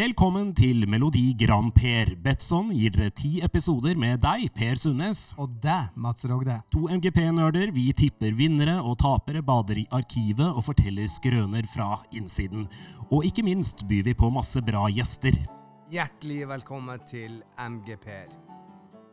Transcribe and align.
Velkommen 0.00 0.54
til 0.56 0.86
Melodi 0.88 1.34
Grand 1.36 1.74
Per. 1.76 2.14
Betson 2.24 2.70
gir 2.72 2.94
dere 2.94 3.12
ti 3.12 3.42
episoder 3.44 3.98
med 4.00 4.22
deg, 4.22 4.46
Per 4.56 4.78
Sundnes. 4.80 5.34
Og 5.36 5.58
deg, 5.60 5.90
Mats 6.00 6.24
Rogde. 6.30 6.54
To 6.72 6.86
MGP-nerder. 6.88 7.68
Vi 7.76 7.90
tipper 7.98 8.32
vinnere 8.38 8.78
og 8.80 8.96
tapere, 9.02 9.42
bader 9.44 9.82
i 9.82 9.84
arkivet 9.92 10.46
og 10.46 10.64
forteller 10.70 11.10
skrøner 11.10 11.68
fra 11.68 11.98
innsiden. 12.16 12.64
Og 13.10 13.28
ikke 13.28 13.44
minst 13.44 13.84
byr 13.90 14.08
vi 14.08 14.16
på 14.16 14.32
masse 14.32 14.64
bra 14.64 14.86
gjester. 14.88 15.36
Hjertelig 15.92 16.48
velkommen 16.48 17.04
til 17.04 17.42
MGP-er. 17.60 18.32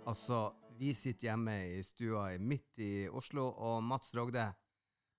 Altså, 0.08 0.46
vi 0.80 0.96
sitter 0.96 1.34
hjemme 1.34 1.58
i 1.68 1.84
stua 1.84 2.30
midt 2.40 2.80
i 2.80 3.10
Oslo, 3.12 3.50
og 3.52 3.84
Mats 3.84 4.16
Rogde, 4.16 4.54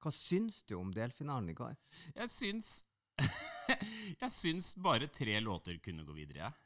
hva 0.01 0.17
syns 0.17 0.63
du 0.65 0.79
om 0.81 0.97
delfinalen 0.97 1.53
i 1.53 1.61
går? 1.61 1.77
Jeg 2.15 2.33
syns 2.33 2.79
Jeg 4.23 4.33
syns 4.33 4.73
bare 4.81 5.11
tre 5.13 5.37
låter 5.45 5.77
kunne 5.85 6.07
gå 6.07 6.15
videre, 6.17 6.47
jeg. 6.47 6.57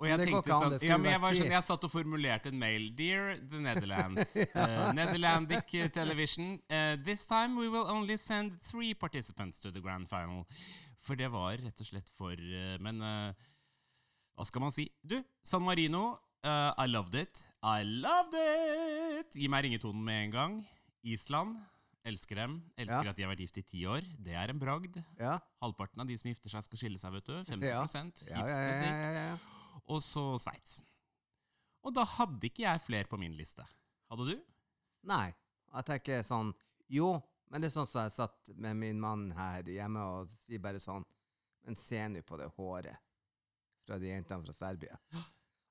Og 0.00 0.08
jeg 0.08 0.30
tenkte 0.30 0.56
sånn, 0.56 0.74
ja, 0.80 0.96
men 0.96 1.12
jeg, 1.12 1.20
var 1.20 1.34
sånn, 1.36 1.52
jeg 1.52 1.64
satt 1.66 1.82
og 1.84 1.90
formulerte 1.92 2.48
en 2.48 2.60
mail. 2.60 2.86
Dear 2.96 3.34
the 3.52 3.60
Netherlands. 3.60 4.32
uh, 4.54 4.88
Netherlandic 4.96 5.74
uh, 5.76 5.88
television. 5.92 6.54
Uh, 6.72 6.96
this 7.04 7.26
time 7.28 7.60
we 7.60 7.68
will 7.68 7.84
only 7.84 8.16
send 8.16 8.56
three 8.64 8.94
participants 8.94 9.60
to 9.60 9.70
the 9.70 9.82
grand 9.84 10.08
final. 10.08 10.46
For 11.04 11.20
det 11.20 11.28
var 11.32 11.60
rett 11.60 11.84
og 11.84 11.88
slett 11.88 12.08
for 12.16 12.32
uh, 12.32 12.76
Men 12.80 13.00
hva 13.00 14.48
skal 14.48 14.64
man 14.64 14.72
si? 14.72 14.88
Du, 15.04 15.18
San 15.44 15.66
Marino. 15.68 16.16
I 16.40 16.88
loved 16.88 17.14
it. 17.20 17.42
I 17.60 17.84
loved 17.84 18.32
it! 18.32 19.36
Gi 19.36 19.50
meg 19.52 19.66
ringetonen 19.66 20.00
med 20.00 20.22
en 20.24 20.32
gang. 20.32 20.54
Island. 21.04 21.58
Elsker 22.04 22.34
dem. 22.40 22.54
Elsker 22.80 23.04
Ja. 23.04 23.10
at 23.10 23.16
de 23.16 23.22
har 23.22 23.30
vært 23.34 23.42
gift 23.44 23.58
i 23.58 23.62
ti 23.62 23.80
år. 23.86 24.00
Det 24.18 24.32
er 24.32 24.48
en 24.50 24.58
bragd. 24.58 24.96
Ja? 25.18 25.38
Halvparten 25.60 26.00
av 26.00 26.06
de 26.08 26.16
som 26.16 26.30
gifter 26.30 26.48
seg, 26.48 26.62
skal 26.64 26.78
skille 26.78 26.98
seg, 26.98 27.12
vet 27.12 27.24
du. 27.26 27.34
50 27.44 27.66
Ja. 27.68 27.82
Ja, 28.30 28.46
ja, 28.46 28.46
ja, 28.46 28.72
ja, 28.72 29.10
ja, 29.12 29.24
ja. 29.32 29.38
Og 29.86 30.00
så 30.00 30.38
Sveits. 30.40 30.80
Og 31.84 31.94
da 31.94 32.04
hadde 32.04 32.40
ikke 32.48 32.64
jeg 32.64 32.80
flere 32.80 33.04
på 33.08 33.18
min 33.18 33.32
liste. 33.36 33.64
Hadde 34.10 34.26
du? 34.30 34.40
Nei, 35.04 35.34
jeg 35.74 35.84
tenker 35.84 36.22
sånn 36.22 36.54
Jo, 36.90 37.22
men 37.50 37.60
det 37.62 37.68
er 37.70 37.80
sånn 37.80 37.86
som 37.86 38.02
jeg 38.02 38.12
satt 38.12 38.48
med 38.56 38.76
min 38.76 38.98
mann 39.00 39.30
her 39.32 39.62
hjemme 39.62 40.00
og 40.02 40.26
sier 40.28 40.58
bare 40.60 40.80
sånn 40.82 41.04
Men 41.64 41.76
se 41.76 42.00
nå 42.08 42.20
på 42.26 42.36
det 42.40 42.48
håret 42.56 42.96
fra 43.86 43.98
de 43.98 44.06
jentene 44.10 44.44
fra 44.44 44.52
Serbia. 44.52 44.98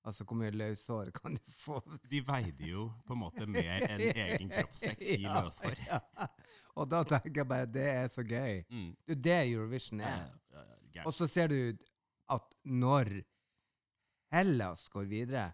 Altså, 0.07 0.23
hvor 0.23 0.37
mye 0.39 0.51
løshår 0.55 1.09
kan 1.11 1.35
du 1.35 1.51
få? 1.51 1.81
De 2.09 2.21
veide 2.25 2.69
jo 2.69 2.85
på 3.05 3.13
en 3.13 3.19
måte 3.19 3.45
mer 3.51 3.83
enn 3.89 4.01
egen 4.25 4.49
kroppsvekt 4.53 5.01
i 5.03 5.17
Ja, 5.25 5.41
løshår. 5.43 5.75
ja. 5.87 5.99
Og 6.79 6.87
da 6.89 7.01
tenker 7.03 7.41
jeg 7.41 7.49
bare 7.51 7.67
det 7.67 7.83
er 7.91 8.07
så 8.07 8.23
gøy. 8.23 8.61
Mm. 8.71 8.93
Det 9.05 9.17
er 9.17 9.21
det 9.27 9.37
Eurovision 9.51 9.99
er. 10.07 10.23
ja, 10.55 10.63
ja. 10.95 11.03
Og 11.05 11.13
så 11.13 11.27
ser 11.27 11.51
du 11.51 11.59
at 12.31 12.55
når 12.63 13.11
Hellas 14.31 14.87
går 14.93 15.07
videre 15.09 15.51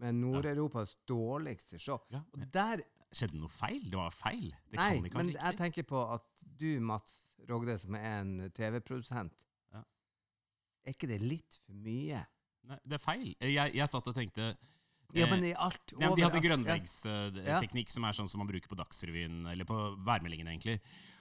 med 0.00 0.14
Nord-Europas 0.18 0.94
dårligste 1.08 1.78
show 1.82 1.98
Og 2.12 2.44
der 2.54 2.82
Skjedde 3.12 3.38
noe 3.40 3.48
feil? 3.48 3.86
Det 3.88 3.96
var 3.96 4.12
feil. 4.12 4.50
Det 4.68 4.76
Nei, 4.76 5.00
men 5.16 5.30
jeg 5.32 5.56
tenker 5.56 5.86
på 5.88 6.00
at 6.12 6.42
du, 6.60 6.66
Mats 6.84 7.14
Rogde, 7.48 7.78
som 7.80 7.94
er 7.96 8.18
en 8.20 8.34
TV-produsent. 8.52 9.46
Er 9.72 10.92
ikke 10.92 11.08
det 11.08 11.16
litt 11.24 11.56
for 11.62 11.72
mye? 11.72 12.20
Nei, 12.68 12.78
det 12.84 12.98
er 12.98 13.02
feil. 13.02 13.28
Jeg, 13.40 13.74
jeg 13.78 13.90
satt 13.90 14.10
og 14.10 14.16
tenkte 14.16 14.48
Ja, 15.16 15.24
eh, 15.24 15.30
men 15.32 15.44
i 15.48 15.52
alt 15.56 15.94
Ja, 15.96 16.08
men 16.10 16.18
de 16.18 16.24
hadde 16.26 16.40
grønnveggsteknikk, 16.44 17.36
grønnveggsteknikk, 17.38 17.92
som 17.94 18.04
er 18.08 18.16
sånn 18.18 18.28
som 18.28 18.42
man 18.42 18.50
bruker 18.50 18.68
på 18.68 18.76
Dagsrevyen, 18.78 19.46
eller 19.48 19.68
på 19.68 19.78
værmeldingen, 20.04 20.50
egentlig. 20.52 20.78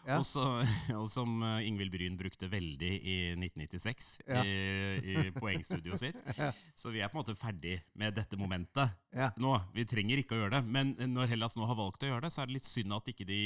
Ja. 0.07 0.18
Og, 0.22 0.25
så, 0.28 0.44
og 1.00 1.07
som 1.12 1.41
eh, 1.44 1.66
Ingvild 1.68 1.91
Bryn 1.91 2.18
brukte 2.19 2.47
veldig 2.52 2.91
i 3.00 3.16
1996 3.36 4.12
Ja. 4.28 4.44
i, 4.44 5.16
i 5.28 5.31
poengstudioet 5.36 6.03
sitt. 6.03 6.22
Ja. 6.40 6.52
Så 6.75 6.91
vi 6.94 7.02
er 7.03 7.12
på 7.12 7.18
en 7.18 7.24
måte 7.24 7.36
ferdig 7.40 7.78
med 7.96 8.16
dette 8.16 8.40
momentet 8.40 8.91
Ja. 9.16 9.31
nå. 9.40 9.56
Vi 9.75 9.88
trenger 9.88 10.19
ikke 10.24 10.36
å 10.38 10.44
gjøre 10.44 10.59
det. 10.59 10.63
Men 10.78 10.96
når 11.12 11.34
Hellas 11.34 11.57
nå 11.59 11.68
har 11.68 11.80
valgt 11.80 12.03
å 12.03 12.12
gjøre 12.12 12.28
det, 12.28 12.31
så 12.36 12.44
er 12.44 12.52
det 12.52 12.59
litt 12.59 12.68
synd 12.69 12.96
at 12.96 13.12
ikke 13.12 13.28
de 13.28 13.41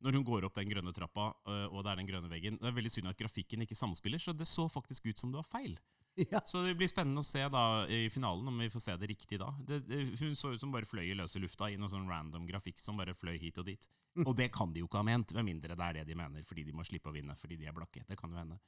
når 0.00 0.16
hun 0.16 0.24
går 0.24 0.46
opp 0.48 0.56
den 0.56 0.70
grønne 0.70 0.94
trappa, 0.96 1.26
og 1.68 1.82
det 1.84 1.90
er 1.92 1.98
den 2.00 2.06
grønne 2.08 2.30
veggen 2.32 2.54
Det 2.56 2.70
er 2.70 2.72
veldig 2.72 2.92
synd 2.94 3.10
at 3.10 3.18
grafikken 3.20 3.60
ikke 3.66 3.76
samspiller, 3.76 4.22
så 4.22 4.32
det 4.32 4.46
så 4.48 4.64
faktisk 4.72 5.10
ut 5.10 5.20
som 5.20 5.28
det 5.28 5.36
var 5.36 5.44
feil. 5.44 5.74
Ja. 6.30 6.40
Så 6.44 6.60
det 6.66 6.74
blir 6.76 6.88
spennende 6.90 7.22
å 7.22 7.24
se 7.24 7.40
da 7.48 7.60
i 7.88 8.08
finalen 8.12 8.48
om 8.50 8.58
vi 8.60 8.66
får 8.68 8.82
se 8.84 8.96
det 9.00 9.08
riktig 9.12 9.38
da. 9.40 9.48
Det, 9.64 9.78
det, 9.88 10.00
hun 10.20 10.34
så 10.36 10.50
ut 10.52 10.60
som 10.60 10.72
bare 10.74 10.84
fløy 10.88 11.06
i 11.06 11.14
løse 11.16 11.40
lufta 11.40 11.68
i 11.70 11.78
noe 11.80 11.88
sånn 11.88 12.08
random 12.10 12.44
grafikk 12.48 12.78
som 12.82 12.98
bare 13.00 13.14
fløy 13.16 13.38
hit 13.40 13.56
og 13.62 13.64
dit. 13.70 13.86
Og 14.26 14.34
det 14.36 14.50
kan 14.52 14.72
de 14.74 14.82
jo 14.82 14.88
ikke 14.90 15.00
ha 15.00 15.06
ment, 15.06 15.32
med 15.38 15.46
mindre 15.46 15.76
det 15.78 15.86
er 15.86 15.98
det 16.00 16.04
de 16.10 16.16
mener 16.18 16.44
fordi 16.44 16.64
de 16.66 16.74
må 16.76 16.84
slippe 16.84 17.08
å 17.08 17.14
vinne 17.14 17.36
fordi 17.40 17.56
de 17.62 17.70
er 17.70 17.76
blakke. 17.76 18.02
Det 18.10 18.18
kan 18.20 18.34
jo 18.34 18.40
hende. 18.42 18.58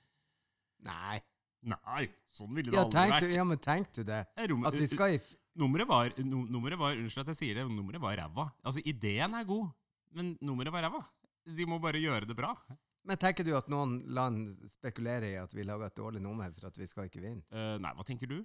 Nei. 0.86 1.18
Nei, 1.62 2.08
sånn 2.32 2.50
ville 2.56 2.72
det 2.72 2.78
Ja, 2.78 2.86
aldri 2.88 3.02
vært. 3.12 3.22
du, 3.28 3.34
ja, 3.36 3.44
men 3.46 3.60
tenk 3.62 3.92
du 3.94 4.02
det? 4.06 4.22
Rom- 4.50 4.64
At 4.66 4.74
vi 4.78 4.88
skal 4.90 5.14
i 5.14 5.20
Nummeret 5.60 5.86
var, 5.86 6.08
nummeret 6.24 6.78
var 6.80 6.96
Unnskyld 6.96 7.26
at 7.26 7.30
jeg 7.34 7.38
sier 7.42 7.58
det, 7.60 7.66
nummeret 7.68 8.00
var 8.02 8.16
ræva. 8.16 8.46
Altså, 8.64 8.80
ideen 8.88 9.34
er 9.36 9.44
god, 9.44 9.68
men 10.16 10.32
nummeret 10.40 10.72
var 10.74 10.86
ræva. 10.88 11.02
De 11.44 11.66
må 11.68 11.76
bare 11.82 12.00
gjøre 12.00 12.26
det 12.26 12.34
bra. 12.38 12.54
Men 13.08 13.18
tenker 13.18 13.46
du 13.46 13.52
at 13.58 13.70
noen 13.72 13.98
land 14.14 14.52
spekulerer 14.70 15.32
i 15.32 15.38
at 15.40 15.54
vi 15.54 15.64
lager 15.66 15.88
et 15.88 15.98
dårlig 15.98 16.22
nummer 16.22 16.52
for 16.54 16.68
at 16.68 16.76
vi 16.78 16.86
skal 16.86 17.08
ikke 17.08 17.22
vinne? 17.24 17.42
Uh, 17.50 17.74
nei, 17.82 17.90
hva 17.98 18.06
tenker 18.06 18.30
du? 18.30 18.38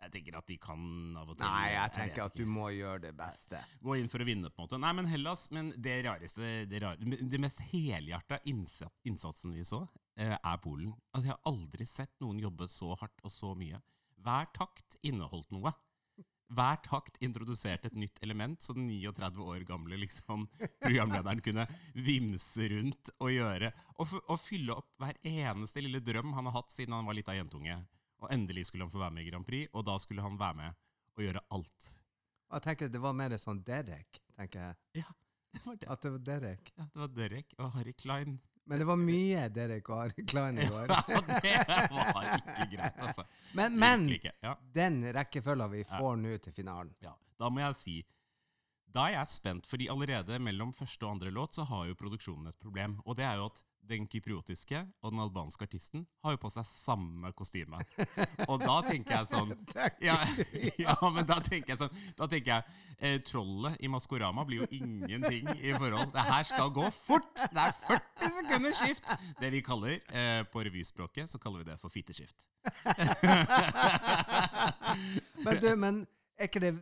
Jeg 0.00 0.12
tenker 0.14 0.36
at 0.38 0.46
de 0.48 0.56
kan 0.56 0.84
av 1.20 1.28
og 1.28 1.36
til 1.36 1.44
Nei, 1.44 1.72
jeg 1.74 1.82
vet 1.82 1.96
tenker 1.98 2.22
at 2.24 2.36
du 2.38 2.46
må 2.48 2.70
gjøre 2.72 3.02
det 3.02 3.10
beste. 3.18 3.58
Gå 3.84 3.98
inn 4.00 4.08
for 4.08 4.24
å 4.24 4.26
vinne, 4.28 4.48
på 4.48 4.62
en 4.62 4.64
måte. 4.64 4.78
Nei, 4.80 4.92
men 4.96 5.10
Hellas 5.10 5.42
Men 5.52 5.74
det 5.76 5.98
rareste, 6.06 6.52
det, 6.70 6.80
rar, 6.80 6.96
det 6.96 7.40
mest 7.42 7.60
helhjerta 7.68 8.38
innsatsen 8.48 9.52
vi 9.58 9.66
så, 9.68 9.82
eh, 10.16 10.32
er 10.38 10.62
Polen. 10.64 10.94
Altså, 11.12 11.28
Jeg 11.28 11.36
har 11.36 11.52
aldri 11.52 11.88
sett 11.88 12.14
noen 12.24 12.40
jobbe 12.40 12.68
så 12.70 12.94
hardt 12.96 13.26
og 13.26 13.34
så 13.34 13.52
mye. 13.58 13.82
Hver 14.24 14.48
takt 14.56 14.96
inneholdt 15.04 15.52
noe. 15.52 15.74
Hver 16.50 16.80
takt 16.82 17.20
introduserte 17.22 17.90
et 17.90 17.98
nytt 17.98 18.18
element, 18.26 18.58
så 18.62 18.74
den 18.74 18.88
39 18.90 19.44
år 19.44 19.62
gamle 19.68 19.98
liksom, 20.02 20.48
programlederen 20.82 21.42
kunne 21.44 21.66
vimse 21.94 22.66
rundt 22.72 23.12
og 23.20 23.30
gjøre 23.30 23.70
og, 24.00 24.16
og 24.26 24.36
fylle 24.42 24.74
opp 24.74 24.90
hver 24.98 25.18
eneste 25.26 25.84
lille 25.84 26.02
drøm 26.02 26.34
han 26.34 26.50
har 26.50 26.58
hatt 26.58 26.74
siden 26.74 26.96
han 26.96 27.06
var 27.06 27.18
lita 27.18 27.36
jentunge. 27.36 27.78
Og 28.20 28.28
endelig 28.34 28.66
skulle 28.68 28.84
han 28.84 28.92
få 28.92 29.00
være 29.00 29.16
med 29.16 29.24
i 29.24 29.30
Grand 29.30 29.46
Prix, 29.46 29.70
og 29.72 29.86
da 29.88 29.96
skulle 30.02 30.24
han 30.24 30.36
være 30.40 30.58
med 30.58 30.80
og 31.16 31.24
gjøre 31.24 31.46
alt. 31.56 31.90
Jeg 32.50 32.66
tenker 32.66 32.90
det 32.90 33.00
var 33.02 33.16
mer 33.16 33.36
sånn 33.38 33.62
Derek, 33.64 34.20
tenker 34.34 34.64
jeg. 34.64 35.04
Ja, 35.04 35.12
det 35.54 35.62
var 35.64 35.78
det. 35.78 35.88
At 35.94 36.04
det 36.04 36.14
var 36.16 36.24
Derek. 36.26 36.72
Ja, 36.76 36.86
det 36.90 37.02
var 37.04 37.12
Derek 37.14 37.54
og 37.58 37.70
Harry 37.76 37.94
Klein. 37.94 38.40
Men 38.70 38.78
det 38.78 38.86
var 38.86 38.98
mye 39.02 39.46
og 39.50 39.96
Harry 39.98 40.24
Klein 40.30 40.58
i 40.62 40.66
går. 40.70 40.92
Ja, 40.92 41.00
det 41.42 41.54
var 41.90 42.26
ikke 42.36 42.66
greit, 42.70 43.00
altså. 43.02 43.24
Men, 43.58 43.74
men. 43.82 44.04
Ja, 44.22 44.52
den 44.76 45.00
rekkefølga 45.16 45.66
vi 45.72 45.80
får 45.88 46.20
nå 46.20 46.36
til 46.44 46.54
finalen 46.54 46.92
ja. 47.02 47.16
Da 47.40 47.48
må 47.50 47.64
jeg 47.64 47.78
si 47.80 47.96
Da 48.94 49.08
er 49.08 49.16
jeg 49.16 49.32
spent, 49.32 49.66
fordi 49.66 49.88
allerede 49.90 50.38
mellom 50.38 50.70
første 50.76 51.02
og 51.02 51.16
andre 51.16 51.32
låt 51.34 51.58
så 51.58 51.66
har 51.66 51.88
jo 51.88 51.98
produksjonen 51.98 52.52
et 52.52 52.60
problem. 52.62 52.94
Og 53.10 53.18
det 53.18 53.26
er 53.26 53.42
jo 53.42 53.48
at 53.50 53.58
den 53.90 54.06
kypriotiske 54.10 54.80
og 55.02 55.12
den 55.12 55.20
albanske 55.22 55.64
artisten 55.66 56.04
har 56.24 56.30
jo 56.34 56.40
på 56.42 56.50
seg 56.52 56.64
samme 56.68 57.32
kostyme. 57.36 57.78
Og 58.46 58.56
da 58.62 58.76
tenker 58.86 59.12
jeg 59.16 59.26
sånn 59.30 59.50
ja, 60.08 60.16
ja, 60.84 60.94
men 61.14 61.24
da 61.28 61.36
tenker 61.44 61.70
jeg 61.74 61.80
sånn 61.80 61.94
Da 62.18 62.24
tenker 62.30 62.50
jeg 62.52 62.62
eh, 62.98 63.18
Trollet 63.26 63.74
i 63.82 63.88
Maskorama 63.90 64.42
blir 64.46 64.58
jo 64.62 64.68
ingenting 64.76 65.44
i 65.58 65.72
forhold. 65.74 66.10
Det 66.14 66.24
her 66.28 66.44
skal 66.48 66.68
gå 66.76 66.86
fort! 66.94 67.30
Det 67.40 67.62
er 67.64 67.72
40 67.80 68.30
sekunder 68.38 68.72
skift! 68.76 69.04
Det 69.40 69.48
vi 69.54 69.60
kaller 69.66 69.94
eh, 69.96 70.42
På 70.52 70.58
revyspråket 70.66 71.26
så 71.30 71.36
kaller 71.42 71.58
vi 71.64 71.70
det 71.72 71.78
for 71.80 71.90
fitteskift. 71.92 72.38
Men 75.44 75.54
du, 75.56 75.76
men 75.80 75.94
er 76.36 76.44
ikke 76.50 76.60
det 76.60 76.74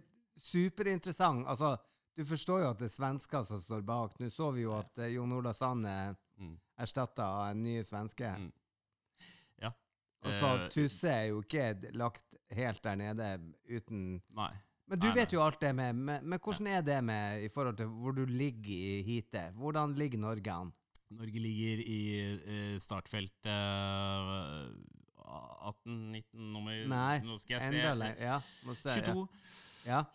superinteressant? 0.43 1.47
Altså, 1.47 1.77
du 2.19 2.25
forstår 2.27 2.65
jo 2.65 2.71
at 2.73 2.81
det 2.81 2.89
er 2.89 2.97
svensker 2.97 3.45
som 3.47 3.61
står 3.63 3.83
bak. 3.87 4.17
Nå 4.19 4.27
så 4.35 4.51
vi 4.55 4.63
jo 4.65 4.73
at 4.75 4.99
eh, 4.99 5.13
Jon 5.15 5.37
Ola 5.39 5.53
Sand. 5.55 5.87
Erstatta 6.79 7.27
av 7.27 7.51
en 7.51 7.63
ny 7.63 7.77
svenske. 7.87 8.31
Mm. 8.39 8.53
Ja. 9.63 9.73
Og 10.25 10.33
så 10.39 10.55
Eh, 10.57 10.69
Tusse 10.75 11.11
er 11.13 11.27
jo 11.33 11.43
ikke 11.45 11.93
lagt 11.99 12.25
helt 12.55 12.83
der 12.85 12.97
nede 12.97 13.29
uten 13.69 14.23
Nei. 14.35 14.51
Men 14.89 14.99
du 15.03 15.07
Nei, 15.11 15.15
vet 15.19 15.33
jo 15.37 15.43
alt 15.45 15.61
det 15.61 15.75
med 15.77 15.95
Men, 15.95 16.25
men 16.25 16.39
hvordan 16.41 16.67
er 16.73 16.81
det 16.87 17.03
med 17.05 17.43
i 17.45 17.49
forhold 17.53 17.77
til 17.77 17.87
hvor 17.93 18.15
du 18.17 18.25
ligger 18.25 18.73
i 18.73 19.03
heatet? 19.05 19.53
Hvordan 19.55 19.93
ligger 19.95 20.19
Norge 20.23 20.53
an? 20.53 20.73
Norge 21.11 21.41
ligger 21.41 21.83
i 21.85 22.01
eh, 22.25 22.79
startfeltet 22.81 23.47
eh, 23.53 24.73
18-19 25.69 26.25
nummer 26.55 26.87
Nei, 26.89 27.19
Nå 27.25 27.37
skal 27.43 27.59
jeg 27.59 27.75
se. 27.75 27.95
lenger. 28.01 28.23
Ja, 28.23 28.39
se, 28.75 28.95
22. 29.03 29.29
Ja. 29.29 29.68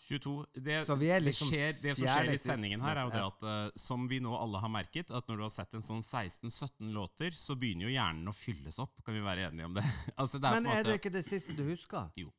22. 0.08 0.34
Det, 0.54 0.78
Så 0.86 0.98
vi 1.00 1.10
er 1.14 1.24
liksom 1.24 1.50
det, 1.50 1.58
skjer, 1.58 1.80
det 1.81 1.96
som 1.98 2.08
skjer 2.08 2.31
i 2.34 2.38
sendingen 2.42 2.84
her, 2.86 3.02
er 3.02 3.08
jo 3.08 3.14
det 3.14 3.24
at 3.25 3.46
uh, 3.48 3.80
som 3.80 4.06
vi 4.10 4.20
nå 4.24 4.36
alle 4.38 4.62
har 4.64 4.72
merket, 4.72 5.12
at 5.12 5.30
når 5.30 5.42
du 5.42 5.46
har 5.48 5.54
sett 5.54 5.74
en 5.78 5.86
sånn 5.86 6.04
16-17 6.04 6.94
låter, 6.96 7.36
så 7.38 7.58
begynner 7.60 7.90
jo 7.90 7.96
hjernen 7.96 8.30
å 8.30 8.36
fylles 8.38 8.80
opp. 8.84 8.96
Kan 9.06 9.18
vi 9.18 9.25
være 9.25 9.50
enige 9.50 9.72
om 9.72 9.78
det? 9.80 9.86
altså, 10.22 10.40
det 10.40 10.50
er 10.50 10.60
Men 10.60 10.70
en 10.70 10.78
er 10.78 10.88
det 10.90 11.02
ikke 11.02 11.14
det 11.14 11.25
siste 11.28 11.58
du 11.58 11.66
husker? 11.68 12.12
Jo. 12.20 12.31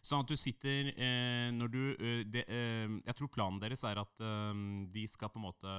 Sånn 0.00 0.24
at 0.24 0.30
du 0.32 0.36
sitter 0.40 0.88
eh, 0.94 1.48
når 1.52 1.72
du 1.72 1.80
eh, 1.92 2.20
de, 2.24 2.42
eh, 2.48 2.92
Jeg 3.04 3.16
tror 3.18 3.30
planen 3.32 3.60
deres 3.60 3.82
er 3.84 4.00
at 4.00 4.22
eh, 4.24 4.62
de 4.94 5.04
skal 5.10 5.28
på 5.32 5.40
en 5.40 5.44
måte 5.44 5.74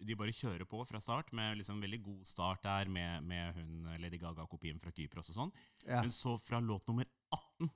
De 0.00 0.16
bare 0.16 0.32
kjører 0.32 0.64
på 0.68 0.80
fra 0.88 1.00
start 1.02 1.32
med 1.36 1.58
liksom 1.60 1.82
veldig 1.84 2.00
god 2.06 2.30
start 2.30 2.64
der 2.64 2.88
med, 2.92 3.26
med 3.28 3.58
hun 3.58 3.90
Lady 4.00 4.20
Gaga-kopien 4.22 4.80
fra 4.80 4.94
Kypros 4.96 5.28
og 5.34 5.40
sånn. 5.40 5.52
Ja. 5.84 6.00
Men 6.00 6.12
så 6.12 6.38
fra 6.40 6.60
låt 6.62 6.88
nummer 6.88 7.08
18 7.28 7.70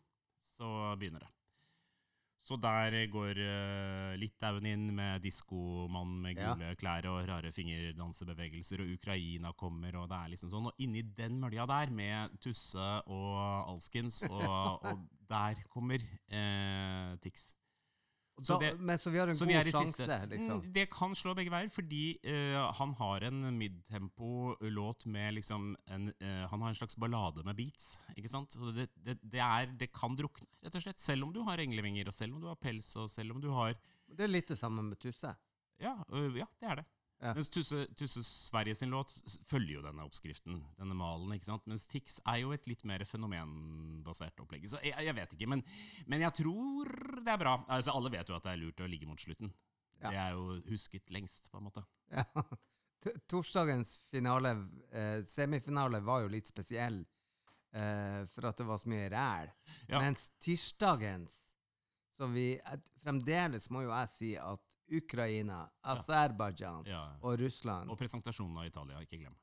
så 0.54 0.72
begynner 1.00 1.26
det. 1.26 1.30
Så 2.42 2.56
der 2.56 2.94
går 3.12 3.36
uh, 3.36 4.14
Litauen 4.18 4.66
inn 4.66 4.86
med 4.96 5.20
diskomann 5.22 6.16
med 6.24 6.38
Ja. 6.40 6.54
gule 6.54 6.72
klær 6.80 7.06
og 7.12 7.28
rare 7.28 7.52
fingerdansebevegelser, 7.52 8.80
og 8.80 8.94
Ukraina 8.96 9.52
kommer, 9.52 9.96
og 10.00 10.08
det 10.08 10.16
er 10.18 10.32
liksom 10.32 10.50
sånn. 10.50 10.70
Og 10.72 10.80
inni 10.80 11.02
den 11.02 11.38
mølja 11.42 11.66
der, 11.68 11.92
med 11.92 12.38
Tusse 12.40 12.90
og 13.06 13.36
alskens, 13.74 14.22
og, 14.30 14.80
og 14.88 15.04
der 15.30 15.60
kommer 15.68 16.00
uh, 16.32 17.16
Tix. 17.20 17.50
Og 18.40 18.62
det, 18.62 18.70
da, 18.76 18.84
men 18.88 19.00
så 19.00 19.12
vi 19.12 19.20
har 19.20 19.30
en 19.30 19.36
Så 19.36 19.46
vi 19.48 19.56
god 19.56 19.68
i 19.68 19.74
sjanse, 19.74 20.06
liksom. 20.30 20.60
Mm, 20.62 20.72
Det 20.76 20.84
kan 20.92 21.14
slå 21.18 21.34
begge 21.36 21.52
veier, 21.52 21.68
fordi 21.72 22.04
uh, 22.24 22.70
han 22.78 22.94
har 23.00 23.26
en 23.28 23.40
midtempo-låt 23.58 25.06
med 25.12 25.36
liksom 25.36 25.74
en, 25.86 26.08
uh, 26.22 26.44
Han 26.52 26.64
har 26.64 26.72
en 26.72 26.78
slags 26.78 26.96
ballade 26.96 27.44
med 27.44 27.58
beats. 27.58 27.98
ikke 28.16 28.32
sant? 28.32 28.52
Så 28.56 28.72
det, 28.76 28.88
det, 28.96 29.18
det, 29.22 29.42
er, 29.44 29.74
det 29.80 29.90
kan 29.92 30.16
drukne, 30.16 30.48
rett 30.64 30.78
og 30.78 30.86
slett. 30.86 31.02
Selv 31.02 31.28
om 31.28 31.34
du 31.36 31.42
har 31.46 31.60
englevinger, 31.60 32.08
og 32.08 32.16
selv 32.16 32.36
om 32.36 32.40
du 32.40 32.48
har 32.48 32.58
pels, 32.60 32.94
og 32.96 33.10
selv 33.12 33.36
om 33.36 33.42
du 33.42 33.50
har 33.56 33.76
Det 34.10 34.26
er 34.26 34.32
litt 34.32 34.48
det 34.50 34.58
samme 34.58 34.82
med 34.82 34.98
Tusse. 35.00 35.34
Ja, 35.80 35.98
uh, 36.12 36.32
ja 36.36 36.48
det 36.60 36.72
er 36.72 36.82
det. 36.82 36.88
Ja. 37.20 37.34
Mens 37.36 37.50
Tusse, 37.52 37.84
Tusse 37.96 38.22
Sverige 38.24 38.74
sin 38.78 38.92
låt 38.94 39.12
følger 39.44 39.74
jo 39.74 39.82
denne 39.84 40.04
oppskriften, 40.08 40.62
denne 40.78 40.96
malen. 40.96 41.34
ikke 41.36 41.50
sant? 41.50 41.66
Mens 41.68 41.84
Tix 41.90 42.16
er 42.24 42.38
jo 42.40 42.54
et 42.56 42.64
litt 42.70 42.84
mer 42.88 43.04
fenomenbasert 43.04 44.40
opplegg. 44.40 44.64
Så 44.72 44.80
jeg, 44.80 44.96
jeg 45.04 45.16
vet 45.18 45.34
ikke, 45.36 45.50
men, 45.52 45.62
men 46.08 46.24
jeg 46.24 46.38
tror 46.40 46.88
det 47.20 47.34
er 47.34 47.42
bra. 47.42 47.58
Altså, 47.68 47.92
Alle 47.92 48.12
vet 48.14 48.32
jo 48.32 48.38
at 48.38 48.48
det 48.48 48.54
er 48.54 48.62
lurt 48.62 48.80
å 48.80 48.88
ligge 48.88 49.08
mot 49.10 49.20
slutten. 49.20 49.52
Ja. 50.00 50.08
Det 50.08 50.20
er 50.22 50.38
jo 50.38 50.56
husket 50.70 51.12
lengst, 51.12 51.50
på 51.52 51.60
en 51.60 51.68
måte. 51.68 51.84
Ja. 52.08 52.24
Torsdagens 53.32 53.94
finale, 54.08 54.54
eh, 54.92 55.20
semifinale 55.28 56.00
var 56.04 56.24
jo 56.24 56.32
litt 56.32 56.48
spesiell, 56.48 57.02
eh, 57.72 58.24
for 58.32 58.48
at 58.48 58.60
det 58.60 58.68
var 58.68 58.80
så 58.80 58.88
mye 58.92 59.12
ræl. 59.12 59.52
Ja. 59.92 60.00
Mens 60.00 60.30
tirsdagens, 60.40 61.36
som 62.16 62.32
vi 62.36 62.54
Fremdeles 63.00 63.70
må 63.72 63.84
jo 63.86 63.92
jeg 63.92 64.12
si 64.12 64.34
at 64.40 64.69
Ukraina, 64.90 65.68
Aserbajdsjan 65.84 66.86
Ja. 66.86 67.04
og 67.22 67.38
Russland 67.40 67.90
Og 67.90 67.98
presentasjonen 67.98 68.58
av 68.58 68.66
Italia, 68.66 69.00
ikke 69.00 69.18
glem. 69.22 69.36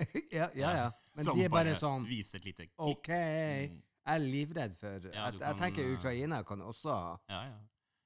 ja, 0.32 0.46
ja, 0.56 0.70
ja. 0.76 0.90
Men 1.16 1.24
Som 1.24 1.36
de 1.38 1.44
er 1.44 1.52
bare 1.52 1.74
sånn 1.76 2.06
Viser 2.08 2.38
et 2.40 2.44
lite 2.50 2.66
kick. 2.68 2.74
OK. 2.78 3.08
Jeg 3.08 3.70
Mm. 3.70 3.82
er 4.06 4.18
livredd 4.18 4.76
for 4.78 5.10
Ja, 5.12 5.26
Jeg, 5.30 5.40
jeg 5.40 5.56
tenker 5.60 5.82
eh, 5.84 5.94
Ukraina 5.98 6.42
kan 6.42 6.60
også 6.64 6.90
ha 6.92 7.16
Ja, 7.28 7.42
ja. 7.50 7.58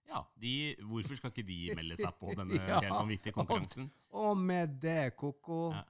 ja 0.08 0.23
de, 0.37 0.75
hvorfor 0.82 1.17
skal 1.17 1.31
ikke 1.31 1.46
de 1.46 1.75
melde 1.76 1.96
seg 1.96 2.12
på 2.19 2.35
denne 2.41 2.58
Ja. 2.58 2.81
helt 2.81 2.94
vanvittige 2.99 3.32
konkurransen? 3.32 3.91
Og 4.11 4.37
med 4.37 4.81
det, 4.82 5.14
Koko 5.17 5.70
Ja. 5.73 5.82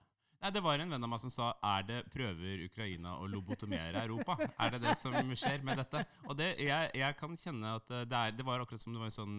Nei, 0.45 0.51
Det 0.53 0.61
var 0.63 0.77
en 0.79 0.91
venn 0.93 1.03
av 1.03 1.09
meg 1.09 1.21
som 1.23 1.31
sa 1.33 1.55
er 1.65 1.83
det 1.89 2.03
prøver 2.13 2.67
Ukraina 2.67 3.15
å 3.17 3.25
lobotomere 3.27 4.03
Europa. 4.05 4.37
Er 4.61 4.75
det 4.75 4.83
det 4.83 4.97
som 5.01 5.13
skjer 5.33 5.63
med 5.65 5.79
dette? 5.81 6.03
Og 6.29 6.37
det, 6.37 6.51
jeg, 6.61 6.91
jeg 6.95 7.17
kan 7.17 7.33
kjenne 7.41 7.71
at 7.79 7.91
eh, 7.91 8.05
det, 8.05 8.13
er, 8.19 8.31
det 8.37 8.45
var 8.45 8.61
akkurat 8.61 8.83
som 8.83 8.93
det 8.93 9.01
var 9.01 9.09
en 9.09 9.17
sånn 9.17 9.39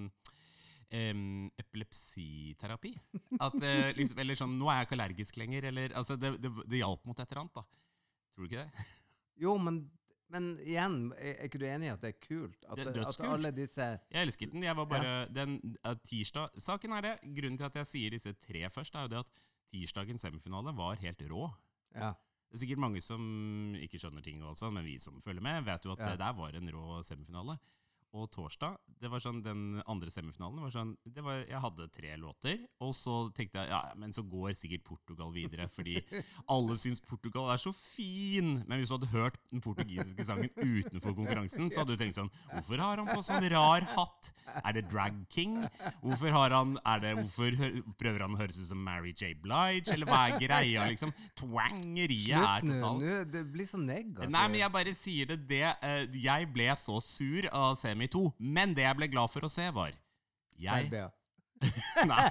em, 0.92 1.50
epilepsiterapi. 1.62 2.94
At, 3.40 3.56
eh, 3.64 3.92
liksom, 3.98 4.20
eller 4.22 4.36
sånn 4.40 4.56
Nå 4.60 4.70
er 4.72 4.82
jeg 4.82 4.88
ikke 4.90 4.98
allergisk 5.00 5.38
lenger. 5.42 5.68
Eller, 5.72 5.94
altså, 5.98 6.18
det, 6.20 6.36
det, 6.44 6.52
det 6.70 6.82
hjalp 6.82 7.06
mot 7.06 7.20
et 7.20 7.30
eller 7.32 7.42
annet. 7.46 7.56
da. 7.60 7.64
Tror 8.36 8.46
du 8.46 8.50
ikke 8.52 8.66
det? 8.66 8.86
Jo, 9.46 9.56
men, 9.60 9.80
men 10.32 10.52
igjen, 10.64 11.00
er 11.20 11.42
ikke 11.48 11.60
du 11.62 11.66
enig 11.68 11.90
i 11.90 11.94
at 11.94 12.04
det 12.04 12.14
er 12.14 12.20
kult? 12.24 12.60
At, 12.70 12.78
Det 12.80 12.88
er 12.94 13.08
at 13.10 13.20
alle 13.28 13.52
disse 13.56 13.88
Jeg 14.12 14.22
elsket 14.28 14.54
den. 14.54 14.64
Jeg 14.64 14.76
var 14.80 14.86
bare 14.92 15.16
den 15.32 15.58
eh, 15.84 15.96
tirsdag 16.08 16.56
Saken 16.62 16.96
er 16.96 17.02
det, 17.10 17.16
Grunnen 17.36 17.58
til 17.60 17.68
at 17.68 17.82
jeg 17.82 17.90
sier 17.92 18.16
disse 18.16 18.32
tre 18.46 18.64
først, 18.72 18.96
er 18.96 19.08
jo 19.10 19.14
det 19.16 19.24
at 19.26 19.42
tirsdagens 19.76 20.24
semifinale 20.24 20.72
var 20.78 20.96
helt 21.02 21.22
rå. 21.32 21.50
Ja. 21.96 22.14
Det 22.46 22.60
er 22.60 22.62
sikkert 22.62 22.80
mange 22.86 23.02
som 23.04 23.24
ikke 23.82 24.00
skjønner 24.00 24.24
ting, 24.24 24.40
også, 24.46 24.70
men 24.72 24.86
vi 24.88 24.94
som 25.02 25.18
følger 25.24 25.44
med, 25.44 25.64
vet 25.68 25.84
jo 25.84 25.92
at 25.96 26.00
Ja. 26.00 26.12
det 26.14 26.20
der 26.22 26.36
var 26.38 26.56
en 26.56 26.70
rå 26.72 27.02
semifinale. 27.04 27.58
Og 28.16 28.30
torsdag, 28.32 28.78
det 29.04 29.10
var 29.12 29.20
sånn, 29.20 29.42
den 29.44 29.82
andre 29.92 30.12
semifinalen 30.14 30.62
var 30.64 30.72
sånn 30.72 30.94
det 31.04 31.20
var, 31.24 31.42
Jeg 31.44 31.60
hadde 31.60 31.88
tre 31.92 32.14
låter, 32.20 32.62
og 32.80 32.94
så 32.96 33.16
tenkte 33.36 33.60
jeg 33.60 33.72
ja, 33.74 33.82
men 34.00 34.14
så 34.16 34.24
går 34.24 34.54
sikkert 34.56 34.86
Portugal 34.88 35.34
videre, 35.36 35.68
fordi 35.72 35.98
alle 36.54 36.78
syns 36.80 37.04
Portugal 37.04 37.50
er 37.52 37.60
så 37.60 37.74
fin. 37.76 38.62
Men 38.70 38.80
hvis 38.80 38.94
du 38.94 38.96
hadde 38.96 39.10
hørt 39.12 39.40
den 39.52 39.64
portugisiske 39.64 40.28
sangen 40.28 40.48
utenfor 40.56 41.16
konkurransen, 41.18 41.68
så 41.68 41.84
hadde 41.84 41.98
du 41.98 42.04
tenkt 42.04 42.16
sånn 42.16 42.32
Hvorfor 42.54 42.84
har 42.86 43.02
han 43.02 43.12
på 43.12 43.26
sånn 43.26 43.50
rar 43.52 43.84
hatt? 43.98 44.32
Er 44.62 44.78
det 44.78 44.86
Drag 44.94 45.18
King? 45.34 45.58
Hvorfor, 46.00 46.32
har 46.32 46.56
han, 46.56 46.78
er 46.88 47.04
det, 47.04 47.14
hvorfor 47.20 47.60
prøver 48.00 48.24
han 48.24 48.38
å 48.38 48.40
høres 48.40 48.62
ut 48.62 48.70
som 48.70 48.80
Mary 48.80 49.12
J. 49.12 49.34
Blige? 49.44 49.92
Eller 49.92 50.08
hva 50.08 50.22
er 50.30 50.40
greia, 50.40 50.88
liksom? 50.94 51.12
Twangeriet 51.36 52.40
er 52.40 52.64
totalt 52.64 52.84
Slutt 52.96 53.04
nå, 53.04 53.20
det 53.34 53.44
blir 53.52 53.68
så 53.68 53.80
negativt. 53.82 54.32
Nei, 54.32 54.46
men 54.54 54.62
jeg 54.62 54.72
bare 54.72 54.96
sier 54.96 55.30
det, 55.34 55.40
det 55.50 55.64
eh, 55.68 56.04
Jeg 56.24 56.48
ble 56.56 56.72
så 56.80 56.96
sur 57.04 57.48
av 57.52 57.76
Semi 57.80 58.05
2, 58.12 58.34
men 58.40 58.74
det 58.78 58.84
jeg 58.86 58.98
ble 58.98 59.08
glad 59.12 59.30
for 59.34 59.42
å 59.48 59.50
se, 59.52 59.70
var 59.76 59.92
jeg, 60.58 60.90
Serbia. 60.90 61.12
Nei, 62.12 62.30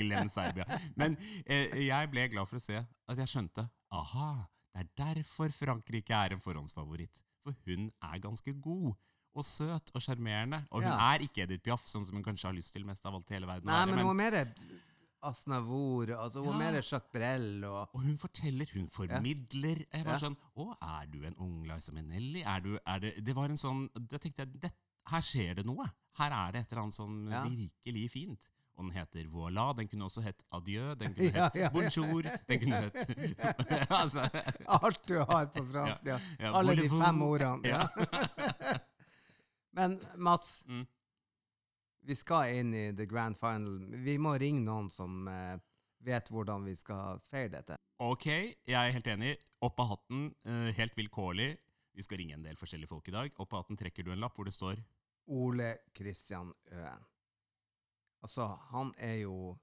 glem 0.00 0.28
Serbia. 0.32 0.64
Men 0.96 1.16
eh, 1.46 1.74
jeg 1.86 2.10
ble 2.12 2.28
glad 2.32 2.48
for 2.48 2.56
å 2.56 2.62
se 2.64 2.78
at 2.80 3.18
jeg 3.20 3.28
skjønte 3.28 3.66
Aha, 3.92 4.30
det 4.72 4.80
er 4.86 4.88
derfor 4.96 5.52
Frankrike 5.52 6.14
er 6.16 6.32
en 6.32 6.40
forhåndsfavoritt. 6.40 7.18
For 7.44 7.52
hun 7.66 7.90
er 8.08 8.18
ganske 8.24 8.54
god. 8.64 8.94
Og 9.36 9.44
søt 9.44 9.90
og 9.96 10.00
sjarmerende. 10.04 10.62
Og 10.70 10.82
hun 10.82 10.90
Ja. 10.92 11.12
er 11.14 11.24
ikke 11.24 11.42
Edith 11.44 11.62
Piaf, 11.64 11.84
sånn 11.88 12.04
som 12.06 12.16
hun 12.16 12.24
kanskje 12.24 12.48
har 12.48 12.56
lyst 12.56 12.72
til 12.72 12.84
mest 12.88 13.04
av 13.08 13.14
alt 13.16 13.30
i 13.30 13.34
hele 13.36 13.46
verden. 13.48 13.68
Nei, 13.68 13.78
være, 13.84 13.90
men 13.92 13.98
hun 14.00 14.10
var 14.12 14.20
mer 14.20 14.38
Asnavour, 15.22 16.10
altså 16.18 16.40
hun 16.42 16.50
Ja. 16.52 16.58
mer 16.58 16.72
Jacques 16.80 17.12
Brel 17.12 17.64
og 17.64 17.90
Og 17.94 18.00
hun 18.02 18.16
forteller, 18.18 18.66
hun 18.74 18.88
formidler. 18.88 19.84
Jeg 19.92 20.04
var 20.04 20.12
Ja. 20.14 20.18
sånn 20.18 20.36
Å, 20.56 20.76
er 20.82 21.06
du 21.06 21.22
en 21.24 21.36
ung 21.38 21.62
Liza 21.64 21.92
Minnelli? 21.92 22.42
Er 22.42 22.60
du, 22.60 22.78
er 22.86 22.98
det, 22.98 23.24
det 23.24 23.34
var 23.36 23.44
en 23.50 23.56
sånn 23.56 23.88
Da 23.94 24.18
tenkte 24.18 24.38
jeg 24.42 24.60
det, 24.60 24.72
Her 25.10 25.20
skjer 25.20 25.54
det 25.58 25.64
noe. 25.66 25.86
Her 26.18 26.30
er 26.36 26.52
det 26.52 26.60
et 26.66 26.72
eller 26.72 26.82
annet 26.82 26.94
sånn 26.94 27.30
Ja. 27.30 27.42
virkelig 27.48 28.10
fint. 28.12 28.48
Og 28.76 28.84
den 28.86 28.92
heter 28.96 29.24
Voilà. 29.28 29.74
Den 29.76 29.88
kunne 29.88 30.04
også 30.06 30.22
hett 30.22 30.42
Adieu. 30.52 30.94
Den 30.94 31.14
kunne 31.14 31.32
Ja, 31.34 31.44
hett 31.50 31.54
ja. 31.60 31.68
Bonjour. 31.70 32.22
Den 32.48 32.60
kunne 32.60 32.80
hett 32.86 33.90
altså, 33.90 34.24
Alt 34.66 35.02
du 35.08 35.18
har 35.18 35.46
på 35.52 35.64
fransk. 35.72 36.06
Ja. 36.06 36.18
Alle 36.52 36.76
de 36.76 36.88
fem 36.88 37.22
ordene. 37.22 37.78
Men 39.72 39.98
Mats, 40.16 40.62
Mm. 40.68 40.86
vi 42.04 42.14
skal 42.14 42.54
inn 42.58 42.74
i 42.74 42.92
the 42.92 43.06
grand 43.06 43.36
final. 43.36 43.78
Vi 44.04 44.16
må 44.18 44.34
ringe 44.40 44.60
noen 44.64 44.90
som 44.90 45.28
eh, 45.28 45.56
vet 46.02 46.28
hvordan 46.28 46.64
vi 46.66 46.74
skal 46.76 47.20
feire 47.22 47.48
dette. 47.58 47.76
Ok, 48.02 48.26
jeg 48.26 48.74
er 48.74 48.90
helt 48.92 49.06
enig. 49.06 49.36
Opp 49.62 49.78
av 49.80 49.92
hatten, 49.94 50.34
eh, 50.44 50.72
helt 50.76 50.96
vilkårlig. 50.98 51.56
Vi 51.94 52.02
skal 52.06 52.18
ringe 52.22 52.34
en 52.38 52.44
del 52.46 52.56
forskjellige 52.56 52.88
folk 52.88 53.08
i 53.08 53.14
dag. 53.14 53.32
og 53.38 53.48
på 53.48 53.58
hatten 53.60 53.76
trekker 53.76 54.04
du 54.04 54.12
en 54.12 54.20
lapp 54.22 54.36
hvor 54.36 54.48
det 54.48 54.54
står 54.56 54.80
Ole 55.32 55.76
Kristian 55.94 56.52
Øen. 56.72 57.04
Altså, 58.22 58.46
han 58.72 58.92
er 58.98 59.20
jo 59.22 59.58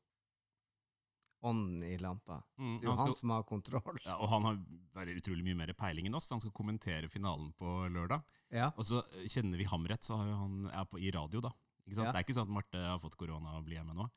ånden 1.41 1.83
i 1.83 1.97
lampa. 1.97 2.41
mm, 2.57 2.79
Det 2.79 2.83
er 2.83 2.89
jo 2.89 2.91
han 2.91 2.97
skal, 2.97 3.13
han 3.13 3.15
som 3.15 3.29
har 3.29 3.43
kontroll. 3.47 3.99
ja, 4.03 4.17
Og 4.19 4.27
han 4.29 4.43
har 4.43 4.57
bare 4.93 5.15
utrolig 5.15 5.43
mye 5.43 5.55
mer 5.55 5.73
peiling 5.73 6.07
enn 6.09 6.15
oss, 6.15 6.27
for 6.27 6.35
han 6.35 6.43
skal 6.43 6.51
kommentere 6.55 7.09
finalen 7.11 7.53
på 7.55 7.87
lørdag. 7.91 8.23
Ja. 8.51 8.71
Og 8.75 8.83
så 8.85 8.99
eh, 9.15 9.27
kjenner 9.31 9.57
vi 9.57 9.67
ham 9.71 9.87
rett, 9.87 10.03
så 10.03 10.17
har 10.19 10.33
han 10.35 10.67
er 10.67 10.85
på, 10.85 10.99
i 10.99 11.11
radio, 11.15 11.39
da. 11.41 11.53
Ikke 11.85 11.95
sant? 11.95 12.09
Ja. 12.09 12.11
Det 12.11 12.19
er 12.19 12.27
ikke 12.27 12.35
sånn 12.37 12.49
at 12.49 12.55
Marte 12.59 12.83
har 12.83 12.99
fått 12.99 13.15
korona 13.19 13.55
og 13.57 13.63
blir 13.67 13.79
hjemme 13.79 13.95
nå. 13.95 14.09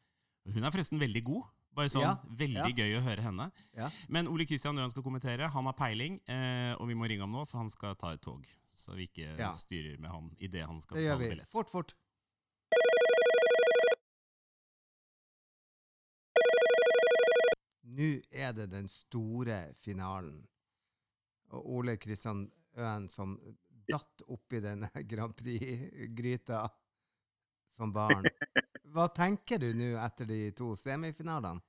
Hun 0.51 0.65
er 0.67 0.75
forresten 0.75 0.99
veldig 0.99 1.23
god. 1.25 1.45
Bare 1.75 1.89
sånn, 1.89 2.03
Ja, 2.05 2.17
Veldig 2.37 2.77
ja. 2.77 2.85
gøy 2.85 2.99
å 2.99 3.03
høre 3.07 3.23
henne. 3.25 3.47
Ja. 3.77 3.89
Men 4.09 4.29
Ole 4.29 4.45
Kristian 4.45 4.77
Øen 4.79 4.91
skal 4.93 5.03
kommentere. 5.03 5.49
Han 5.55 5.65
har 5.65 5.73
peiling, 5.73 6.21
eh, 6.29 6.75
og 6.77 6.89
vi 6.89 6.95
må 6.95 7.09
ringe 7.09 7.25
ham 7.25 7.33
nå, 7.33 7.47
for 7.49 7.59
han 7.63 7.71
skal 7.73 7.95
ta 7.97 8.13
et 8.13 8.21
tog. 8.21 8.45
Så 8.67 8.95
vi 8.99 9.07
ikke 9.09 9.37
styrer 9.57 9.99
med 10.03 10.11
han 10.11 10.31
idet 10.39 10.67
han 10.67 10.81
skal 10.81 10.97
Det 10.99 11.19
vi. 11.19 11.29
billett. 11.31 11.51
Fort, 11.51 11.71
fort. 11.71 11.95
Nå 17.93 18.09
er 18.33 18.53
det 18.57 18.69
den 18.73 18.89
store 18.89 19.59
finalen. 19.83 20.39
Og 21.53 21.67
Ole 21.79 21.97
Kristian 22.01 22.47
Øen 22.81 23.09
som 23.13 23.35
datt 23.91 24.23
oppi 24.33 24.63
denne 24.65 24.89
Grand 25.11 25.35
Prix-gryta 25.37 26.63
som 27.77 27.93
barn. 27.93 28.25
Hva 28.93 29.09
tenker 29.09 29.61
du 29.63 29.71
nå 29.77 29.95
etter 30.05 30.29
de 30.29 30.41
to 30.57 30.75
semifinalene? 30.77 31.63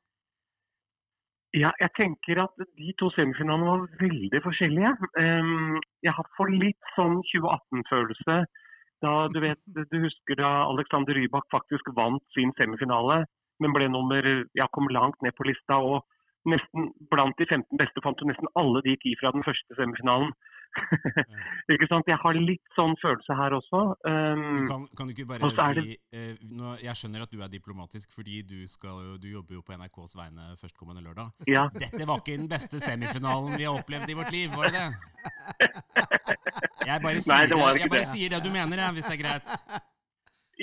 Ja, 1.54 1.70
jeg 1.78 1.92
tenker 1.94 2.40
at 2.42 2.64
de 2.80 2.94
to 2.98 3.12
semifinalene 3.14 3.68
var 3.70 3.84
veldig 4.00 4.40
forskjellige. 4.42 4.92
Jeg 6.02 6.14
har 6.18 6.30
fått 6.38 6.56
litt 6.58 6.90
sånn 6.96 7.20
2018-følelse. 7.30 8.38
Da, 9.06 9.12
du, 9.30 9.38
vet, 9.44 9.62
du 9.68 9.98
husker 10.02 10.40
da 10.40 10.50
Alexander 10.66 11.14
Rybak 11.14 11.46
faktisk 11.54 11.92
vant 11.94 12.24
sin 12.34 12.56
semifinale, 12.58 13.22
men 13.62 13.76
ble 13.76 13.90
nummer, 13.92 14.26
ja, 14.58 14.66
kom 14.74 14.90
langt 14.90 15.20
ned 15.22 15.36
på 15.38 15.46
lista. 15.46 15.78
og 15.78 16.02
nesten 16.50 16.90
Blant 17.12 17.38
de 17.38 17.46
15 17.46 17.80
beste 17.80 18.02
fant 18.04 18.18
du 18.20 18.26
nesten 18.28 18.50
alle 18.60 18.82
de 18.88 18.98
ti 19.04 19.14
fra 19.22 19.32
den 19.36 19.46
første 19.46 19.78
semifinalen. 19.78 20.34
ikke 21.74 21.88
sant? 21.90 22.08
Jeg 22.10 22.18
har 22.22 22.38
litt 22.38 22.64
sånn 22.78 22.96
følelse 23.02 23.36
her 23.38 23.56
også. 23.58 23.82
Um, 24.10 24.44
Kan, 24.70 24.86
kan 24.98 25.08
du 25.10 25.14
ikke 25.14 25.28
bare 25.30 25.50
det- 25.54 25.84
si 25.86 25.98
eh, 26.18 26.34
nå, 26.50 26.74
Jeg 26.84 26.96
skjønner 27.00 27.24
at 27.26 27.32
du 27.32 27.42
er 27.46 27.52
diplomatisk, 27.54 28.12
fordi 28.16 28.42
du, 28.48 28.58
skal, 28.68 29.18
du 29.22 29.28
jobber 29.32 29.60
jo 29.60 29.62
på 29.66 29.76
NRKs 29.78 30.16
vegne 30.18 30.50
førstkommende 30.62 31.04
lørdag. 31.06 31.32
ja. 31.48 31.68
Dette 31.84 32.08
var 32.10 32.22
ikke 32.24 32.38
den 32.40 32.50
beste 32.50 32.82
semifinalen 32.84 33.58
vi 33.58 33.68
har 33.70 33.78
opplevd 33.80 34.10
i 34.10 34.18
vårt 34.18 34.32
liv, 34.34 34.50
var 34.58 34.70
det 34.72 34.82
det? 34.82 34.88
Jeg 36.88 37.00
bare 37.04 37.22
sier, 37.24 37.34
Nei, 37.34 37.42
det 37.48 37.58
det, 37.58 37.82
jeg 37.84 37.90
bare 37.94 38.04
det. 38.04 38.12
sier 38.12 38.34
det 38.34 38.42
du 38.44 38.52
mener, 38.54 38.82
jeg, 38.84 38.96
hvis 38.98 39.08
det 39.10 39.16
er 39.18 39.22
greit. 39.24 39.54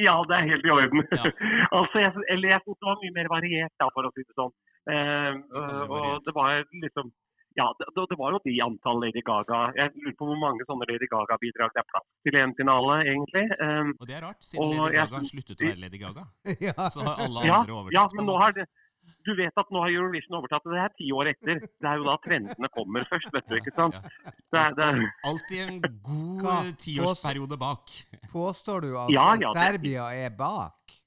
ja, 0.07 0.15
det 0.29 0.37
er 0.37 0.49
helt 0.51 0.67
i 0.69 0.73
orden. 0.75 1.03
Ja. 1.17 1.31
altså, 1.79 2.03
jeg, 2.05 2.13
eller 2.35 2.49
jeg 2.55 2.61
syns 2.67 2.79
det 2.83 2.89
var 2.91 3.01
mye 3.05 3.15
mer 3.19 3.31
variert, 3.33 3.75
da, 3.81 3.89
for 3.95 4.09
å 4.09 4.13
si 4.17 4.25
det 4.27 4.37
sånn. 4.37 4.53
Um, 4.91 5.41
det 5.53 5.89
og 5.93 6.25
det 6.27 6.33
var 6.35 6.63
liksom 6.85 7.11
ja, 7.59 7.67
det, 7.79 7.87
det 8.11 8.17
var 8.19 8.35
jo 8.37 8.41
de 8.45 8.55
antall 8.63 9.01
Lady 9.03 9.23
Gaga. 9.27 9.61
Jeg 9.77 9.91
lurer 9.97 10.17
på 10.19 10.29
hvor 10.29 10.39
mange 10.39 10.67
sånne 10.69 10.87
Lady 10.91 11.09
Gaga-bidrag 11.11 11.73
det 11.75 11.83
er 11.83 11.89
plass 11.91 12.07
til 12.27 12.37
i 12.39 12.43
en 12.45 12.55
finale, 12.59 13.01
egentlig. 13.11 13.47
Um, 13.59 13.95
Og 13.99 14.07
det 14.07 14.19
er 14.19 14.23
rart, 14.27 14.39
siden 14.47 14.63
Og 14.67 14.77
Lady 14.77 15.01
Gaga 15.01 15.19
syns- 15.19 15.33
sluttet 15.35 15.57
å 15.57 15.67
være 15.67 15.83
Lady 15.87 16.03
Gaga. 16.03 16.29
ja. 16.69 16.77
Så 16.95 17.03
har 17.07 17.25
alle 17.27 17.49
ja, 17.49 17.59
andre 17.63 17.77
overtatt. 17.81 17.97
ja, 17.99 18.07
men 18.15 18.31
nå 18.31 18.39
har 18.39 18.55
det 18.61 18.69
du 19.27 19.33
vet 19.37 19.57
at 19.59 19.73
nå 19.73 19.81
har 19.83 19.93
Eurovision 19.93 20.39
overtatt, 20.39 20.65
og 20.65 20.75
det 20.75 20.81
er 20.81 20.93
ti 20.97 21.09
år 21.13 21.31
etter. 21.33 21.61
Det 21.61 21.89
er 21.89 21.99
jo 22.01 22.07
da 22.07 22.15
trendene 22.25 22.71
kommer 22.73 23.05
først, 23.11 23.29
vet 23.35 23.49
du. 23.51 23.57
ikke 23.59 23.75
sant? 23.77 23.97
Ja. 23.97 24.33
Det 24.53 24.61
er, 24.61 24.77
det 24.79 24.87
er, 24.87 25.03
Alltid 25.29 25.63
en 25.65 25.81
god 26.07 26.71
tiårsperiode 26.81 27.59
bak. 27.61 27.97
Påstår 28.33 28.87
du 28.87 28.91
at 28.95 29.13
Ja, 29.13 29.27
ja, 29.41 29.53
Serbia 29.57 30.09
er 30.17 30.33
bak? 30.37 31.00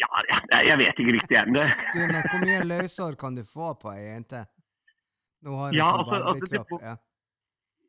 Ja, 0.00 0.10
jeg, 0.28 0.66
jeg 0.68 0.78
vet 0.80 1.00
ikke 1.02 1.16
riktig 1.18 1.38
ennå. 1.40 1.64
Hvor 1.94 2.44
mye 2.44 2.60
løsår 2.66 3.18
kan 3.20 3.38
du 3.38 3.44
få 3.46 3.72
på 3.80 3.92
ei 3.94 4.04
jente? 4.08 4.44
Nå 5.44 5.56
har 5.60 5.72
jeg 5.72 5.80
Ja, 5.80 5.90
sånn 5.90 6.04
altså, 6.04 6.20
altså, 6.20 6.46
Barbie-kropp. 6.48 6.84
Ja. 6.84 6.94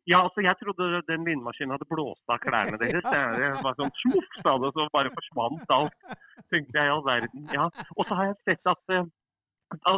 Ja, 0.06 0.20
altså, 0.22 0.44
jeg 0.46 0.54
trodde 0.62 1.02
den 1.08 1.24
vindmaskinen 1.26 1.74
hadde 1.74 1.88
blåst 1.90 2.30
av 2.30 2.42
klærne 2.44 2.78
deres. 2.78 3.06
Det 3.16 3.22
det 3.42 3.64
var 3.66 3.78
sånn 3.80 3.94
tjoff, 4.04 4.40
sa 4.46 4.58
det, 4.62 4.70
så 4.76 4.86
bare 4.94 5.14
forsvant 5.16 5.72
alt. 5.74 6.18
Tenkte 6.54 6.78
jeg 6.78 6.90
i 6.90 6.94
all 6.94 7.06
verden. 7.08 7.48
Ja. 7.56 7.70
Og 7.98 8.06
så 8.06 8.18
har 8.20 8.30
jeg 8.30 8.38
sett 8.46 8.70
at 8.70 8.94
eh, 8.94 9.02
at 9.02 9.25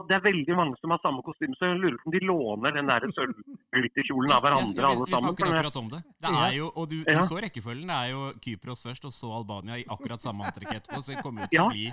det 0.07 0.15
er 0.15 0.21
veldig 0.24 0.55
mange 0.55 0.75
som 0.79 0.89
har 0.93 1.00
samme 1.03 1.21
kostyme, 1.25 1.53
så 1.59 1.67
jeg 1.69 1.79
lurer 1.81 1.97
på 2.00 2.07
om 2.07 2.13
de 2.15 2.21
låner 2.25 2.71
den 2.77 2.88
der 2.88 3.03
sølvglitterkjolen 3.13 4.31
av 4.31 4.41
hverandre, 4.45 4.79
Ja, 4.81 4.88
vi, 4.88 4.95
alle 4.95 5.05
vi 5.05 5.12
sammen. 5.12 5.36
snakker 5.36 5.51
akkurat 5.51 5.75
om 5.81 5.89
det. 5.91 6.00
Det 6.24 6.31
er 6.31 6.53
jo, 6.57 6.67
og 6.75 6.89
du, 6.89 6.95
Ja. 7.03 7.19
du 7.19 7.27
så 7.27 7.38
rekkefølgen. 7.43 7.88
Det 7.88 7.97
er 7.97 8.09
jo 8.12 8.21
Kypros 8.41 8.83
først, 8.83 9.05
og 9.05 9.12
så 9.13 9.27
Albania 9.38 9.75
i 9.77 9.83
akkurat 9.89 10.21
samme 10.21 10.45
antrekk 10.47 10.71
etterpå. 10.79 11.01
Så 11.03 11.13
det 11.15 11.21
kommer 11.24 11.41
jo 11.41 11.47
til 11.47 11.59
Ja. 11.59 11.65
å 11.67 11.69
bli 11.71 11.91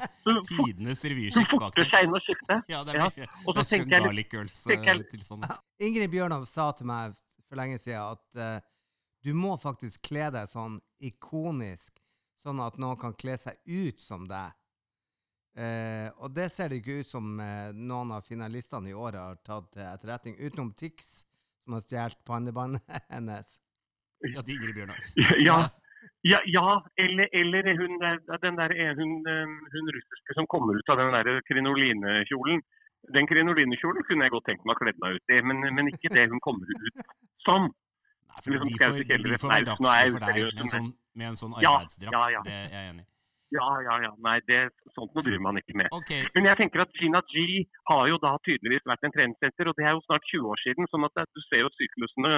tidenes 0.49 1.05
revyskift 1.05 1.59
bak 1.59 1.75
der. 1.75 1.85
seg 1.91 2.05
inn 2.05 2.15
og 2.15 2.23
skifte. 2.23 2.63
Ja, 2.75 2.85
det 2.85 2.95
Ja. 2.95 3.07
er, 3.17 3.29
Og 3.47 3.55
så 3.55 3.55
det 3.55 3.59
er 3.59 3.65
sånn 3.65 3.69
tenker 3.69 3.91
jeg 3.91 4.03
litt- 4.03 4.31
Garlic 4.31 4.31
tenker 4.31 4.71
jeg- 4.71 4.85
Girls-tilstand. 4.85 5.59
Ingrid 5.81 6.11
Bjørnov 6.11 6.47
sa 6.47 6.71
til 6.73 6.87
meg 6.87 7.15
for 7.49 7.57
lenge 7.57 7.79
siden 7.79 8.13
at 8.13 8.37
uh, 8.37 8.61
du 9.23 9.35
må 9.35 9.59
faktisk 9.61 10.01
kle 10.03 10.31
deg 10.31 10.47
sånn 10.49 10.81
ikonisk, 11.03 11.91
sånn 12.45 12.61
at 12.67 12.77
noen 12.79 12.99
kan 12.99 13.13
kle 13.15 13.37
seg 13.37 13.55
ut 13.67 13.99
som 14.01 14.27
deg. 14.29 14.53
Eh, 15.55 16.09
og 16.19 16.33
det 16.35 16.49
ser 16.51 16.71
det 16.71 16.81
ikke 16.81 16.99
ut 17.05 17.11
som 17.13 17.39
eh, 17.39 17.71
noen 17.79 18.11
av 18.17 18.27
finalistene 18.27 18.91
i 18.91 18.97
året 18.99 19.21
har 19.21 19.39
tatt 19.47 19.69
til 19.77 19.87
etterretning, 19.87 20.35
utenom 20.41 20.73
Tix, 20.75 21.23
som 21.63 21.77
har 21.77 21.85
stjålet 21.85 22.19
pannebåndet 22.27 22.83
hennes. 23.15 23.55
Ja, 24.25 24.43
til 24.43 24.57
Ingrid 24.57 24.75
Bjørnar. 24.81 25.05
Ja, 25.45 25.59
ja, 26.27 26.41
ja 26.49 26.67
eller, 27.01 27.29
eller 27.41 27.71
hun, 27.79 27.95
den 28.01 28.59
der, 28.59 28.75
hun, 28.99 29.15
eh, 29.31 29.55
hun 29.77 29.93
russiske 29.95 30.37
som 30.41 30.51
kommer 30.51 30.81
ut 30.81 30.91
av 30.91 30.99
den 30.99 31.15
der 31.15 31.39
krinolinekjolen. 31.47 32.65
Den 33.15 33.29
krinolinekjolen 33.31 34.03
kunne 34.09 34.27
jeg 34.27 34.35
godt 34.35 34.49
tenkt 34.49 34.67
meg 34.67 34.75
å 34.75 34.81
kle 34.83 34.97
meg 35.05 35.19
ut 35.21 35.35
i, 35.37 35.41
men, 35.45 35.65
men 35.77 35.93
ikke 35.93 36.11
det 36.17 36.27
hun 36.33 36.43
kommer 36.43 36.67
ut 36.67 37.03
som. 37.47 37.71
Nei, 38.35 38.43
for 38.43 38.51
Liksom 38.51 39.03
det 39.07 39.19
blir 39.23 39.39
for, 39.39 39.53
for 39.55 39.75
for 39.79 40.25
deg 40.25 40.39
med 40.41 40.63
en 40.65 40.71
sånn, 40.73 40.95
med 41.15 41.29
en 41.31 41.37
sånn 41.39 41.59
Ja, 41.63 41.77
arbeidsdrakt. 41.79 42.17
ja, 42.17 42.23
ja. 42.35 42.41
Det 42.49 42.55
er 42.65 42.73
jeg 42.75 42.95
enig 42.95 43.05
i. 43.05 43.14
Ja, 43.55 43.69
ja, 43.87 43.97
ja. 44.07 44.13
Nei, 44.25 44.39
det, 44.49 44.61
sånt 44.97 45.13
noe 45.15 45.25
driver 45.25 45.43
man 45.47 45.61
ikke 45.61 45.77
med. 45.79 45.91
Okay. 45.95 46.27
Men 46.35 46.49
jeg 46.51 46.61
tenker 46.61 46.85
at 46.85 46.95
Gina 46.99 47.21
G 47.31 47.63
har 47.91 48.05
jo 48.11 48.21
da 48.23 48.35
tydeligvis 48.47 48.87
vært 48.91 49.07
en 49.07 49.15
treningssenter, 49.15 49.71
og 49.71 49.79
det 49.79 49.87
er 49.87 49.95
jo 49.95 50.05
snart 50.09 50.27
20 50.33 50.53
år 50.55 50.63
siden. 50.65 50.91
sånn 50.91 51.07
at 51.09 51.21
du 51.31 51.43
ser 51.47 51.63
jo 51.63 51.71
at 51.71 51.79
syklusene 51.79 52.33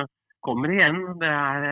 kommer 0.46 0.74
igjen. 0.74 1.00
Det 1.22 1.32
er, 1.32 1.68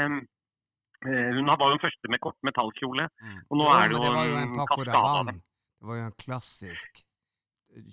eh, 1.04 1.30
hun 1.36 1.50
var 1.50 1.66
jo 1.66 1.76
den 1.76 1.84
første 1.84 2.12
med 2.12 2.22
kort 2.24 2.38
metallkjole, 2.46 3.08
mm. 3.20 3.40
og 3.50 3.60
nå 3.60 3.68
ja, 3.68 3.74
er 3.80 3.92
det 3.92 3.98
men 3.98 3.98
jo 3.98 4.04
det 4.04 4.14
var 4.18 4.30
jo 4.30 4.38
en 4.40 4.48
en 4.48 4.60
kaskade 4.62 5.26
det. 5.30 5.36
Var 5.84 6.00
jo 6.00 6.08
en 6.08 6.18
klassisk 6.24 7.04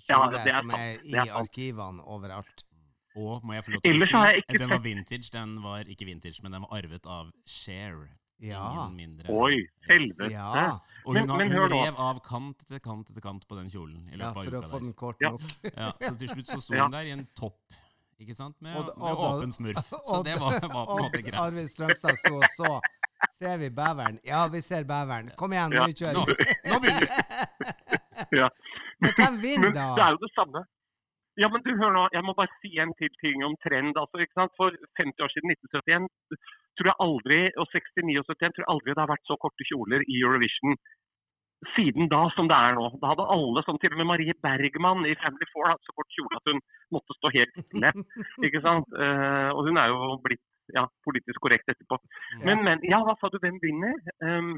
kjole 0.06 0.38
ja, 0.38 0.44
er 0.46 0.60
som 0.60 0.76
er 0.78 0.92
i 1.04 1.16
er 1.20 1.34
arkivene 1.42 2.04
overalt. 2.06 2.66
Og 3.12 3.44
må 3.44 3.52
jeg 3.52 3.66
få 3.66 3.74
lov 3.74 3.82
til 3.84 4.04
å 4.06 4.06
si 4.08 4.58
den 4.62 4.70
var 4.72 4.82
vintage. 4.86 5.28
Den 5.34 5.56
var 5.60 5.88
ikke 5.94 6.08
vintage, 6.08 6.40
men 6.40 6.54
den 6.56 6.64
var 6.64 6.78
arvet 6.78 7.04
av 7.04 7.32
Cher. 7.44 7.98
Ja. 8.42 8.62
Ingen 8.72 8.96
mindre. 8.96 9.28
Oi, 9.30 9.60
helvete. 9.86 10.28
Ja, 10.32 10.80
Og 11.06 11.14
hun, 11.14 11.26
men, 11.28 11.36
men 11.44 11.52
hun 11.54 11.68
rev 11.70 12.00
av 12.02 12.18
kant 12.26 12.64
etter 12.66 12.80
kant 12.82 13.10
etter 13.12 13.22
kant 13.22 13.44
på 13.46 13.54
den 13.60 13.68
kjolen 13.70 14.00
i 14.10 14.16
ja 14.18 14.32
løpet 14.32 14.48
uka 14.50 14.58
å 14.58 14.62
av 14.64 14.70
få 14.72 14.78
der. 14.80 14.86
den 14.88 14.94
kort 14.98 15.20
nok. 15.22 15.44
Ja, 15.76 15.92
så 16.02 16.14
til 16.18 16.32
slutt 16.32 16.50
så 16.50 16.58
sto 16.64 16.74
hun 16.82 16.90
der 16.96 17.06
i 17.06 17.14
en 17.14 17.22
topp, 17.38 17.60
ikke 18.22 18.34
sant, 18.34 18.56
med, 18.62 18.74
Og- 18.80 18.90
og 18.96 19.06
med 19.06 19.22
åpen 19.28 19.54
smurf. 19.54 19.92
Så 20.10 20.22
det 20.26 20.34
var, 20.42 20.58
var 20.58 20.86
på 20.90 20.98
en 20.98 21.04
måte 21.06 21.22
greit. 21.22 21.38
Arvid 21.38 21.70
Strømstad 21.70 22.18
sto 22.18 22.34
og 22.40 22.44
så. 22.58 22.72
Ser 23.38 23.56
vi 23.62 23.68
beveren? 23.70 24.18
Ja, 24.26 24.42
vi 24.50 24.60
ser 24.62 24.82
beveren. 24.86 25.30
Kom 25.38 25.52
igjen, 25.54 25.72
Ja, 25.78 25.86
nå 25.86 25.94
kjører 25.94 26.18
Nå, 26.18 26.26
vi. 26.26 26.56
nå 26.70 26.78
begynner 26.82 27.06
vi! 27.06 28.38
Ja. 28.38 28.48
Men 29.02 29.14
hvem 29.18 29.38
vinner, 29.42 29.72
da? 29.74 29.86
det 29.98 30.02
er 30.08 30.14
jo 30.16 30.20
det 30.22 30.30
samme. 30.34 30.62
Ja, 31.40 31.48
men 31.48 31.62
du, 31.64 31.70
hør 31.80 31.94
nå, 31.94 32.02
jeg 32.12 32.24
må 32.26 32.34
bare 32.36 32.52
si 32.60 32.74
en 32.82 32.92
til 32.98 33.12
ting 33.22 33.44
om 33.46 33.54
trend. 33.64 33.96
altså? 33.96 34.20
For 34.58 34.74
50 35.00 35.24
år 35.24 35.30
siden, 35.32 35.54
1971, 35.54 36.08
tror 36.76 36.90
jeg 36.90 37.00
aldri, 37.06 37.38
og 37.60 37.66
69 37.72 38.18
og 38.20 38.26
71, 38.28 38.52
tror 38.56 38.64
jeg 38.64 38.72
aldri 38.74 38.92
det 38.92 39.04
har 39.04 39.14
vært 39.14 39.30
så 39.30 39.38
korte 39.40 39.68
kjoler 39.70 40.04
i 40.08 40.20
Eurovision 40.20 40.76
siden 41.76 42.08
da 42.10 42.22
som 42.36 42.48
det 42.50 42.58
er 42.58 42.74
nå. 42.78 42.86
Da 43.02 43.12
hadde 43.12 43.28
alle, 43.34 43.62
som 43.66 43.78
til 43.78 43.94
og 43.94 44.00
med 44.00 44.08
Marie 44.10 44.34
Bergman 44.44 45.06
i 45.06 45.14
Family 45.22 45.46
Four, 45.52 45.68
hatt 45.70 45.86
så 45.86 45.94
kort 45.96 46.10
kjole 46.16 46.38
at 46.40 46.50
hun 46.50 46.60
måtte 46.94 47.16
stå 47.18 47.30
helt 47.36 47.54
stille. 47.66 47.92
ikke 48.48 48.62
sant? 48.64 48.88
Uh, 48.90 49.50
og 49.54 49.68
hun 49.68 49.78
er 49.78 49.92
jo 49.92 50.16
blitt 50.24 50.42
ja, 50.74 50.86
politisk 51.06 51.42
korrekt 51.44 51.70
etterpå. 51.70 51.98
Men, 52.46 52.64
men, 52.66 52.82
ja, 52.88 53.02
hva 53.06 53.14
sa 53.20 53.30
du, 53.30 53.38
hvem 53.42 53.60
vinner? 53.62 53.98
Um, 54.24 54.56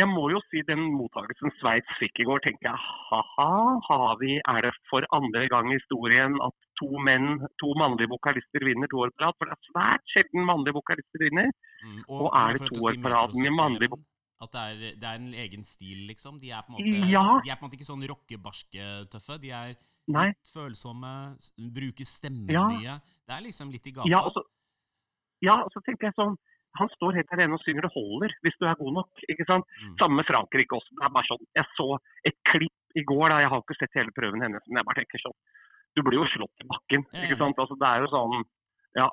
jeg 0.00 0.08
må 0.08 0.30
jo 0.32 0.40
si 0.48 0.62
den 0.68 0.80
mottakelsen 0.96 1.52
Sveits 1.60 1.90
fikk 2.00 2.22
i 2.22 2.26
går, 2.28 2.40
tenker 2.44 2.70
jeg 2.70 2.80
ha-ha, 3.10 3.48
har 3.88 4.14
vi, 4.22 4.38
er 4.40 4.60
det 4.64 4.72
for 4.88 5.04
andre 5.12 5.44
gang 5.52 5.68
i 5.70 5.76
historien 5.76 6.38
at 6.46 6.54
to 6.80 6.88
menn, 7.04 7.42
to 7.60 7.74
mannlige 7.76 8.08
vokalister 8.12 8.64
vinner 8.64 8.88
to 8.88 9.02
år 9.04 9.12
på 9.12 9.24
rad? 9.26 9.36
For 9.38 9.50
det 9.50 9.56
er 9.58 9.68
svært 9.68 10.14
sjelden 10.14 10.46
mannlige 10.48 10.76
vokalister 10.78 11.20
vinner. 11.26 11.50
Mm, 11.84 12.00
Og 12.08 12.30
er 12.32 12.56
det 12.56 12.70
to 12.72 12.80
år 12.88 12.96
på 13.04 13.12
rad 13.12 13.36
med 13.36 13.52
mannlige 13.58 13.92
vokalister? 13.92 14.08
At 14.42 14.50
det 14.56 14.62
er, 14.62 14.94
det 14.98 15.06
er 15.06 15.18
en 15.20 15.34
egen 15.44 15.62
stil, 15.62 15.98
liksom. 16.08 16.40
De 16.42 16.48
er 16.50 16.64
på 16.66 16.72
en 16.72 16.78
måte, 16.80 17.10
Ja. 17.12 17.26
de 17.44 17.52
på 17.52 17.62
en 17.62 17.68
måte 17.68 17.76
ikke 17.78 17.86
sånn 17.92 18.02
rockebarske-tøffe. 18.10 19.36
De 19.44 19.50
er 19.54 19.76
Nei. 20.10 20.24
litt 20.32 20.48
følsomme, 20.50 21.12
bruker 21.76 22.04
stemmen 22.08 22.50
Ja. 22.50 22.64
mye. 22.66 22.96
Det 23.28 23.36
er 23.36 23.42
liksom 23.46 23.70
litt 23.70 23.86
i 23.86 23.92
gata. 23.92 24.08
Ja, 24.10 24.18
og 24.18 24.32
så, 24.34 24.42
ja, 25.42 25.60
og 25.62 25.70
så 25.70 25.80
tenker 25.86 26.08
jeg 26.10 26.14
sånn 26.18 26.34
Han 26.80 26.88
står 26.96 27.14
helt 27.18 27.32
alene 27.36 27.54
og 27.54 27.60
synger 27.64 27.82
det 27.84 27.92
holder, 27.92 28.32
hvis 28.42 28.56
du 28.60 28.64
er 28.66 28.74
god 28.80 28.92
nok. 28.96 29.10
ikke 29.28 29.44
sant? 29.46 29.64
Mm. 29.82 29.96
Samme 30.00 30.16
med 30.16 30.26
Frankrike 30.26 30.72
også. 30.78 30.88
Det 30.96 31.04
er 31.04 31.12
bare 31.12 31.28
sånn, 31.28 31.44
Jeg 31.54 31.66
så 31.76 31.88
et 32.24 32.36
klipp 32.48 32.96
i 32.96 33.02
går, 33.04 33.28
da, 33.28 33.40
jeg 33.44 33.50
har 33.52 33.60
ikke 33.60 33.78
sett 33.80 33.94
hele 34.00 34.12
prøven 34.16 34.40
hennes, 34.42 34.62
men 34.68 34.80
jeg 34.80 34.84
bare 34.88 35.00
tenker 35.02 35.20
sånn 35.20 35.36
Du 35.94 36.00
blir 36.02 36.16
jo 36.16 36.24
slått 36.32 36.64
i 36.64 36.68
bakken. 36.70 37.04
Ikke 37.24 37.36
sant? 37.36 37.58
Altså, 37.60 37.76
Det 37.76 37.88
er 37.88 37.98
jo 38.00 38.08
sånn 38.08 38.44
Ja. 38.96 39.08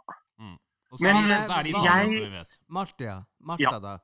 Og 0.92 0.98
så, 0.98 1.04
Men, 1.06 1.30
så 1.46 1.60
er 1.60 1.64
de 1.64 1.70
jeg- 1.70 1.76
Italia, 1.76 2.08
som 2.08 2.24
vi 2.24 2.38
vet. 2.40 2.54
Malta, 2.70 3.26
Malta 3.40 3.62
Ja. 3.62 3.80
da? 3.80 3.98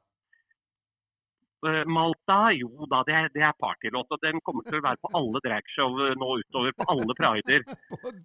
eh, 1.66 1.84
Malta, 2.28 2.52
jo 2.58 2.86
da, 2.90 3.04
det 3.06 3.14
er, 3.14 3.28
det 3.34 3.42
er 3.44 3.54
partylåt. 3.62 4.08
og 4.10 4.20
Den 4.24 4.40
kommer 4.42 4.64
til 4.66 4.80
å 4.80 4.84
være 4.84 4.98
på 5.02 5.10
alle 5.14 5.40
dragshow 5.46 6.00
eh, 6.08 6.16
nå 6.18 6.30
utover. 6.42 6.72
På 6.78 6.86
alle 6.90 7.14
prider 7.20 7.62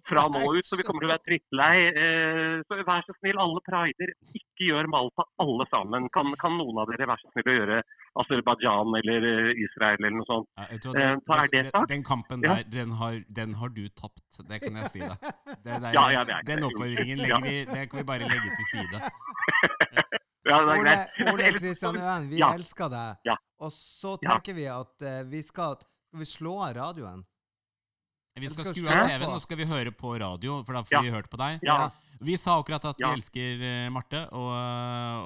fra 0.09 0.23
nå 0.31 0.41
ut. 0.57 0.65
Så 0.65 0.77
vi 0.79 0.83
kommer 0.87 1.01
til 1.03 1.09
å 1.09 1.13
være 1.13 1.25
drittlei. 1.27 1.75
Eh, 1.91 2.61
så 2.67 2.79
vær 2.87 3.05
så 3.05 3.13
snill, 3.19 3.37
alle 3.41 3.61
prider, 3.67 4.13
ikke 4.33 4.69
gjør 4.71 4.89
Malta 4.91 5.25
alle 5.41 5.67
sammen. 5.69 6.09
Kan, 6.15 6.33
kan 6.41 6.57
noen 6.57 6.81
av 6.81 6.89
dere 6.91 7.07
være 7.11 7.21
så 7.21 7.33
snill 7.35 7.51
å 7.53 7.57
gjøre 7.59 7.81
Aserbajdsjan 8.21 8.97
eller 9.01 9.27
eh, 9.31 9.51
Israel 9.65 9.99
eller 10.01 10.17
noe 10.17 10.29
sånt? 10.29 10.49
Ja, 10.57 10.67
Eh, 10.71 11.15
så 11.27 11.35
er 11.37 11.47
det 11.51 11.61
sagt. 11.69 11.89
Den 11.91 12.03
kampen 12.03 12.41
Ja. 12.43 12.55
der, 12.57 12.63
den 12.73 12.91
har, 12.97 13.19
den 13.29 13.53
har 13.59 13.69
du 13.69 13.83
tapt. 13.95 14.23
Det 14.49 14.57
kan 14.63 14.75
jeg 14.81 14.89
si 14.89 14.99
deg. 14.99 15.93
Ja, 15.93 16.05
ja, 16.11 16.23
den 16.47 16.63
oppfordringen 16.65 17.21
Ja. 17.29 17.37
vi, 17.43 17.61
det 17.69 17.85
kan 17.91 18.01
vi 18.01 18.05
bare 18.07 18.25
legge 18.27 18.49
til 18.57 18.67
side. 18.73 19.01
Ja, 20.51 20.57
det 20.65 20.73
Ole. 20.81 20.93
Ole 21.31 21.49
Kristian 21.53 21.95
Øen, 22.01 22.23
vi 22.31 22.39
Ja. 22.41 22.47
elsker 22.57 22.89
deg. 22.89 23.19
Ja. 23.29 23.35
Og 23.61 23.71
så 23.75 24.17
Ja. 24.23 24.35
tenker 24.39 24.53
vi 24.57 24.65
at 24.67 25.01
eh, 25.05 25.23
vi 25.29 25.41
skal 25.45 25.75
Skal 26.11 26.19
vi 26.19 26.25
slå 26.25 26.57
av 26.59 26.73
radioen? 26.75 27.23
Vi 28.39 28.47
skal 28.47 28.65
skal 28.65 28.73
skru 28.75 28.87
av. 28.87 29.07
TV-en, 29.07 29.29
og 29.31 29.41
skal 29.43 29.57
vi 29.57 29.65
høre 29.65 29.91
på 29.91 30.19
radio, 30.19 30.63
for 30.63 30.73
da 30.73 30.81
får 30.83 30.91
Ja. 30.97 31.01
vi 31.01 31.09
hørt 31.11 31.29
på 31.29 31.37
deg. 31.37 31.59
Ja. 31.63 31.89
Vi 32.19 32.35
sa 32.37 32.57
akkurat 32.61 32.83
at 32.85 32.95
vi 32.97 33.05
Ja. 33.05 33.13
elsker 33.13 33.61
eh, 33.61 33.89
Marte, 33.89 34.27
og, 34.31 34.51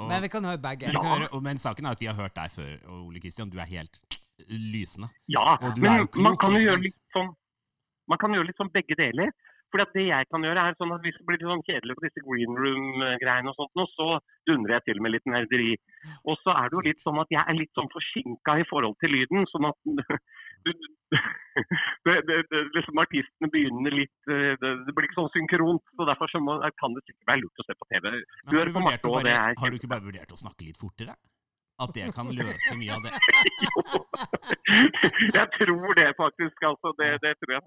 og 0.02 0.08
Men 0.10 0.22
vi 0.22 0.28
kan 0.30 0.44
høre 0.44 0.58
begge. 0.62 0.92
kan 0.92 0.94
Ja. 0.94 1.16
høre, 1.16 1.30
og, 1.34 1.42
Men 1.44 1.58
saken 1.58 1.86
er 1.86 1.92
at 1.92 2.00
vi 2.00 2.06
har 2.08 2.16
hørt 2.16 2.34
deg 2.36 2.50
før, 2.52 2.80
og 2.88 3.08
Ole 3.08 3.20
Kristian, 3.20 3.50
du 3.50 3.58
er 3.60 3.66
helt 3.66 4.00
lysende. 4.50 5.10
Ja, 5.28 5.58
Og 5.62 5.76
du 5.76 5.82
men 5.82 6.08
klok, 6.08 6.22
man 6.22 6.38
kan 6.38 6.52
jo 6.54 6.60
gjøre 6.60 6.82
litt 6.84 6.96
sånn 7.16 7.36
Man 8.08 8.18
kan 8.20 8.30
gjøre 8.32 8.46
litt 8.46 8.58
sånn 8.58 8.70
begge 8.72 8.96
deler. 8.96 9.32
Fordi 9.76 9.84
at 9.84 9.96
det 9.98 10.04
jeg 10.08 10.28
kan 10.32 10.46
gjøre 10.48 10.62
er 10.64 10.76
sånn 10.80 10.94
at 10.96 11.02
Hvis 11.04 11.18
det 11.20 11.26
blir 11.28 11.42
sånn 11.44 11.64
kjedelig 11.68 11.96
på 11.98 12.04
disse 12.06 12.22
green 12.24 12.54
room-greiene, 12.64 13.52
og 13.52 13.58
sånt, 13.60 13.74
nå, 13.76 13.84
så 13.92 14.08
dundrer 14.48 14.78
jeg 14.78 14.86
til 14.88 15.02
med 15.04 15.12
litt 15.12 15.28
nerderi. 15.28 15.74
Og 16.24 16.40
så 16.40 16.56
er 16.56 16.70
det 16.72 16.78
jo 16.78 16.84
litt 16.86 17.04
sånn 17.04 17.20
at 17.20 17.34
jeg 17.36 17.44
er 17.44 17.60
litt 17.60 17.76
sånn 17.76 17.92
forsinka 17.92 18.56
i 18.62 18.68
forhold 18.72 18.96
til 19.04 19.12
lyden. 19.12 19.44
sånn 19.52 19.68
at 19.68 19.76
du, 20.64 20.72
det, 22.08 22.16
det, 22.30 22.40
det, 22.54 22.64
liksom 22.78 23.04
Artistene 23.04 23.52
begynner 23.52 24.00
litt 24.00 24.32
det, 24.32 24.74
blir 24.96 25.10
ikke 25.10 25.20
sånn 25.20 25.34
synkront. 25.36 25.84
så 25.92 26.08
Derfor 26.08 26.32
så 26.32 26.40
må, 26.40 26.56
kan 26.80 26.96
det 26.96 27.04
sikkert 27.04 27.34
være 27.34 27.44
lurt 27.44 27.66
å 27.66 27.68
se 27.68 27.76
på 27.76 27.92
TV. 27.92 28.04
Men 28.08 28.24
Du 28.48 28.56
har, 28.62 28.72
du 28.72 28.78
på 28.80 28.86
vurdert 28.88 29.10
bare, 29.12 29.40
har 29.60 29.76
du 29.76 29.82
ikke 29.82 29.92
bare 29.92 30.08
vurdert 30.08 30.32
å 30.32 30.40
snakke 30.40 30.70
litt 30.70 30.80
fortere? 30.80 31.20
At 31.76 31.92
det 31.92 32.06
kan 32.16 32.30
løse 32.32 32.76
mye 32.80 32.96
av 32.96 33.04
det? 33.04 33.12
Jo, 33.66 33.82
jeg 35.38 35.48
tror 35.58 35.98
det 36.00 36.08
faktisk. 36.16 36.64
altså. 36.70 36.94
Det, 37.00 37.10
det 37.24 37.34
tror 37.42 37.52
jeg. 37.52 37.62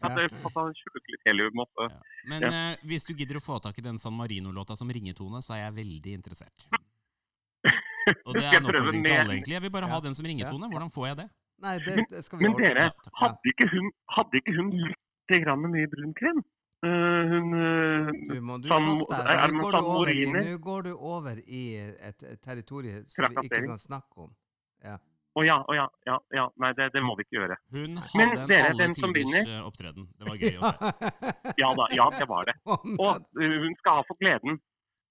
At 0.00 0.16
det 0.16 0.28
får 0.46 0.72
litt 1.12 1.28
helium 1.28 1.60
også. 1.66 1.90
Ja. 1.92 2.00
Men 2.32 2.48
eh, 2.48 2.86
hvis 2.88 3.04
du 3.04 3.12
gidder 3.12 3.36
å 3.40 3.44
få 3.44 3.60
tak 3.60 3.76
i 3.80 3.84
den 3.84 4.00
San 4.00 4.16
Marino-låta 4.16 4.78
som 4.80 4.88
ringetone, 4.88 5.44
så 5.44 5.58
er 5.58 5.66
jeg 5.66 5.76
veldig 5.82 6.16
interessert. 6.22 6.66
Og 8.26 8.32
det 8.36 8.44
er 8.44 8.56
en 8.56 8.64
ikke 8.64 8.72
oppfordring 8.72 9.04
til 9.04 9.16
alle, 9.18 9.36
egentlig. 9.36 9.56
Jeg 9.58 9.64
vil 9.64 9.74
bare 9.76 9.92
ha 9.92 10.00
den 10.04 10.16
som 10.16 10.28
ringetone. 10.28 10.72
Hvordan 10.72 10.92
får 10.92 11.08
jeg 11.10 11.20
det? 11.20 11.28
Nei, 11.64 11.76
det, 11.84 11.94
det 12.10 12.24
skal 12.24 12.40
vi 12.40 12.48
Men 12.48 12.56
men 12.56 12.64
dere, 12.64 12.90
hadde 13.20 13.52
ikke 13.52 13.68
hun, 13.72 13.92
hadde 14.16 14.40
ikke 14.40 14.56
hun 14.56 14.72
litt 14.80 15.36
grann 15.44 15.68
mye 15.68 15.88
brunkrem? 15.92 16.40
Hun 16.84 17.54
eh, 17.56 18.12
Du 18.28 18.40
må 18.44 18.58
du 18.60 18.68
Sam, 18.68 18.90
er 19.24 19.52
Nå 19.54 19.64
går, 19.64 19.72
du 19.72 19.88
over 19.94 20.12
i, 20.12 20.24
nå 20.28 20.58
går 20.62 20.86
du 20.86 20.92
over 20.94 21.40
i 21.46 21.64
et, 21.80 22.22
et 22.28 22.40
territorium 22.44 23.04
som 23.08 23.30
vi 23.32 23.46
ikke 23.48 23.64
kan 23.70 23.80
snakke 23.80 24.26
om. 24.26 24.32
Å 25.34 25.42
ja, 25.42 25.56
å 25.66 25.74
ja, 25.74 25.84
ja, 26.06 26.16
ja. 26.36 26.44
Nei, 26.62 26.70
det, 26.78 26.92
det 26.94 27.00
må 27.02 27.16
vi 27.18 27.24
ikke 27.26 27.40
gjøre. 27.40 27.56
Hun 27.74 27.96
Men 28.14 28.34
hadde 28.34 28.42
en 28.44 28.50
dere, 28.52 28.66
alle 28.70 28.84
den 28.84 28.92
tiders 28.98 29.38
eh, 29.40 29.62
opptreden. 29.66 30.04
Det 30.14 30.28
var 30.28 30.36
gøy 30.38 30.58
å 30.60 30.70
se. 30.70 31.32
Ja 31.58 31.70
da, 31.80 31.86
ja, 31.98 32.06
det 32.14 32.28
var 32.30 32.50
det. 32.50 32.54
Og 32.68 33.40
hun 33.40 33.74
skal 33.80 33.98
ha 33.98 34.04
for 34.06 34.20
gleden. 34.20 34.60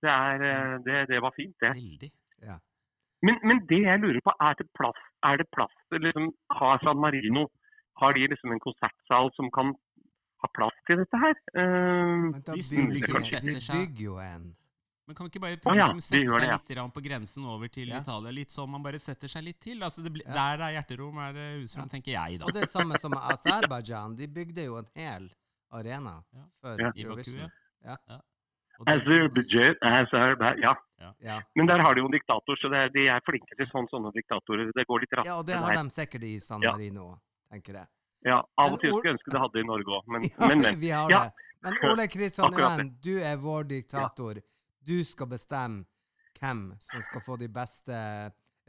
Det, 0.03 0.13
er, 0.13 0.46
eh, 0.48 0.77
det, 0.86 1.01
det 1.12 1.20
var 1.24 1.36
fint, 1.36 1.56
det. 1.63 1.74
Veldig. 1.75 2.12
Men, 3.24 3.38
men 3.48 3.60
det 3.70 3.82
jeg 3.86 4.00
lurer 4.03 4.20
på, 4.24 4.32
er 4.44 4.56
det 4.60 4.65
plass, 4.75 5.03
er 5.24 5.38
det 5.39 5.46
plass 5.56 5.75
liksom, 5.96 6.25
Har 6.60 6.82
San 6.84 7.00
Marino 7.00 7.46
har 8.01 8.13
de 8.13 8.27
liksom 8.27 8.51
en 8.51 8.60
konsertsal 8.63 9.30
som 9.38 9.51
kan 9.56 9.72
ha 10.44 10.50
plass 10.58 10.76
til 10.88 11.00
dette 11.02 11.20
her? 11.24 11.36
Eh, 11.56 11.64
Men 11.64 12.42
da 12.44 12.54
bygger 12.58 12.84
publikum 12.84 13.22
setter 13.22 13.64
seg- 13.70 14.04
jo 14.04 14.18
en. 14.22 14.52
Men 15.06 15.16
kan 15.20 15.28
ikke 15.28 15.42
bare 15.44 15.58
Å 15.68 15.76
ja, 15.76 15.88
sette 16.00 16.24
seg 16.24 16.40
det, 16.40 16.48
ja. 16.48 16.58
litt 16.80 16.94
på 16.96 17.02
grensen 17.04 17.44
over 17.46 17.68
til 17.68 17.90
Ja. 17.92 18.00
Italia? 18.00 18.32
Litt 18.32 18.52
sånn 18.56 18.70
man 18.72 18.82
bare 18.84 19.00
setter 19.00 19.28
seg 19.28 19.44
litt 19.44 19.60
til. 19.60 19.82
Altså 19.84 20.02
det. 20.04 20.14
Der 20.24 20.58
det 20.58 20.64
er 20.70 20.74
hjerterom, 20.80 21.18
er 21.20 21.34
det 21.34 21.48
husrom, 21.64 21.90
tenker 21.92 22.12
jeg, 22.16 22.40
da. 22.40 22.46
Og 22.46 22.54
det 22.54 22.64
er 22.64 22.72
samme 22.72 22.98
som 23.00 23.12
Aserbajdsjan. 23.34 24.16
De 24.16 24.28
bygde 24.28 24.64
jo 24.64 24.78
en 24.78 24.88
hel 24.96 25.30
arena 25.72 26.24
Ja. 26.34 26.46
før 26.64 26.80
Ja. 26.80 26.92
Eurovision. 26.96 27.52
ja. 27.84 27.98
Ja. 28.08 28.20
Ja. 31.00 31.14
Ja. 31.22 31.42
Men 31.56 31.68
der 31.68 31.80
har 31.84 31.94
de 31.96 32.00
jo 32.02 32.06
en 32.08 32.12
diktator, 32.16 32.56
så 32.62 32.70
det 32.72 32.80
er, 32.80 32.90
de 32.90 33.08
er 33.12 33.20
flinke 33.28 33.56
til 33.58 33.68
sånne, 33.68 33.90
sånne 33.92 34.12
diktatorer. 34.16 34.72
Det 34.74 34.86
går 34.88 35.00
litt 35.04 35.12
raskt. 35.18 35.26
ja, 35.28 35.36
og 35.38 35.46
det 35.46 35.56
har 35.56 35.74
de 35.76 35.90
sikkert 35.90 36.24
i 36.24 36.40
San 36.40 36.62
Ja. 36.62 36.72
Marino, 36.72 37.18
tenker 37.52 37.74
jeg. 37.74 37.88
Ja, 38.24 38.39
av 38.58 38.74
og 38.74 38.80
til 38.80 38.94
skulle 38.94 39.10
jeg 39.12 39.18
ønske 39.18 39.32
det 39.34 39.39
hadde 39.44 39.60
i 39.60 39.65
Norge 39.68 39.98
òg, 39.98 40.06
men, 40.08 40.22
Ja, 40.30 40.48
men, 40.48 40.62
men. 40.63 40.80
vi 40.80 40.89
har 40.96 41.12
Ja. 41.12 41.24
det. 41.25 41.50
Men 41.63 41.77
Ole 41.92 42.08
Kristian 42.12 42.53
Øen, 42.60 42.94
du 43.03 43.13
er 43.20 43.36
vår 43.39 43.63
diktator. 43.70 44.39
Du 44.88 44.98
skal 45.08 45.27
bestemme 45.27 45.86
hvem 46.39 46.74
som 46.80 47.01
skal 47.01 47.22
få 47.24 47.38
de 47.39 47.48
beste 47.48 47.96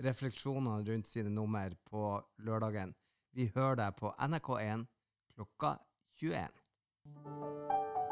refleksjonene 0.03 0.85
rundt 0.87 1.07
sine 1.11 1.31
nummer 1.31 1.75
på 1.91 2.21
lørdagen. 2.47 2.95
Vi 3.35 3.49
hører 3.55 3.77
deg 3.83 3.97
på 3.99 4.13
NRK1 4.19 4.87
klokka 5.35 5.77
21. 6.23 8.04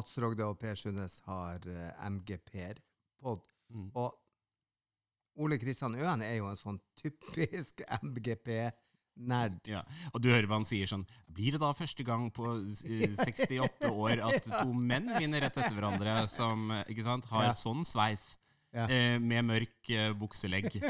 Mats 0.00 0.16
Rogde 0.22 0.46
og 0.48 0.56
Per 0.60 0.74
Sundnes 0.80 1.18
har 1.28 1.60
eh, 1.68 2.08
MGP-pod. 2.08 3.44
Mm. 3.70 3.90
Og 4.00 4.16
Ole 5.40 5.56
Kristian 5.60 5.94
Øen 6.00 6.24
er 6.24 6.38
jo 6.40 6.48
en 6.50 6.58
sånn 6.58 6.78
typisk 6.98 7.84
MGP-nerd. 8.02 9.60
Ja. 9.70 9.82
Og 10.14 10.20
du 10.24 10.30
hører 10.32 10.48
hva 10.50 10.58
han 10.58 10.66
sier 10.68 10.88
sånn 10.90 11.04
Blir 11.30 11.54
det 11.54 11.60
da 11.62 11.70
første 11.76 12.04
gang 12.06 12.26
på 12.34 12.48
eh, 12.64 13.14
68 13.26 13.92
år 13.92 14.24
at 14.26 14.48
to 14.48 14.72
menn 14.74 15.08
vinner 15.18 15.44
rett 15.46 15.56
etter 15.60 15.76
hverandre, 15.76 16.22
som 16.32 16.70
eh, 16.74 16.84
ikke 16.92 17.06
sant, 17.06 17.28
har 17.32 17.50
Ja. 17.50 17.56
sånn 17.56 17.84
sveis? 17.88 18.32
Ja. 18.70 18.84
Eh, 18.86 19.16
med 19.18 19.42
mørk 19.48 19.88
eh, 19.90 20.12
bukselegg. 20.14 20.68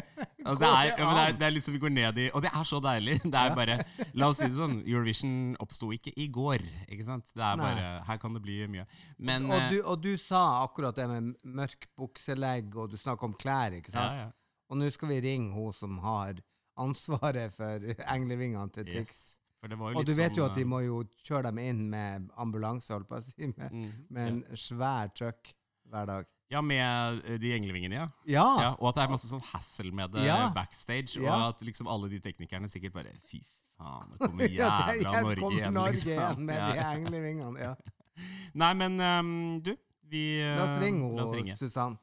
Altså, 0.40 0.56
det, 0.62 0.68
er, 0.72 0.86
ja, 0.96 1.04
men 1.04 1.16
det, 1.16 1.22
er, 1.22 1.34
det 1.36 1.44
er 1.46 1.52
liksom 1.52 1.74
vi 1.74 1.78
går 1.82 1.90
ned 1.92 2.18
i 2.18 2.26
Og 2.32 2.40
det 2.40 2.48
er 2.56 2.64
så 2.64 2.78
deilig. 2.80 3.18
Det 3.32 3.36
er 3.36 3.50
Ja. 3.50 3.54
bare 3.58 3.74
La 4.16 4.28
oss 4.32 4.38
si 4.40 4.46
det 4.48 4.56
sånn, 4.56 4.78
Eurovision 4.88 5.34
oppsto 5.60 5.90
ikke 5.92 6.14
i 6.16 6.30
går. 6.32 6.64
Ikke 6.88 7.04
sant? 7.04 7.28
Det 7.36 7.44
er 7.44 7.60
bare 7.60 7.88
Her 8.08 8.20
kan 8.22 8.32
det 8.36 8.40
bli 8.46 8.56
mye. 8.72 8.86
Men 9.18 9.50
og, 9.50 9.58
eh, 9.58 9.66
du, 9.74 9.76
og 9.84 10.00
du 10.00 10.14
sa 10.20 10.62
akkurat 10.64 10.96
det 10.96 11.06
med 11.12 11.34
mørk 11.44 11.90
bukselegg, 12.00 12.72
og 12.72 12.88
du 12.94 12.96
snakker 13.00 13.28
om 13.28 13.36
klær, 13.36 13.76
ikke 13.76 13.92
sant? 13.92 14.22
ja. 14.24 14.30
Og 14.70 14.78
nå 14.80 14.88
skal 14.94 15.10
vi 15.12 15.20
ringe 15.28 15.52
hun 15.52 15.76
som 15.76 15.98
har 16.04 16.40
ansvaret 16.80 17.52
for 17.52 17.84
englevingene 18.16 18.72
til 18.72 18.88
Tix. 18.88 19.20
Yes. 19.20 19.22
Og 19.60 20.04
du 20.08 20.14
vet 20.16 20.32
jo 20.38 20.46
sånn, 20.46 20.50
at 20.54 20.56
de 20.56 20.62
eh, 20.64 20.68
må 20.72 20.80
jo 20.86 21.02
kjøre 21.26 21.50
dem 21.50 21.58
inn 21.60 21.82
med 21.92 22.30
ambulanse, 22.40 22.94
holdt 22.94 23.10
på 23.10 23.18
å 23.18 23.24
si, 23.26 23.34
med, 23.50 23.74
mm, 23.74 23.90
med 24.08 24.30
en 24.30 24.38
svær 24.56 25.12
truck 25.12 25.52
hver 25.90 26.08
dag. 26.08 26.30
Ja, 26.50 26.60
med 26.60 27.20
eh, 27.30 27.38
de 27.38 27.52
englevingene, 27.54 27.94
ja. 27.94 28.06
Ja! 28.26 28.46
ja. 28.62 28.70
Og 28.80 28.88
at 28.90 28.96
det 28.98 29.04
er 29.04 29.12
masse 29.12 29.28
sånn 29.30 29.42
hassle 29.52 29.92
med 29.94 30.10
det 30.16 30.24
Ja. 30.26 30.48
backstage. 30.54 31.20
Og 31.22 31.30
at 31.30 31.62
liksom 31.62 31.86
alle 31.86 32.10
de 32.10 32.18
teknikerne 32.18 32.68
sikkert 32.68 32.96
bare 32.96 33.12
Fy 33.22 33.38
faen, 33.78 34.10
nå 34.10 34.18
kommer 34.18 34.50
Ja, 34.58 34.72
det- 34.90 35.04
jævla 35.04 35.14
her 35.14 35.22
Norge 35.22 35.40
kommer 35.40 35.58
igjen. 35.60 35.72
Norge 35.74 35.92
liksom. 35.94 36.12
igjen 36.12 36.44
med 36.46 36.74
de 36.74 36.86
englevingene. 36.88 37.60
Ja. 37.60 37.74
Nei, 38.62 38.72
men 38.74 39.00
um, 39.00 39.60
du, 39.62 39.76
vi 40.10 40.24
eh, 40.42 40.56
La 40.58 40.66
oss 40.66 40.80
ringe 40.82 41.54
henne. 41.54 41.56
Susann. 41.56 41.98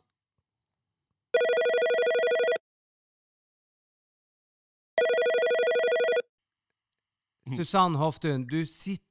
Mm. 7.47 7.57
Susann 7.57 7.95
Hoftun, 7.95 8.47
du 8.47 8.65
sitter 8.65 9.03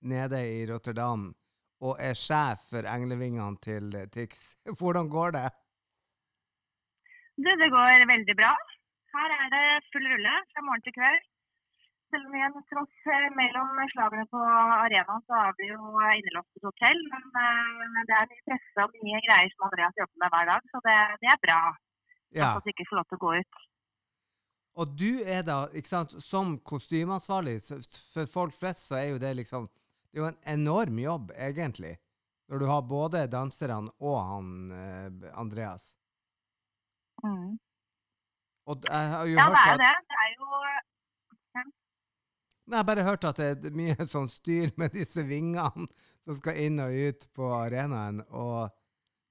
nede 0.00 0.38
i 0.46 0.66
Rotterdam 0.66 1.34
og 1.82 1.98
er 1.98 2.14
sjef 2.18 2.68
for 2.70 2.86
englevingene 2.88 3.58
til 3.64 3.90
Tix. 4.14 4.54
Hvordan 4.78 5.10
går 5.16 5.34
det? 5.38 5.48
Det 7.42 7.68
går 7.74 8.06
veldig 8.14 8.36
bra. 8.38 8.52
Her 9.12 9.34
er 9.40 9.48
det 9.54 9.66
full 9.92 10.06
rulle 10.12 10.34
fra 10.52 10.64
morgen 10.66 10.84
til 10.86 10.94
kveld. 10.96 11.22
Selv 12.12 12.28
om 12.28 12.34
igjen, 12.36 12.56
tross 12.68 13.06
eh, 13.08 13.28
mellom 13.40 13.70
slagene 13.94 14.26
på 14.32 14.40
arenaen, 14.84 15.22
så 15.28 15.36
er 15.46 15.54
vi 15.58 15.70
jo 15.70 15.80
innelåst 16.18 16.50
på 16.52 16.60
et 16.60 16.68
hotell. 16.68 17.00
Men 17.12 17.24
eh, 17.42 18.00
det 18.08 18.16
er 18.18 18.30
mye 18.30 18.46
presse 18.50 18.84
og 18.84 18.96
mye 19.00 19.20
greier 19.26 19.52
som 19.54 19.66
Andreas 19.68 20.00
jobber 20.00 20.22
med 20.22 20.34
hver 20.34 20.48
dag, 20.52 20.70
så 20.72 20.82
det, 20.88 20.96
det 21.24 21.30
er 21.34 21.44
bra. 21.46 21.60
Ja. 22.36 22.50
At 22.56 22.66
vi 22.68 22.74
ikke 22.74 22.88
får 22.90 23.00
lov 23.00 23.08
til 23.08 23.20
å 23.20 23.24
gå 23.24 23.32
ut. 23.40 23.62
Og 24.82 24.92
du 25.02 25.10
er 25.36 25.42
da, 25.44 25.58
ikke 25.76 25.92
sant, 25.92 26.14
som 26.24 26.54
kostymeansvarlig, 26.68 27.58
for 28.12 28.28
folk 28.36 28.56
flest 28.56 28.88
så 28.88 29.00
er 29.00 29.08
jo 29.12 29.22
det 29.24 29.32
liksom 29.40 29.68
Det 30.12 30.20
er 30.20 30.24
jo 30.26 30.28
en 30.28 30.42
enorm 30.60 30.98
jobb, 31.00 31.30
egentlig. 31.32 31.96
Når 32.52 32.58
du 32.60 32.66
har 32.68 32.82
både 32.84 33.26
danserne 33.32 33.92
og 34.04 34.18
han 34.28 34.48
eh, 34.76 35.30
Andreas. 35.40 35.92
Mm. 37.24 37.56
Og 38.68 38.84
jeg 38.84 39.08
har 39.14 39.26
jo 39.26 39.38
Ja, 39.38 39.46
det 39.48 39.56
hørt 39.56 39.66
er 39.66 39.70
Ja, 39.70 39.76
det. 39.80 39.94
Det 40.10 40.18
er 40.24 40.34
jo 40.36 40.50
Nei, 41.52 41.64
Jeg 42.68 42.76
har 42.78 42.84
bare 42.84 43.04
hørt 43.04 43.24
at 43.24 43.40
det 43.40 43.70
er 43.70 43.74
mye 43.76 44.06
sånn 44.14 44.28
styr 44.30 44.70
med 44.76 44.92
disse 44.94 45.24
vingene 45.26 45.88
som 46.22 46.36
skal 46.38 46.60
inn 46.60 46.78
og 46.82 46.92
ut 46.92 47.26
på 47.34 47.48
arenaen, 47.56 48.20
og 48.30 48.70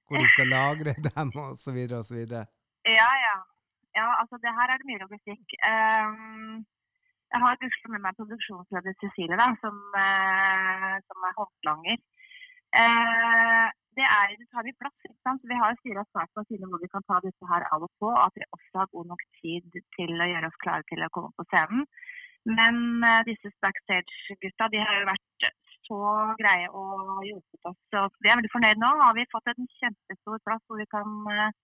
hvor 0.08 0.20
de 0.20 0.28
skal 0.34 0.50
lagre 0.52 0.92
dem, 1.08 1.32
og 1.40 1.56
så 1.58 1.72
videre 1.72 2.02
og 2.02 2.08
så 2.10 2.18
videre. 2.18 2.44
Ja, 2.84 3.08
ja. 3.22 3.38
Ja, 3.96 4.08
altså 4.20 4.38
det 4.42 4.52
her 4.56 4.72
er 4.72 4.80
det 4.80 4.88
mye 4.88 5.00
logistikk. 5.04 5.56
Ehm, 5.68 6.62
jeg 7.32 7.40
har 7.42 7.60
gudskjelov 7.60 7.94
med 7.96 8.04
meg 8.06 8.18
produksjonsleder 8.18 8.96
Cecilie, 9.00 9.38
da, 9.40 9.48
som, 9.62 9.78
eh, 10.00 10.96
som 11.08 11.28
er 11.28 11.38
håndlanger. 11.38 12.02
Eh, 12.80 13.68
det, 13.98 14.06
er, 14.08 14.34
det 14.40 14.48
tar 14.52 14.66
vi 14.66 14.74
plass. 14.80 14.96
ikke 15.04 15.24
sant? 15.26 15.44
Vi 15.48 15.60
har 15.62 15.78
styra 15.80 16.04
starten 16.08 16.36
på 16.38 16.44
siden 16.48 16.68
hvor 16.72 16.82
vi 16.84 16.92
kan 16.92 17.04
ta 17.08 17.20
disse 17.24 17.48
her 17.52 17.66
av 17.74 17.86
og 17.86 17.92
på, 18.00 18.10
og 18.12 18.24
at 18.26 18.36
vi 18.36 18.48
også 18.56 18.82
har 18.82 18.92
god 18.96 19.10
nok 19.12 19.24
tid 19.40 19.80
til 19.96 20.12
å 20.24 20.30
gjøre 20.32 20.52
oss 20.52 20.62
klare 20.64 20.88
til 20.92 21.04
å 21.04 21.12
komme 21.16 21.32
på 21.36 21.48
scenen. 21.48 21.88
Men 22.58 22.76
eh, 23.08 23.24
disse 23.30 23.52
backstage-gutta 23.64 24.70
de 24.72 24.84
har 24.84 25.00
jo 25.00 25.10
vært 25.12 25.50
så 25.88 25.98
greie 26.38 26.68
og 26.78 27.24
hjulpet 27.26 27.68
oss. 27.70 27.80
Så 27.92 28.06
vi 28.20 28.30
er 28.30 28.38
veldig 28.40 28.54
fornøyd 28.54 28.80
nå. 28.80 28.90
Nå 28.98 29.08
har 29.08 29.16
vi 29.18 29.30
fått 29.32 29.52
en 29.52 29.68
kjempestor 29.80 30.40
plass 30.46 30.64
hvor 30.68 30.80
vi 30.80 30.88
kan 30.92 31.32
eh, 31.32 31.54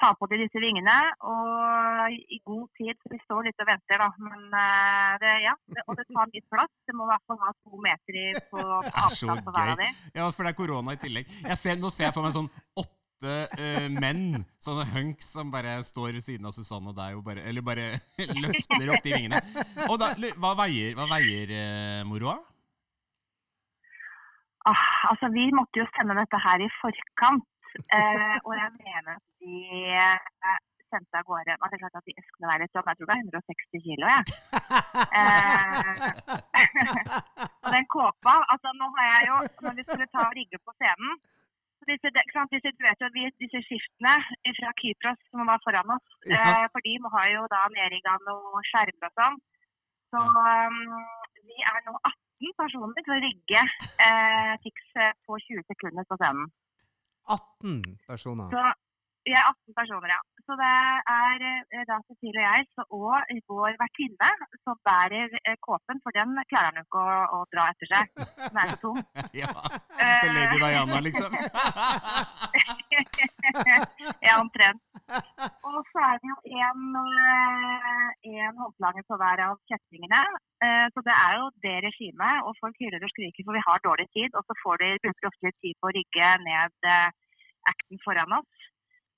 ta 0.00 0.10
på 0.18 0.28
de 0.30 0.38
disse 0.42 0.62
vingene. 0.62 0.96
Og 1.30 2.20
i 2.36 2.40
god 2.48 2.68
tid, 2.78 2.96
så 3.00 3.12
vi 3.12 3.20
står 3.24 3.48
litt 3.48 3.64
og 3.64 3.68
venter, 3.70 4.00
da. 4.02 4.08
Men 4.26 4.56
eh, 4.62 5.18
det, 5.22 5.34
ja, 5.46 5.56
det, 5.74 5.84
og 5.86 5.98
det 5.98 6.06
tar 6.08 6.32
litt 6.34 6.46
plass. 6.52 6.72
Det 6.88 6.96
må 6.96 7.06
i 7.06 7.12
hvert 7.12 7.26
fall 7.28 7.42
ha 7.44 7.52
to 7.58 7.82
meter 7.84 8.40
på, 8.52 8.64
avstand 9.04 9.44
på 9.44 9.54
hver 9.56 9.74
av 9.74 9.82
dem. 9.82 10.00
Ja, 10.16 10.30
for 10.30 10.46
det 10.46 10.54
er 10.54 10.62
korona 10.62 10.96
i 10.96 11.02
tillegg. 11.04 11.36
Jeg 11.44 11.60
ser, 11.60 11.78
nå 11.80 11.92
ser 11.92 12.08
jeg 12.08 12.16
for 12.16 12.26
meg 12.26 12.36
sånn 12.36 12.50
åtte 12.80 13.36
eh, 13.60 13.88
menn, 13.92 14.44
sånne 14.62 14.86
hunks, 14.94 15.32
som 15.36 15.52
bare 15.52 15.78
står 15.86 16.14
ved 16.16 16.24
siden 16.24 16.48
av 16.48 16.56
Susanne 16.56 16.92
og 16.92 16.96
deg 16.98 17.18
og 17.18 17.26
bare, 17.26 17.44
eller 17.50 17.66
bare 17.66 17.90
løfter 18.44 18.94
opp 18.94 19.04
de 19.04 19.16
vingene. 19.16 19.42
Og 19.90 19.98
da, 20.00 20.14
hva 20.40 20.54
veier, 20.64 20.96
hva 20.98 21.10
veier 21.12 21.52
eh, 21.56 22.00
moroa? 22.08 22.40
Ah, 24.68 24.82
altså, 25.08 25.30
vi 25.32 25.46
måtte 25.56 25.80
jo 25.80 25.86
sende 25.94 26.18
dette 26.18 26.38
her 26.40 26.60
i 26.60 26.68
forkant. 26.80 27.46
Eh, 27.78 28.36
og 28.46 28.52
jeg 28.58 28.70
mener 28.76 29.12
at 29.16 29.24
de 29.42 29.54
eh, 29.94 30.58
sendte 30.90 31.20
av 31.20 31.26
gårde 31.28 31.54
altså, 31.54 31.70
Det 31.70 31.78
er 31.78 31.82
klart 31.84 31.98
at 32.00 32.08
de 32.08 32.14
eskene 32.18 32.48
veier 32.50 32.62
litt 32.64 32.74
sånn, 32.74 32.88
jeg 32.90 32.98
tror 32.98 33.08
det 33.10 33.14
er 33.14 33.24
160 33.24 33.84
kilo, 33.86 34.06
jeg. 34.14 34.22
Eh, 35.20 36.00
og 37.64 37.68
den 37.76 37.86
kåpa 37.94 38.34
altså 38.54 38.72
nå 38.78 38.88
har 38.96 39.06
jeg 39.12 39.28
jo, 39.30 39.36
Når 39.66 39.76
vi 39.78 39.86
skulle 39.86 40.08
ta 40.14 40.24
og 40.26 40.36
rigge 40.40 40.58
på 40.64 40.74
scenen 40.78 41.20
så 41.80 41.88
disse, 41.88 42.10
sant, 42.34 42.50
disse, 42.52 42.70
du 42.76 42.82
vet 42.84 43.00
jo, 43.00 43.08
vi, 43.14 43.22
disse 43.40 43.60
skiftene 43.64 44.10
fra 44.58 44.72
Kypros 44.80 45.20
som 45.32 45.48
var 45.48 45.62
foran 45.64 45.94
oss, 45.94 46.08
Ja. 46.28 46.42
eh, 46.44 46.66
for 46.74 46.84
de 46.84 46.92
må 47.00 47.08
ha 47.14 47.22
jo 47.32 47.46
da 47.48 47.62
nedrigga 47.72 48.18
noe 48.26 48.60
skjermer 48.68 49.08
og 49.08 49.14
sånn. 49.16 49.38
Så 50.12 50.20
um, 50.20 50.76
vi 51.48 51.56
er 51.70 51.78
nå 51.86 51.94
18 52.04 52.52
personer 52.60 53.06
til 53.06 53.14
å 53.16 53.22
rigge 53.24 53.62
eh, 53.64 54.52
Tix 54.66 54.92
eh, 55.00 55.16
på 55.24 55.38
20 55.46 55.64
sekunder 55.72 56.04
på 56.10 56.20
scenen. 56.20 56.52
18 57.36 57.82
personer. 58.10 58.48
Så 58.54 58.62
vi 59.26 59.32
er 59.36 59.44
18 59.46 59.76
personer, 59.80 60.08
ja. 60.16 60.20
Så 60.46 60.56
det 60.58 60.76
er 61.14 61.42
eh, 61.46 61.82
da 61.90 61.96
Cecilie 62.08 62.42
og 62.42 62.46
jeg 62.48 62.64
så, 62.74 62.82
og 62.96 63.12
vår 63.50 63.76
vertinne 63.82 64.30
som 64.64 64.78
bærer 64.88 65.28
eh, 65.38 65.58
kåpen, 65.66 66.00
for 66.04 66.16
den 66.16 66.32
klarer 66.50 66.70
han 66.70 66.80
jo 66.80 66.86
ikke 66.88 67.02
å, 67.04 67.18
å 67.36 67.38
dra 67.52 67.66
etter 67.70 67.90
seg. 67.92 68.04
Den 68.40 68.60
er 68.62 68.72
så 68.72 68.78
tung. 68.82 68.98
ja, 69.42 69.52
til 70.00 70.34
Lady 70.38 70.58
Diana, 70.64 70.98
liksom. 71.06 71.36
ja, 74.26 74.40
omtrent. 74.40 74.82
Og 75.10 75.78
så 75.90 76.02
er 76.08 76.16
det 76.22 76.28
jo 76.30 76.36
en, 76.66 76.82
eh, 77.00 78.50
håndlanger 78.60 79.04
på 79.08 79.18
hver 79.20 79.42
av 79.48 79.58
kjettingene. 79.70 80.20
Eh, 80.64 80.86
Så 80.94 81.02
det 81.06 81.14
er 81.14 81.32
jo 81.38 81.46
det 81.64 81.76
regimet, 81.88 82.44
og 82.46 82.58
folk 82.62 82.76
hyler 82.82 83.02
og 83.02 83.12
skriker 83.14 83.46
for 83.46 83.56
vi 83.58 83.68
har 83.68 83.86
dårlig 83.88 84.08
tid. 84.16 84.30
Og 84.38 84.42
så 84.46 84.54
får 84.62 84.74
de, 84.82 84.88
bruker 85.02 85.22
de 85.22 85.30
ofte 85.32 85.46
litt 85.48 85.60
tid 85.64 85.74
på 85.80 85.90
å 85.90 85.96
rigge 85.98 86.28
ned 86.48 86.74
eh, 86.94 87.08
acten 87.72 87.98
foran 88.06 88.36
oss. 88.40 88.52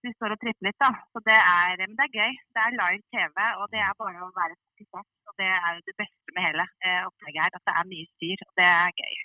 Vi 0.03 0.11
står 0.17 0.35
og 0.35 0.41
tripper 0.43 0.67
litt, 0.67 0.81
da. 0.83 0.91
Så 1.15 1.19
det 1.29 1.39
er, 1.39 1.77
men 1.87 1.95
det 1.99 2.07
er 2.09 2.17
gøy. 2.21 2.33
Det 2.55 2.63
er 2.63 2.79
live 2.83 3.05
TV, 3.15 3.37
og 3.61 3.67
det 3.71 3.83
er 3.87 4.01
bare 4.03 4.25
å 4.27 4.33
være 4.35 4.57
fokusert. 4.59 5.11
Og 5.31 5.37
det 5.39 5.51
er 5.51 5.69
jo 5.77 5.85
det 5.89 5.99
beste 6.03 6.35
med 6.35 6.49
hele 6.49 6.65
opplegget 7.07 7.45
her, 7.45 7.55
at 7.55 7.69
det 7.69 7.77
er 7.79 7.93
mye 7.93 8.09
styr, 8.17 8.43
og 8.49 8.53
det 8.59 8.67
er 8.67 8.97
gøy. 9.03 9.21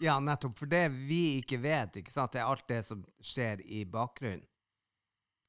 Ja, 0.00 0.16
nettopp. 0.18 0.56
For 0.58 0.70
det 0.70 0.86
vi 1.08 1.22
ikke 1.40 1.60
vet, 1.62 2.00
ikke 2.00 2.14
sant, 2.14 2.32
det 2.34 2.40
er 2.42 2.50
alt 2.50 2.66
det 2.72 2.80
som 2.86 3.04
skjer 3.22 3.60
i 3.62 3.84
bakgrunnen. 3.84 4.42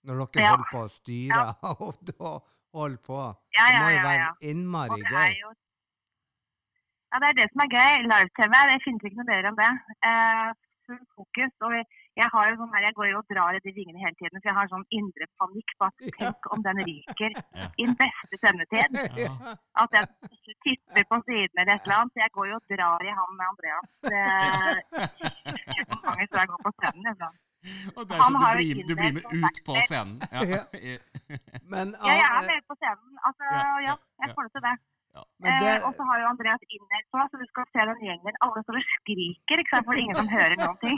Når 0.07 0.23
dere 0.33 0.43
Ja. 0.43 0.51
holder 0.55 0.69
på 0.71 0.79
å 0.85 0.89
styre 0.95 1.43
og 1.85 1.93
da 2.09 2.31
holder 2.73 3.01
på. 3.05 3.19
Ja, 3.57 3.65
Det 3.67 3.73
ja, 3.75 3.79
må 3.83 3.89
jo 3.95 4.01
være 4.07 4.21
ja. 4.23 4.29
Og 4.31 4.47
innmari 4.53 5.01
gøy. 5.03 5.33
jo 5.43 5.49
Ja, 7.11 7.19
det 7.19 7.27
er 7.31 7.39
det 7.41 7.47
som 7.51 7.61
er 7.65 7.71
gøy. 7.75 7.95
Live-TV, 8.07 8.53
det 8.71 8.83
finnes 8.85 9.03
ikke 9.07 9.19
noe 9.19 9.29
bedre 9.33 9.49
enn 9.51 9.57
det. 9.59 9.71
Uh, 10.07 10.51
full 10.87 11.01
fokus. 11.17 11.51
Og 11.67 11.73
jeg 12.21 12.27
har 12.33 12.45
jo 12.49 12.55
sånn 12.61 12.71
her, 12.73 12.85
jeg 12.87 12.95
går 12.95 13.09
jo 13.11 13.17
og 13.19 13.27
drar 13.31 13.57
i 13.57 13.61
de 13.65 13.73
vingene 13.75 13.99
hele 13.99 14.15
tiden, 14.19 14.39
for 14.39 14.47
jeg 14.49 14.55
har 14.57 14.69
sånn 14.71 14.85
indre 14.95 15.27
panikk 15.41 15.73
på 15.79 15.89
at 15.89 16.05
tenk 16.21 16.47
om 16.55 16.63
den 16.63 16.79
ryker 16.87 17.35
Ja. 17.35 17.67
i 17.77 17.85
den 17.89 17.97
beste 17.99 18.39
sendetid. 18.41 18.95
Ja. 19.25 19.35
At 19.83 19.91
jeg 19.99 20.07
tipper 20.65 21.03
på 21.11 21.19
siden 21.27 21.51
eller 21.61 21.75
et 21.75 21.83
eller 21.85 21.99
annet. 21.99 22.15
Så 22.15 22.23
jeg 22.23 22.33
går 22.39 22.47
jo 22.53 22.55
og 22.61 22.65
drar 22.71 23.03
i 23.03 23.13
han 23.19 23.37
med 23.37 23.45
Andreas. 23.51 23.89
Eh, 24.07 24.75
mange 25.91 26.01
ganger 26.07 26.27
før 26.31 26.39
jeg 26.45 26.51
går 26.55 26.61
på 26.65 26.71
scenen. 26.79 27.03
Liksom. 27.11 27.33
Og 27.97 28.05
det 28.09 28.15
er 28.15 28.23
sånn 28.23 28.37
har 28.41 28.57
du 28.57 28.61
blir, 28.61 28.85
du 28.89 28.93
blir 28.97 29.13
med 29.17 29.25
ut 29.29 29.59
på 29.65 29.75
scenen. 29.85 30.15
Ja. 30.33 30.45
Ja. 30.49 30.61
Men, 31.73 31.93
Ja, 31.97 32.15
jeg 32.21 32.25
er 32.25 32.47
med 32.47 32.63
på 32.69 32.77
scenen. 32.79 33.19
Altså, 33.27 33.43
Ja, 33.85 33.95
jeg 34.23 34.33
får 34.37 34.47
det 34.47 34.53
til 34.55 34.65
det. 34.67 34.77
men 35.43 35.57
det, 35.59 35.71
Eh, 35.75 35.85
og 35.85 35.93
så 35.97 36.05
har 36.07 36.21
jo 36.21 36.27
Andreas 36.29 36.61
innlegg 36.71 37.03
på, 37.11 37.19
så 37.29 37.39
du 37.41 37.45
skal 37.49 37.65
se 37.69 37.85
den 37.89 38.03
gjengen. 38.07 38.37
Alle 38.45 38.63
står 38.63 38.79
og 38.79 38.85
skriker, 38.95 39.61
ikke 39.61 39.73
sant? 39.73 39.85
for 39.85 39.91
det 39.91 39.99
er 39.99 40.03
ingen 40.05 40.19
som 40.21 40.29
hører 40.31 40.55
noen 40.61 40.79
ting. 40.85 40.97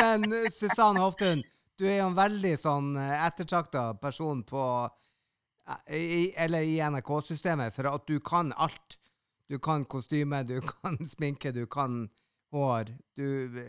men 0.00 0.36
eh, 0.38 0.46
Susanne 0.54 1.02
Hoftun, 1.02 1.42
du 1.78 1.84
er 1.88 1.98
jo 1.98 2.06
en 2.12 2.16
veldig 2.18 2.54
sånn 2.60 2.94
ettertrakta 3.02 3.82
person 3.98 4.44
på 4.46 4.62
eh, 4.86 5.98
i, 5.98 6.22
Eller 6.38 6.62
i 6.62 6.78
NRK-systemet, 6.78 7.74
for 7.74 7.90
at 7.90 8.06
du 8.08 8.16
kan 8.22 8.54
alt. 8.56 9.00
Du 9.48 9.58
kan 9.58 9.84
kostyme, 9.88 10.44
du 10.44 10.60
kan 10.60 10.98
sminke, 11.08 11.52
du 11.56 11.64
kan 11.66 12.06
hår. 12.54 12.92
Du 13.16 13.26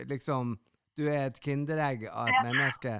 liksom 0.08 0.58
Du 0.98 1.06
er 1.08 1.30
et 1.30 1.38
kinderegg 1.40 2.08
av 2.10 2.28
et 2.28 2.42
menneske. 2.44 2.98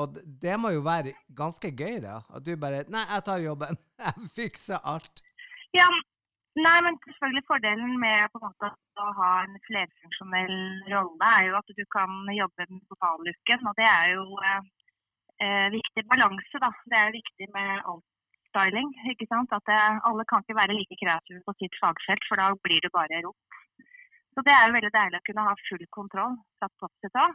Og 0.00 0.18
det 0.42 0.56
må 0.60 0.70
jo 0.76 0.82
være 0.84 1.14
ganske 1.36 1.70
gøy, 1.72 1.98
da. 2.04 2.20
At 2.34 2.44
du 2.46 2.52
bare 2.60 2.84
Nei, 2.92 3.04
jeg 3.12 3.24
tar 3.28 3.42
jobben. 3.44 3.80
Jeg 4.04 4.28
fikser 4.36 4.78
alt. 4.92 5.22
Ja, 5.76 5.86
nei, 6.60 6.76
men 6.84 6.98
selvfølgelig 7.04 7.44
fordelen 7.48 7.94
med 8.00 8.28
på 8.32 8.40
en 8.40 8.46
måte 8.46 8.70
å 9.02 9.06
ha 9.18 9.30
en 9.44 9.56
flerfunksjonell 9.66 10.56
rolle 10.92 11.30
er 11.38 11.48
jo 11.48 11.56
at 11.58 11.72
du 11.80 11.84
kan 11.96 12.12
jobbe 12.32 12.68
med 12.70 12.82
totalluken. 12.92 13.66
og 13.68 13.74
det 13.80 13.88
er 13.88 14.12
jo 14.14 14.24
eh, 14.50 14.68
eh, 15.44 15.66
viktig 15.76 16.04
balanse, 16.12 16.62
da. 16.64 16.70
Det 16.92 17.00
er 17.00 17.16
viktig 17.16 17.48
med 17.56 17.88
outstyling, 17.92 18.92
ikke 19.12 19.28
sant. 19.32 19.52
At 19.58 19.64
det, 19.68 19.80
alle 20.08 20.28
kan 20.28 20.44
ikke 20.44 20.60
være 20.60 20.76
like 20.76 21.00
kreative 21.02 21.42
på 21.48 21.56
sitt 21.60 21.80
fagfelt, 21.82 22.28
for 22.28 22.40
da 22.40 22.52
blir 22.68 22.84
det 22.84 22.92
bare 23.00 23.24
rop. 23.24 23.55
Så 24.36 24.44
det 24.44 24.52
er 24.52 24.68
jo 24.68 24.76
veldig 24.76 24.92
deilig 24.92 25.18
å 25.22 25.26
kunne 25.30 25.46
ha 25.48 25.56
full 25.64 25.84
kontroll 25.96 26.34
fra 26.60 26.68
topp 26.76 26.92
til 27.00 27.12
tå. 27.16 27.26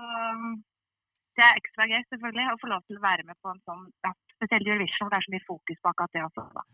Um, 0.00 0.62
det 1.36 1.44
er 1.44 1.58
ekstra 1.60 1.84
gøy, 1.86 2.00
selvfølgelig, 2.08 2.46
å 2.54 2.60
få 2.62 2.70
lov 2.72 2.86
til 2.88 2.96
å 2.98 3.04
være 3.04 3.26
med 3.28 3.36
på 3.44 3.52
en 3.52 3.60
sånn, 3.68 3.82
ja, 4.06 4.14
spesielt 4.38 4.66
Eurovision, 4.66 5.04
hvor 5.06 5.12
det 5.12 5.18
er 5.20 5.26
så 5.28 5.34
mye 5.36 5.44
fokus 5.46 5.82
på 5.82 5.90
akkurat 5.92 6.16
det 6.16 6.24
også. 6.24 6.46
Da. 6.56 6.64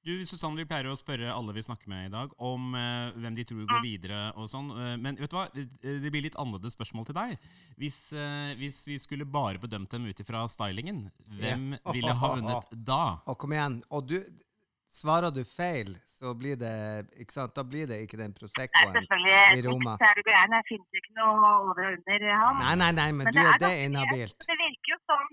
Du, 0.00 0.12
Susanne, 0.24 0.56
vi 0.56 0.64
pleier 0.64 0.88
å 0.88 0.96
spørre 0.96 1.28
alle 1.28 1.52
vi 1.52 1.62
snakker 1.62 1.88
med 1.92 2.06
i 2.08 2.12
dag, 2.12 2.30
om 2.40 2.74
eh, 2.74 3.16
hvem 3.20 3.34
de 3.36 3.44
tror 3.48 3.66
går 3.68 3.82
videre 3.84 4.20
og 4.32 4.48
sånn. 4.48 4.70
eh, 4.72 4.94
men 4.96 5.18
vet 5.20 5.30
du 5.32 5.36
hva? 5.36 5.46
Det 5.52 6.12
blir 6.12 6.24
litt 6.24 6.38
annerledes 6.40 6.72
spørsmål 6.76 7.04
til 7.10 7.18
deg. 7.18 7.34
Hvis, 7.80 7.98
eh, 8.16 8.54
hvis 8.60 8.82
vi 8.88 8.96
skulle 9.00 9.28
bare 9.28 9.60
bedømt 9.60 9.92
dem 9.92 10.08
ut 10.08 10.22
ifra 10.24 10.46
stylingen, 10.48 11.04
hvem 11.36 11.74
Ja. 11.76 11.92
ville 11.92 12.16
ha 12.16 12.32
vunnet 12.34 12.72
da? 12.72 13.02
Og 13.28 13.36
kom 13.38 13.52
igjen. 13.52 13.82
Og 13.92 14.08
du 14.08 14.18
Svarer 14.90 15.30
du 15.30 15.44
feil, 15.46 15.92
så 16.02 16.32
blir 16.34 16.56
det 16.58 17.06
Ikke 17.22 17.30
sant? 17.36 17.52
Da 17.54 17.62
blir 17.62 17.86
det 17.86 18.00
ikke 18.04 18.18
den 18.18 18.32
Proseccoen. 18.34 18.96
i. 18.98 19.60
Roma. 19.62 19.94
Er 20.02 20.16
du 20.18 20.22
gæren. 20.26 20.50
Det 20.56 20.64
finnes 20.66 20.98
ikke 20.98 21.14
noe 21.20 21.52
over 21.60 21.84
og 21.86 21.92
under 21.94 22.26
han. 22.40 22.58
Nei, 22.64 22.74
nei, 22.82 22.90
nei, 22.98 23.10
men 23.14 23.28
Men 23.30 23.36
du, 23.36 23.38
det 23.38 23.46
er 23.52 23.62
det 23.62 23.70
er 23.70 23.84
inhabilt. 23.86 24.48
Det 24.50 24.58
virker 24.64 24.94
jo 24.96 24.98
som 25.06 25.30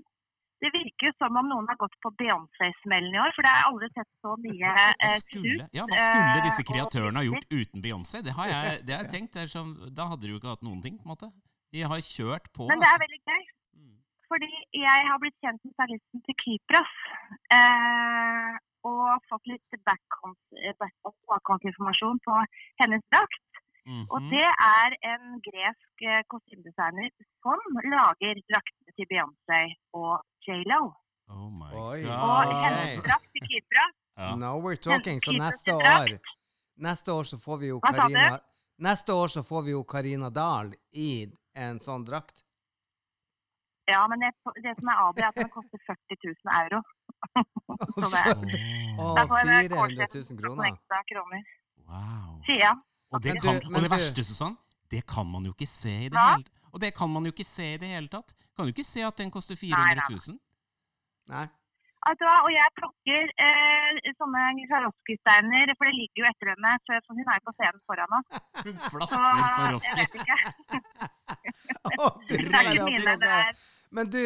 det 0.58 0.72
virker 0.74 1.06
jo 1.10 1.14
som 1.22 1.36
om 1.38 1.46
noen 1.46 1.68
har 1.70 1.78
gått 1.78 1.94
på 2.02 2.10
Beyoncé-smellen 2.18 3.14
i 3.14 3.20
år, 3.22 3.34
for 3.36 3.46
det 3.46 3.50
har 3.54 3.60
jeg 3.62 3.68
aldri 3.70 3.90
sett 3.94 4.08
så 4.26 4.32
mye 4.42 4.70
eh, 5.06 5.18
skulle, 5.22 5.68
ja, 5.78 5.84
hva 5.86 6.00
skulle 6.02 6.32
eh, 6.40 6.46
disse 6.48 6.64
kreatørene 6.66 7.22
ha 7.22 7.26
gjort 7.28 7.46
uten 7.54 7.84
Beyoncé? 7.84 8.24
Det 8.26 8.34
har 8.34 8.50
jeg, 8.50 8.80
det 8.88 8.96
har 8.96 9.04
jeg 9.06 9.12
tenkt. 9.14 9.36
Det 9.38 9.44
er 9.44 9.52
som, 9.54 9.76
da 10.00 10.08
hadde 10.10 10.26
de 10.26 10.32
jo 10.34 10.40
ikke 10.42 10.56
hatt 10.56 10.66
noen 10.66 10.82
ting, 10.82 10.98
på 10.98 11.06
en 11.06 11.14
måte. 11.14 11.30
De 11.78 11.86
har 11.86 12.02
kjørt 12.02 12.50
på. 12.58 12.66
Men 12.72 12.82
det 12.82 12.90
er 12.90 12.96
altså. 12.98 13.04
veldig 13.06 13.22
gøy, 13.30 13.46
Mm. 13.78 13.94
fordi 14.34 14.50
jeg 14.82 15.06
har 15.12 15.22
blitt 15.22 15.38
kjent 15.46 15.62
med 15.62 15.78
stylisten 15.78 16.26
til 16.26 16.36
Kypros. 16.42 16.96
Eh, 17.54 18.58
og 18.84 19.22
fått 19.30 19.46
litt 19.48 19.70
backhånds- 19.88 20.54
eh, 20.64 20.74
på 22.26 22.36
hennes 22.80 23.04
drakt. 23.12 23.44
Og 24.12 24.22
Mhm. 24.22 24.30
det 24.30 24.50
er 24.60 24.90
en 25.14 25.40
gresk 25.48 26.02
eh, 26.04 26.24
kostymedesigner 26.28 27.10
som 27.42 27.60
lager 27.88 28.36
draktene 28.52 28.92
til 28.96 29.06
Beyoncé 29.12 29.62
og 29.94 30.22
J.Lo. 30.46 30.94
Oh 31.30 31.52
Oi. 31.92 32.04
Og 32.04 32.52
hennes 32.66 33.00
drakt 33.04 33.30
til 33.32 33.42
Kypra. 33.48 33.86
Ja. 34.18 34.36
Now 34.36 34.60
we're 34.60 34.76
talking. 34.76 35.20
Så 35.22 35.32
neste 35.32 35.72
år 35.74 36.20
Neste 36.78 37.12
år 37.12 37.24
så 37.24 37.38
får 37.40 37.58
vi 37.60 37.68
jo? 37.68 37.80
Karina 37.80 38.40
Neste 38.80 39.10
år 39.14 39.28
så 39.28 39.42
får 39.42 39.62
vi 39.66 39.72
jo 39.72 39.84
Karina 39.84 40.30
Dahl 40.30 40.74
i 40.94 41.26
en 41.56 41.80
sånn 41.80 42.06
drakt. 42.06 42.44
Ja, 43.88 44.06
men 44.08 44.20
det, 44.20 44.30
det 44.62 44.74
som 44.80 44.90
er 44.92 45.00
avgjørende, 45.00 45.24
er 45.24 45.28
at 45.32 45.36
den 45.36 45.50
koster 45.50 45.80
40 45.88 46.18
000 46.24 46.36
euro. 46.64 46.82
Så 47.98 48.10
det, 48.14 48.24
Å, 48.98 49.04
Åh, 49.04 49.14
da 49.18 49.24
får 49.30 49.50
400 49.52 50.08
000 50.14 50.40
kroner. 50.42 50.70
Ekstra 50.72 51.02
kroner. 51.12 51.44
wow. 51.88 52.32
Sier 52.48 52.62
jeg. 52.64 52.76
Og 53.14 53.22
det, 53.24 53.34
Men 53.34 53.42
kan, 53.42 53.60
du- 53.60 53.68
og 53.68 53.72
men 53.72 53.84
det 53.84 53.90
du- 53.92 53.96
verste, 53.96 54.24
Susann, 54.28 54.58
det 54.92 55.02
kan 55.08 55.28
man 55.32 55.46
jo 55.48 55.54
ikke 55.56 55.68
se 55.68 55.94
i 56.06 56.10
det 56.10 56.18
Hva? 56.18 56.36
hele 56.38 56.50
Og 56.74 56.82
det 56.84 56.94
kan 56.96 57.10
man 57.10 57.24
jo 57.26 57.32
ikke 57.32 57.46
se 57.48 57.74
i 57.74 57.78
det 57.82 57.88
hele 57.90 58.08
tatt. 58.12 58.34
Kan 58.56 58.68
jo 58.68 58.74
ikke 58.76 58.84
se 58.86 59.02
at 59.08 59.16
den 59.18 59.32
koster 59.32 59.56
400 59.56 60.04
000. 60.10 60.38
Nei. 61.32 61.46
Vet 62.08 62.20
du 62.22 62.24
hva, 62.24 62.36
og 62.46 62.52
jeg 62.54 62.72
plukker 62.78 63.24
eh, 63.44 63.98
sånne 64.16 64.44
Swarovski-steiner, 64.70 65.74
for 65.76 65.90
det 65.90 65.96
ligger 65.98 66.22
jo 66.24 66.28
etter 66.30 66.52
henne, 66.54 66.72
så 66.88 67.00
så 67.04 67.16
hun 67.18 67.26
er 67.28 67.40
jo 67.40 67.44
på 67.50 67.54
scenen 67.58 67.82
foran 67.90 68.14
oss. 68.16 68.28
Hun 68.64 68.78
Så 68.78 68.92
flasser 68.94 69.26
jeg 69.42 69.50
Swarovski. 69.58 69.96
vet 70.00 70.14
ikke. 70.22 70.38
Å, 71.98 72.06
du 72.30 72.36
Det 72.38 72.54
er 72.54 72.70
ikke 72.72 72.86
mine, 72.88 73.16
det 73.24 73.32
er 73.40 73.52
Men 73.98 74.12
du, 74.14 74.22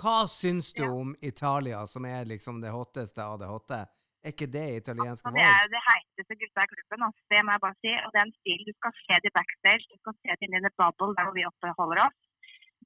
hva 0.00 0.18
syns 0.30 0.72
du 0.72 0.84
Ja. 0.84 0.90
om 0.92 1.14
Italia, 1.20 1.86
som 1.86 2.04
er 2.04 2.24
liksom 2.24 2.60
det 2.64 2.70
hotteste 2.70 3.20
av 3.22 3.38
det 3.38 3.48
hotte? 3.48 3.86
Er 4.24 4.32
ikke 4.34 4.50
det 4.50 4.68
italienske 4.82 5.26
Og 5.28 5.34
det 5.38 5.46
er 5.46 5.66
det 5.74 5.82
heiteste 5.90 6.34
gutta 6.40 6.60
i 6.66 6.70
klubben, 6.74 7.00
altså. 7.06 7.22
det 7.32 7.40
må 7.44 7.50
jeg 7.54 7.62
bare 7.66 7.78
si. 7.84 7.92
Og 8.04 8.10
den 8.14 8.20
er 8.22 8.28
en 8.28 8.38
stil 8.42 8.60
du 8.68 8.72
skal 8.78 8.92
se 9.06 9.14
de 9.24 9.30
backstage, 9.38 9.84
du 9.92 9.96
skal 10.02 10.14
se 10.22 10.28
det 10.34 10.44
inni 10.46 10.60
the 10.66 10.72
bubble 10.80 11.14
der 11.16 11.24
hvor 11.26 11.36
vi 11.38 11.48
oppholder 11.50 11.98
oss. 12.06 12.18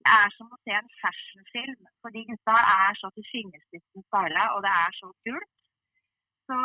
Det 0.02 0.10
er 0.20 0.28
som 0.36 0.46
å 0.54 0.58
se 0.64 0.72
en 0.76 0.92
fashionfilm, 1.02 1.82
for 2.00 2.08
de 2.14 2.20
gutta 2.28 2.56
er 2.82 2.92
så 3.00 3.08
til 3.16 3.24
fingerspissen 3.32 4.00
styla, 4.08 4.44
og 4.54 4.60
det 4.66 4.72
er 4.84 4.90
så 5.00 5.08
kult. 5.24 5.50
Så 6.48 6.58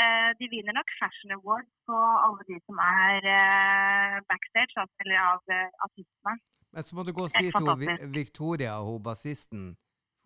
eh, 0.00 0.30
de 0.38 0.46
vinner 0.54 0.74
nok 0.78 0.88
Fashion 1.00 1.34
Award 1.36 1.68
på 1.88 1.96
alle 2.26 2.42
de 2.50 2.56
som 2.66 2.76
er 2.80 3.18
eh, 3.36 4.18
backstage, 4.30 4.74
altså, 4.82 4.94
eller 5.02 5.18
av 5.32 5.40
eh, 5.56 5.68
artistene. 5.86 6.36
Men 6.74 6.82
så 6.86 6.92
må 6.96 7.02
du 7.06 7.12
gå 7.18 7.24
og 7.28 7.34
si 7.34 7.50
til. 7.50 8.10
Victoria, 8.20 8.78
hun 8.86 9.02
bassisten, 9.08 9.64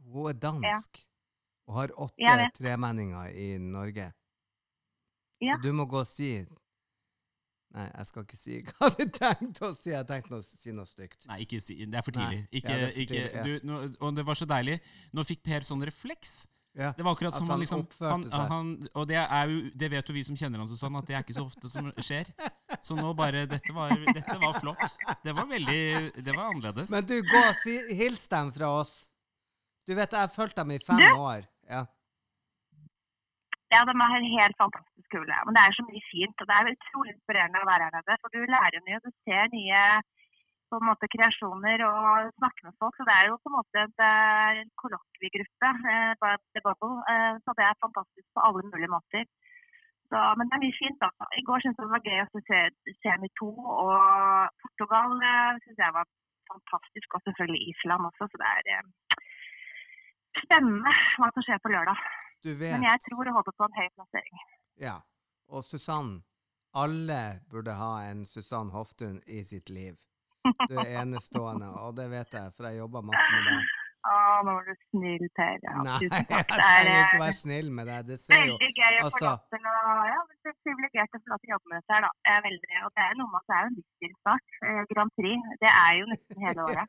hun 0.07 0.31
er 0.31 0.39
dansk 0.39 1.03
og 1.69 1.75
har 1.77 1.93
åtte 2.01 2.49
tremenninger 2.57 3.35
i 3.37 3.49
Norge. 3.61 4.09
Ja. 5.43 5.57
Så 5.59 5.63
du 5.69 5.73
må 5.77 5.87
gå 5.87 6.01
og 6.03 6.09
si 6.11 6.33
Nei, 7.77 7.85
jeg 7.85 8.07
skal 8.09 8.25
ikke 8.25 8.37
si 8.41 8.55
hva 8.65 8.89
jeg 8.89 8.95
hadde 8.97 9.07
tenkt 9.19 9.59
å 9.63 9.69
si. 9.77 9.91
Jeg 9.93 10.07
tenkte 10.09 10.39
å 10.39 10.43
si 10.43 10.73
noe 10.73 10.89
stygt. 10.89 11.27
Nei, 11.29 11.43
ikke 11.45 11.59
si 11.61 11.77
Det 11.85 11.99
er 12.01 12.05
for 12.07 12.17
tidlig. 12.17 12.39
ja, 12.41 12.49
Ikke, 12.61 12.77
det 12.79 12.87
er 12.87 12.95
for 12.95 13.03
ikke, 13.03 13.19
tidlig, 13.19 13.35
ja. 13.35 13.43
du, 13.45 13.67
nå, 13.69 13.81
og 14.07 14.15
det 14.17 14.25
var 14.25 14.39
så 14.41 14.49
deilig. 14.49 14.79
Nå 15.13 15.25
fikk 15.29 15.43
Per 15.45 15.67
sånn 15.69 15.85
refleks. 15.85 16.33
Ja. 16.79 16.95
Det 16.97 17.05
var 17.05 17.13
akkurat 17.13 17.35
som 17.37 17.45
han 17.45 17.57
han 17.59 17.63
liksom 17.65 17.83
oppførte 17.85 18.15
han, 18.15 18.25
seg. 18.25 18.47
han, 18.55 18.71
Og 18.95 19.07
det, 19.11 19.19
er 19.21 19.53
jo, 19.53 19.61
det 19.83 19.91
vet 19.93 20.09
jo 20.11 20.15
vi 20.17 20.23
som 20.25 20.37
kjenner 20.39 20.63
han, 20.63 20.69
Susanne, 20.71 21.01
at 21.03 21.09
det 21.11 21.17
er 21.19 21.25
ikke 21.27 21.37
så 21.37 21.45
ofte 21.45 21.69
som 21.73 21.93
skjer. 22.09 22.33
Så 22.81 22.97
nå 22.97 23.13
bare 23.19 23.45
Dette 23.51 23.75
var, 23.77 23.93
dette 24.17 24.39
var 24.41 24.59
flott. 24.63 24.99
Det 25.27 25.37
var 25.37 25.49
veldig 25.53 25.81
Det 26.25 26.33
var 26.33 26.45
annerledes. 26.49 26.93
Men 26.95 27.05
du, 27.09 27.17
gå 27.27 27.45
og 27.45 27.57
si, 27.61 27.77
hils 28.01 28.25
dem 28.33 28.53
fra 28.57 28.73
oss. 28.81 28.97
Du 29.89 29.95
vet, 29.97 30.13
jeg 30.13 30.21
har 30.25 30.37
fulgt 30.39 30.59
dem 30.61 30.71
i 30.75 30.83
fem 30.87 31.01
Du? 31.01 31.09
år. 31.33 31.43
Ja. 31.75 31.83
Ja, 33.73 33.81
de 33.89 33.93
er 33.93 34.29
helt 34.41 34.57
fantastisk 34.63 35.09
kule. 35.15 35.37
Men 35.47 35.57
det 35.57 35.63
er 35.63 35.77
så 35.77 35.85
mye 35.89 36.05
fint, 36.13 36.37
og 36.41 36.47
det 36.49 36.55
er 36.57 36.71
utrolig 36.77 37.11
inspirerende 37.15 37.61
å 37.65 37.69
være 37.69 37.89
her 37.89 37.97
nede. 37.97 38.17
For 38.23 38.29
du 38.35 38.39
lærer 38.55 38.85
mye, 38.87 39.01
du 39.05 39.11
ser 39.25 39.51
nye 39.57 39.83
på 40.69 40.77
en 40.81 40.89
måte, 40.89 41.09
kreasjoner 41.15 41.85
og 41.89 42.31
snakker 42.39 42.69
med 42.69 42.77
folk. 42.81 42.97
Så 42.97 43.05
det 43.09 43.17
er 43.17 43.27
jo 43.29 43.37
på 43.43 43.51
en 43.51 43.57
måte 43.59 43.85
en, 43.85 43.95
eh, 44.09 44.63
kollokviegruppe, 44.83 45.69
eh. 45.93 46.13
Eh, 47.13 47.35
så 47.45 47.51
det 47.59 47.65
er 47.67 47.83
fantastisk 47.85 48.27
på 48.35 48.45
alle 48.47 48.63
mulige 48.73 48.95
måter. 48.97 49.25
Så, 50.11 50.19
men 50.37 50.45
det 50.49 50.55
er 50.57 50.65
mye 50.65 50.81
fint. 50.83 50.99
da. 51.05 51.11
I 51.41 51.45
går 51.49 51.59
syntes 51.61 51.81
jeg 51.81 51.89
det 51.89 51.97
var 51.97 52.09
gøy 52.09 52.21
å 52.25 52.45
se 52.49 52.61
Semi 53.01 53.29
to, 53.41 53.51
og 53.85 53.97
Portugal 54.63 55.11
eh, 55.33 55.53
synes 55.65 55.79
jeg 55.85 55.97
var 55.99 56.07
fantastisk. 56.53 57.09
Og 57.15 57.21
selvfølgelig 57.25 57.61
Island 57.73 58.09
også, 58.09 58.25
så 58.29 58.37
det 58.43 58.49
er 58.57 58.63
eh, 58.77 58.87
spennende 60.45 60.95
hva 61.19 61.31
som 61.35 61.45
skjer 61.47 61.61
på 61.63 61.73
lørdag. 61.73 62.03
Men 62.45 62.87
jeg 62.87 63.05
tror 63.09 63.31
og 63.31 63.39
håper 63.41 63.57
på 63.59 63.69
en 63.69 63.79
høy 63.79 63.89
plassering. 63.97 64.43
Ja. 64.81 64.97
Og 65.49 65.65
Susann, 65.65 66.23
alle 66.77 67.41
burde 67.51 67.75
ha 67.79 67.93
en 68.11 68.25
Susann 68.29 68.71
Hoftun 68.75 69.19
i 69.27 69.43
sitt 69.49 69.73
liv. 69.73 69.97
Du 70.69 70.77
er 70.79 71.01
enestående, 71.03 71.71
og 71.83 71.97
det 71.97 72.09
vet 72.13 72.35
jeg, 72.37 72.53
for 72.57 72.69
jeg 72.69 72.81
jobber 72.83 73.05
masse 73.09 73.29
med 73.35 73.49
deg. 73.51 73.73
Du 74.69 74.75
snill, 74.77 75.23
Per. 75.39 75.55
Ja, 75.65 75.75
Nei, 75.81 75.95
jeg 76.05 76.11
trenger 76.29 76.89
er 76.93 76.99
ikke 77.01 77.17
eh, 77.17 77.23
være 77.23 77.37
snill 77.39 77.71
med 77.73 77.87
deg. 77.89 78.09
Det 78.11 78.19
ser 78.21 78.43
jo 78.45 78.57
veldig 78.59 78.69
gøy 78.77 78.99
å 78.99 79.01
få 79.01 79.07
altså- 79.09 79.31
lov 79.31 79.39
til 79.55 79.69
å 79.71 79.77
Ja, 80.09 80.19
men 80.29 80.35
det 80.45 80.51
er 80.53 80.57
privilegert 80.67 81.17
å 81.17 81.21
få 81.23 81.33
lov 81.33 81.41
til 81.41 81.49
å 81.49 81.53
jobbe 81.55 81.71
med 81.73 81.77
dette 81.79 81.95
her, 81.95 82.05
da. 82.05 82.11
Jeg 82.29 82.35
er 82.37 82.45
veldig, 82.49 82.75
og 82.85 82.91
det 82.99 83.05
er 83.07 83.17
noe 83.21 83.31
med 83.33 83.39
at 83.41 83.47
det 83.49 83.57
er 83.57 83.63
jo 83.65 83.71
en 83.71 83.79
livsstil 83.79 84.13
snart. 84.19 84.47
Eh, 84.69 84.83
Grand 84.93 85.15
Prix. 85.17 85.49
Det 85.65 85.73
er 85.73 85.93
jo 86.01 86.11
nesten 86.13 86.43
hele 86.47 86.67
året. 86.69 86.87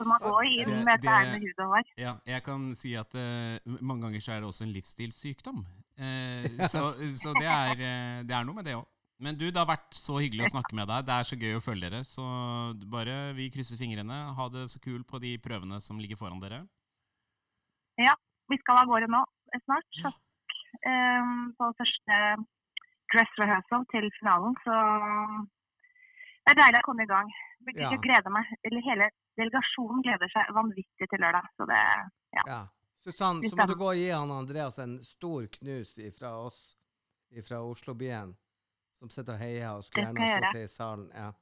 Så 0.00 0.08
man 0.10 0.26
går 0.26 0.42
inn 0.50 0.72
Det- 0.72 0.82
med 0.90 0.92
dette 0.96 1.14
her 1.14 1.30
med 1.30 1.46
hud 1.46 1.64
og 1.66 1.72
hår. 1.76 1.94
Ja, 2.02 2.16
jeg 2.26 2.42
kan 2.50 2.66
si 2.74 2.96
at 2.98 3.14
uh, 3.14 3.78
mange 3.78 4.02
ganger 4.08 4.26
så 4.26 4.34
er 4.34 4.42
det 4.42 4.50
også 4.50 4.66
en 4.66 4.74
livsstilssykdom. 4.74 5.62
Uh, 5.94 6.44
så 6.72 6.90
så 7.22 7.38
det, 7.38 7.46
er, 7.46 7.74
uh, 7.78 8.18
det 8.26 8.34
er 8.34 8.44
noe 8.50 8.58
med 8.58 8.66
det 8.66 8.74
òg. 8.74 8.86
Men 9.22 9.36
du, 9.38 9.46
det 9.48 9.56
har 9.56 9.68
vært 9.68 9.94
så 9.96 10.18
hyggelig 10.20 10.44
å 10.50 10.54
snakke 10.58 10.76
med 10.76 10.90
deg. 10.90 11.06
Det 11.08 11.14
er 11.14 11.28
så 11.28 11.38
gøy 11.40 11.54
å 11.56 11.62
følge 11.64 11.88
dere. 11.88 12.02
Så 12.04 12.24
bare 12.92 13.32
vi 13.36 13.48
krysser 13.52 13.78
fingrene. 13.80 14.18
Ha 14.36 14.48
det 14.52 14.66
så 14.68 14.80
kult 14.82 15.06
på 15.08 15.20
de 15.22 15.36
prøvene 15.40 15.80
som 15.80 16.00
ligger 16.00 16.20
foran 16.20 16.42
dere. 16.42 16.66
Vi 17.96 18.58
skal 18.62 18.82
av 18.82 18.90
gårde 18.90 19.08
nå 19.10 19.24
eh, 19.54 19.60
snart. 19.64 20.00
Så, 20.02 20.12
Um, 20.86 21.54
på 21.56 21.70
første 21.78 22.16
dress 23.08 23.30
rehearsal 23.40 23.86
til 23.88 24.04
finalen, 24.18 24.52
så 24.60 24.74
det 26.44 26.52
er 26.52 26.58
deilig 26.58 26.82
å 26.82 26.86
komme 26.86 27.06
i 27.06 27.08
gang. 27.08 27.30
Jeg 27.66 27.78
Ja. 27.80 27.90
gleder 27.96 28.30
meg. 28.30 28.44
Eller 28.62 28.84
hele 28.84 29.08
delegasjonen 29.40 30.02
gleder 30.04 30.28
seg 30.28 30.52
vanvittig 30.52 31.08
til 31.08 31.22
lørdag. 31.24 31.48
Så 31.56 31.66
det 31.66 31.80
ja. 32.36 32.42
Ja. 32.46 32.60
Susann, 33.00 33.40
så 33.48 33.56
må 33.56 33.66
du 33.66 33.74
gå 33.74 33.88
og 33.88 33.96
gi 33.96 34.10
han 34.10 34.30
Andreas 34.30 34.78
en 34.78 34.98
stor 35.02 35.46
knus 35.56 35.96
fra 36.18 36.34
oss, 36.44 36.76
fra 37.48 37.62
Oslobyen, 37.64 38.36
som 38.98 39.08
sitter 39.08 39.32
og 39.32 39.40
heier 39.40 39.70
og 39.78 39.84
skulle 39.84 40.12
gjerne 40.12 40.52
sittet 40.52 40.64
i 40.64 40.72
salen. 40.76 41.10
Ja. 41.14 41.32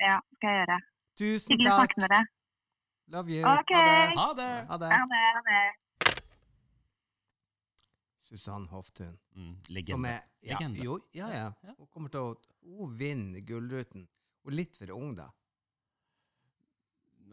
ja, 0.00 0.20
skal 0.38 0.48
jeg 0.48 0.66
gjøre. 0.66 0.80
Tusen 1.18 1.58
takk. 1.58 1.94
Love 3.06 3.30
you. 3.30 3.44
Ok. 3.44 3.70
Ha 3.74 4.34
det. 4.34 4.54
Ha 4.68 4.78
det! 4.78 4.92
Ha 4.92 5.06
det. 5.06 5.22
Ha 5.36 5.42
det. 5.50 5.62
Susann 8.24 8.66
Hoftun. 8.68 9.18
Mm, 9.36 9.54
Som 9.66 9.74
legende. 9.74 10.08
er 10.08 10.20
ja, 10.40 10.56
Legende. 10.58 10.84
Jo, 10.84 10.98
ja, 11.12 11.28
ja. 11.34 11.52
Hun 11.78 11.86
kommer 11.92 12.10
til 12.10 12.20
å 12.20 12.34
Hun 12.64 12.94
vinner 12.96 13.40
Gullruten. 13.44 14.06
Hun 14.44 14.52
er 14.52 14.56
litt 14.56 14.76
for 14.80 14.90
ung, 14.96 15.12
da. 15.14 15.28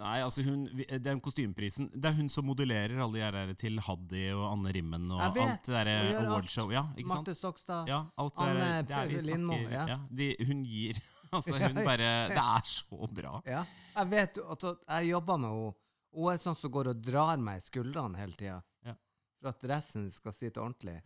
Nei, 0.02 0.18
altså 0.24 0.42
hun, 0.42 0.64
den 1.04 1.20
kostymeprisen 1.22 1.90
Det 1.94 2.08
er 2.10 2.16
hun 2.18 2.30
som 2.32 2.46
modellerer 2.48 2.98
alle 3.04 3.20
de 3.20 3.32
der 3.36 3.52
til 3.60 3.78
Haddy 3.86 4.22
og 4.34 4.46
Anne 4.48 4.72
Rimmen 4.74 5.04
og 5.12 5.20
vet, 5.36 5.44
alt 5.44 5.68
det 5.68 5.74
der 5.76 5.90
gjør 5.92 6.16
alt. 6.22 6.28
awardshow. 6.32 6.72
Ja, 6.74 6.84
ikke 6.96 7.12
sant? 7.12 7.28
Marte 7.28 7.36
Stokstad. 7.38 7.92
Ja, 7.92 8.00
alt 8.24 8.40
Anne 8.42 8.70
der, 8.88 9.08
det 9.12 9.20
er 9.20 9.28
Lindmo, 9.28 9.58
ja. 9.70 9.84
ja. 9.92 10.00
de, 10.10 10.30
Hun 10.48 10.64
gir 10.66 11.02
Altså, 11.38 11.56
hun 11.56 11.78
bare 11.86 12.10
Det 12.28 12.42
er 12.44 12.66
så 12.68 13.08
bra. 13.16 13.38
Ja. 13.48 13.64
Jeg 13.96 14.10
vet 14.12 14.38
at 14.44 14.64
jeg 14.68 15.08
jobber 15.14 15.38
med 15.40 15.50
henne. 15.54 15.74
Hun 16.12 16.28
er 16.34 16.40
sånn 16.44 16.58
som 16.60 16.72
går 16.76 16.90
og 16.92 17.02
drar 17.08 17.40
meg 17.40 17.62
i 17.62 17.64
skuldrene 17.64 18.20
hele 18.20 18.36
tida. 18.36 18.58
Ja. 18.84 18.96
For 19.40 19.54
at 19.54 19.62
dressen 19.64 20.10
skal 20.12 20.34
sitte 20.36 20.60
ordentlig. 20.60 20.98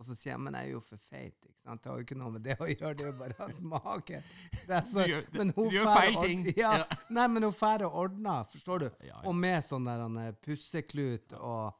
Og 0.00 0.06
så 0.08 0.16
sier 0.18 0.32
jeg 0.32 0.40
men 0.42 0.56
jeg 0.56 0.70
er 0.70 0.72
jo 0.72 0.80
for 0.82 0.98
feit. 0.98 1.36
ikke 1.44 1.60
sant? 1.62 1.82
Det 1.84 1.90
har 1.92 1.98
jo 2.00 2.04
ikke 2.06 2.16
noe 2.18 2.32
med 2.34 2.42
det 2.42 2.56
å 2.58 2.66
gjøre, 2.66 2.94
det 2.98 3.04
er 3.04 3.10
jo 3.12 3.18
bare 3.20 3.36
at 3.44 3.60
mage 3.74 4.22
dress, 4.64 4.90
Du 4.96 5.02
gjør- 5.04 5.28
men 5.36 5.52
hun 5.54 5.68
du 5.68 5.76
gjør 5.76 5.90
feil 5.92 6.16
ting. 6.24 6.42
Ja, 6.56 6.72
Ja. 6.80 6.86
Nei, 7.14 7.26
men 7.28 7.42
hun 7.46 7.52
fær 7.54 7.84
og 7.86 7.94
ordner, 8.06 8.48
forstår 8.50 8.86
du? 8.86 8.88
Ja. 9.06 9.20
Og 9.28 9.36
med 9.36 9.62
sånn 9.68 9.84
der 9.86 10.02
eh, 10.24 10.32
pusseklut 10.42 11.36
og 11.38 11.74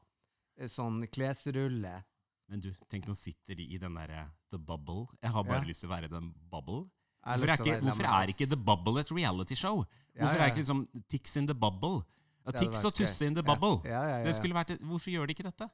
eh, 0.57 0.69
sånn 0.71 1.01
klesrulle. 1.11 2.03
Men 2.47 2.61
du, 2.61 2.69
tenk 2.87 3.09
nå 3.09 3.15
sitter 3.17 3.57
de 3.57 3.65
i 3.73 3.77
den 3.81 3.97
derre 3.97 4.27
The 4.53 4.59
Bubble. 4.61 5.07
Jeg 5.25 5.31
har 5.33 5.43
bare 5.43 5.65
lyst 5.65 5.81
til 5.81 5.89
å 5.89 5.95
være 5.97 6.07
den 6.13 6.31
bubble. 6.53 6.85
Hvorfor 7.25 7.49
er, 7.49 7.57
å 7.57 7.65
ikke, 7.65 7.79
hvorfor 7.81 8.07
er 8.09 8.31
ikke. 8.33 8.47
The 8.51 8.57
Bubble 8.57 8.99
et 9.01 9.11
reality-show? 9.11 9.79
Hvorfor 10.15 10.37
ja, 10.37 10.43
er 10.43 10.43
ja. 10.45 10.51
ikke 10.53 10.61
liksom 10.61 10.83
Tix 11.09 11.35
in 11.41 11.47
the 11.49 11.55
Bubble? 11.57 12.03
Ja, 12.45 12.51
Tix 12.53 12.83
og 12.85 12.93
Tusse 12.93 13.25
in 13.25 13.33
the 13.33 13.41
Ja. 13.41 13.55
Bubble. 13.55 13.81
Ja, 13.89 14.03
ja, 14.03 14.17
ja, 14.19 14.23
Det 14.25 14.35
skulle 14.37 14.53
vært 14.53 14.75
et, 14.75 14.81
hvorfor 14.85 15.09
gjør 15.09 15.25
de 15.25 15.33
ikke 15.33 15.47
dette? 15.47 15.69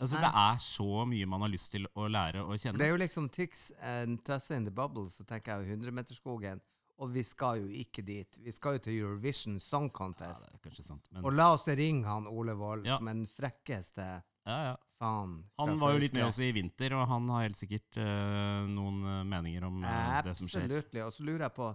Altså, 0.00 0.16
Det 0.16 0.30
er 0.32 0.56
så 0.64 1.04
mye 1.04 1.26
man 1.28 1.42
har 1.44 1.50
lyst 1.52 1.70
til 1.74 1.84
å 1.94 2.08
lære 2.08 2.40
og 2.40 2.56
kjenne. 2.56 2.78
Det 2.80 2.86
er 2.86 2.94
jo 2.94 2.96
liksom 3.02 3.28
Tix 3.28 3.70
and 3.82 4.22
Tusse 4.24 4.56
in 4.56 4.64
the 4.64 4.72
bubble, 4.72 5.10
så 5.12 5.26
tenker 5.28 5.58
jeg 5.58 5.68
jo 5.68 5.76
100-meterskogen. 5.76 6.60
Og 7.00 7.12
vi 7.12 7.22
skal 7.24 7.60
jo 7.60 7.68
ikke 7.68 8.02
dit. 8.04 8.38
Vi 8.44 8.52
skal 8.52 8.76
jo 8.76 8.78
til 8.84 8.96
Eurovision 8.98 9.58
Song 9.60 9.88
ja, 9.88 9.92
Contest. 9.96 10.46
det 10.48 10.54
er 10.58 10.64
kanskje 10.68 10.84
sant. 10.84 11.06
Men, 11.12 11.24
Og 11.24 11.32
la 11.32 11.50
oss 11.54 11.66
ringe 11.68 12.04
han 12.08 12.26
Ole 12.26 12.54
Wold 12.56 12.86
Ja. 12.86 12.96
som 12.96 13.06
den 13.06 13.26
frekkeste 13.26 14.22
ja, 14.46 14.58
ja. 14.70 14.76
faen. 15.00 15.36
Han 15.60 15.78
var 15.80 15.94
jo 15.94 16.02
litt 16.02 16.16
med 16.16 16.26
oss 16.26 16.38
i 16.42 16.50
vinter, 16.56 16.94
og 16.96 17.06
han 17.10 17.28
har 17.32 17.46
helt 17.46 17.58
sikkert 17.58 18.00
uh, 18.00 18.66
noen 18.70 19.00
eh, 19.04 19.22
meninger 19.28 19.66
om 19.68 19.80
uh, 19.84 20.20
det 20.26 20.36
som 20.38 20.50
skjer. 20.50 20.66
Absolutt. 20.66 21.00
Og 21.06 21.14
så 21.16 21.26
lurer 21.28 21.46
jeg 21.48 21.56
på, 21.56 21.70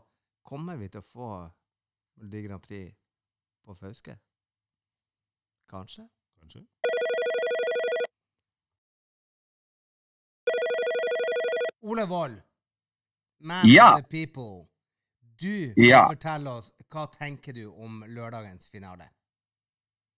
kommer 0.46 0.80
vi 0.82 0.90
til 0.94 1.02
å 1.04 1.10
få 1.10 1.30
Melodi 2.20 2.46
Grand 2.48 2.64
Prix 2.64 2.96
på 3.66 3.78
Fauske? 3.78 4.18
Kanskje? 5.72 6.08
Kanskje? 6.40 6.66
Ole 11.86 12.06
Wold, 12.10 12.42
man 13.40 13.68
Ja. 13.70 13.92
of 13.94 14.02
the 14.02 14.08
people. 14.10 14.68
Du 15.38 15.74
Ja. 15.78 16.08
fortelle 16.08 16.50
oss, 16.50 16.72
hva 16.90 17.06
tenker 17.12 17.54
du 17.54 17.66
om 17.68 18.04
lørdagens 18.08 18.70
finale? 18.70 19.10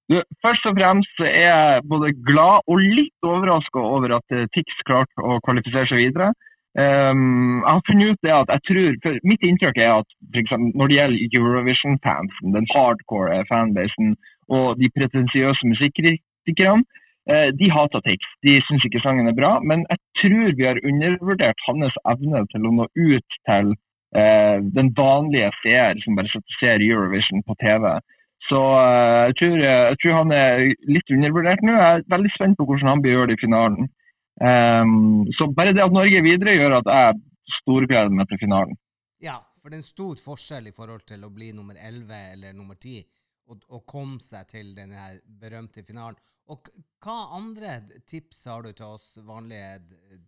Du, 0.08 0.22
først 0.44 0.68
og 0.70 0.78
fremst 0.78 1.24
er 1.24 1.42
jeg 1.44 1.82
både 1.92 2.14
glad 2.30 2.64
og 2.72 2.80
litt 2.80 3.28
overraska 3.28 3.82
over 3.84 4.14
at 4.18 4.36
eh, 4.36 4.48
Tix 4.56 4.84
klarte 4.88 5.24
å 5.24 5.40
kvalifisere 5.44 5.90
seg 5.90 6.00
videre. 6.06 6.30
Um, 6.78 7.64
jeg 7.64 7.74
har 7.74 7.84
funnet 7.88 8.12
ut 8.14 8.26
det 8.28 8.34
at 8.36 8.52
jeg 8.54 8.64
tror, 8.70 8.98
for 9.04 9.16
Mitt 9.26 9.44
inntrykk 9.44 9.80
er 9.82 9.92
at 9.96 10.10
for 10.30 10.40
eksempel, 10.44 10.76
når 10.78 10.92
det 10.92 10.98
gjelder 11.00 11.38
Eurovision-fansen, 11.40 12.54
den 12.54 12.68
hardcore 12.70 13.40
fanbasen 13.50 14.14
og 14.54 14.78
de 14.78 14.92
pretensiøse 14.96 15.72
musikkritikerne, 15.74 16.86
uh, 17.32 17.50
de 17.60 17.72
hater 17.74 18.04
Tix. 18.08 18.32
De 18.46 18.60
syns 18.68 18.86
ikke 18.88 19.04
sangen 19.04 19.28
er 19.28 19.36
bra. 19.36 19.58
Men 19.60 19.84
jeg 19.90 20.00
tror 20.22 20.54
vi 20.54 20.70
har 20.70 20.84
undervurdert 20.88 21.66
hans 21.68 22.00
evne 22.14 22.46
til 22.54 22.70
å 22.70 22.76
nå 22.80 22.88
ut 22.94 23.42
til 23.50 23.74
uh, 23.74 24.58
den 24.78 24.94
vanlige 24.96 25.52
seer 25.66 26.00
som 26.06 26.16
bare 26.16 26.46
ser 26.62 26.86
Eurovision 26.86 27.44
på 27.44 27.58
TV. 27.60 27.98
Så 28.46 28.60
eh, 28.80 29.24
jeg, 29.28 29.38
tror, 29.40 29.56
jeg 29.66 30.00
tror 30.02 30.18
han 30.22 30.34
er 30.36 30.66
litt 30.88 31.14
undervurdert 31.16 31.64
nå. 31.66 31.74
Jeg 31.76 32.02
er 32.02 32.06
veldig 32.14 32.34
spent 32.36 32.60
på 32.60 32.68
hvordan 32.70 32.94
han 32.94 33.04
blir 33.04 33.18
gjort 33.18 33.34
det 33.34 33.40
i 33.40 33.44
finalen. 33.44 33.90
Um, 34.38 35.26
så 35.34 35.48
bare 35.50 35.74
det 35.74 35.82
at 35.82 35.94
Norge 35.96 36.20
er 36.20 36.26
videre, 36.26 36.54
gjør 36.54 36.78
at 36.78 36.90
jeg 36.94 37.22
storgleder 37.58 38.14
meg 38.14 38.30
til 38.30 38.40
finalen. 38.44 38.78
Ja, 39.24 39.40
for 39.62 39.74
det 39.74 39.80
er 39.80 39.84
en 39.84 39.88
stor 39.88 40.20
forskjell 40.22 40.70
i 40.70 40.76
forhold 40.76 41.08
til 41.10 41.26
å 41.26 41.32
bli 41.34 41.50
nummer 41.58 41.76
11 41.76 42.20
eller 42.36 42.54
nummer 42.54 42.78
10 42.78 43.02
og, 43.48 43.64
og 43.72 43.86
komme 43.90 44.20
seg 44.24 44.48
til 44.52 44.74
denne 44.78 45.10
berømte 45.42 45.84
finalen. 45.88 46.20
Og 46.54 46.70
hva 47.04 47.18
andre 47.36 47.80
tips 48.08 48.46
har 48.48 48.64
du 48.64 48.72
til 48.72 48.94
oss 48.94 49.16
vanlige 49.26 50.20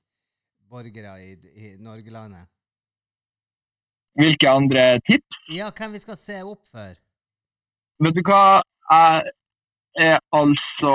borgere 0.69 1.15
i, 1.24 1.36
i 1.56 1.76
Norgelandet? 1.80 2.50
Hvilke 4.19 4.50
andre 4.52 4.88
tips? 5.08 5.43
Ja, 5.54 5.69
hvem 5.76 5.93
vi 5.95 6.02
skal 6.04 6.17
se 6.19 6.41
opp 6.43 6.65
for? 6.67 6.98
Vet 8.04 8.16
du 8.16 8.22
hva? 8.24 8.62
Jeg 8.90 9.32
er 10.14 10.20
altså 10.42 10.94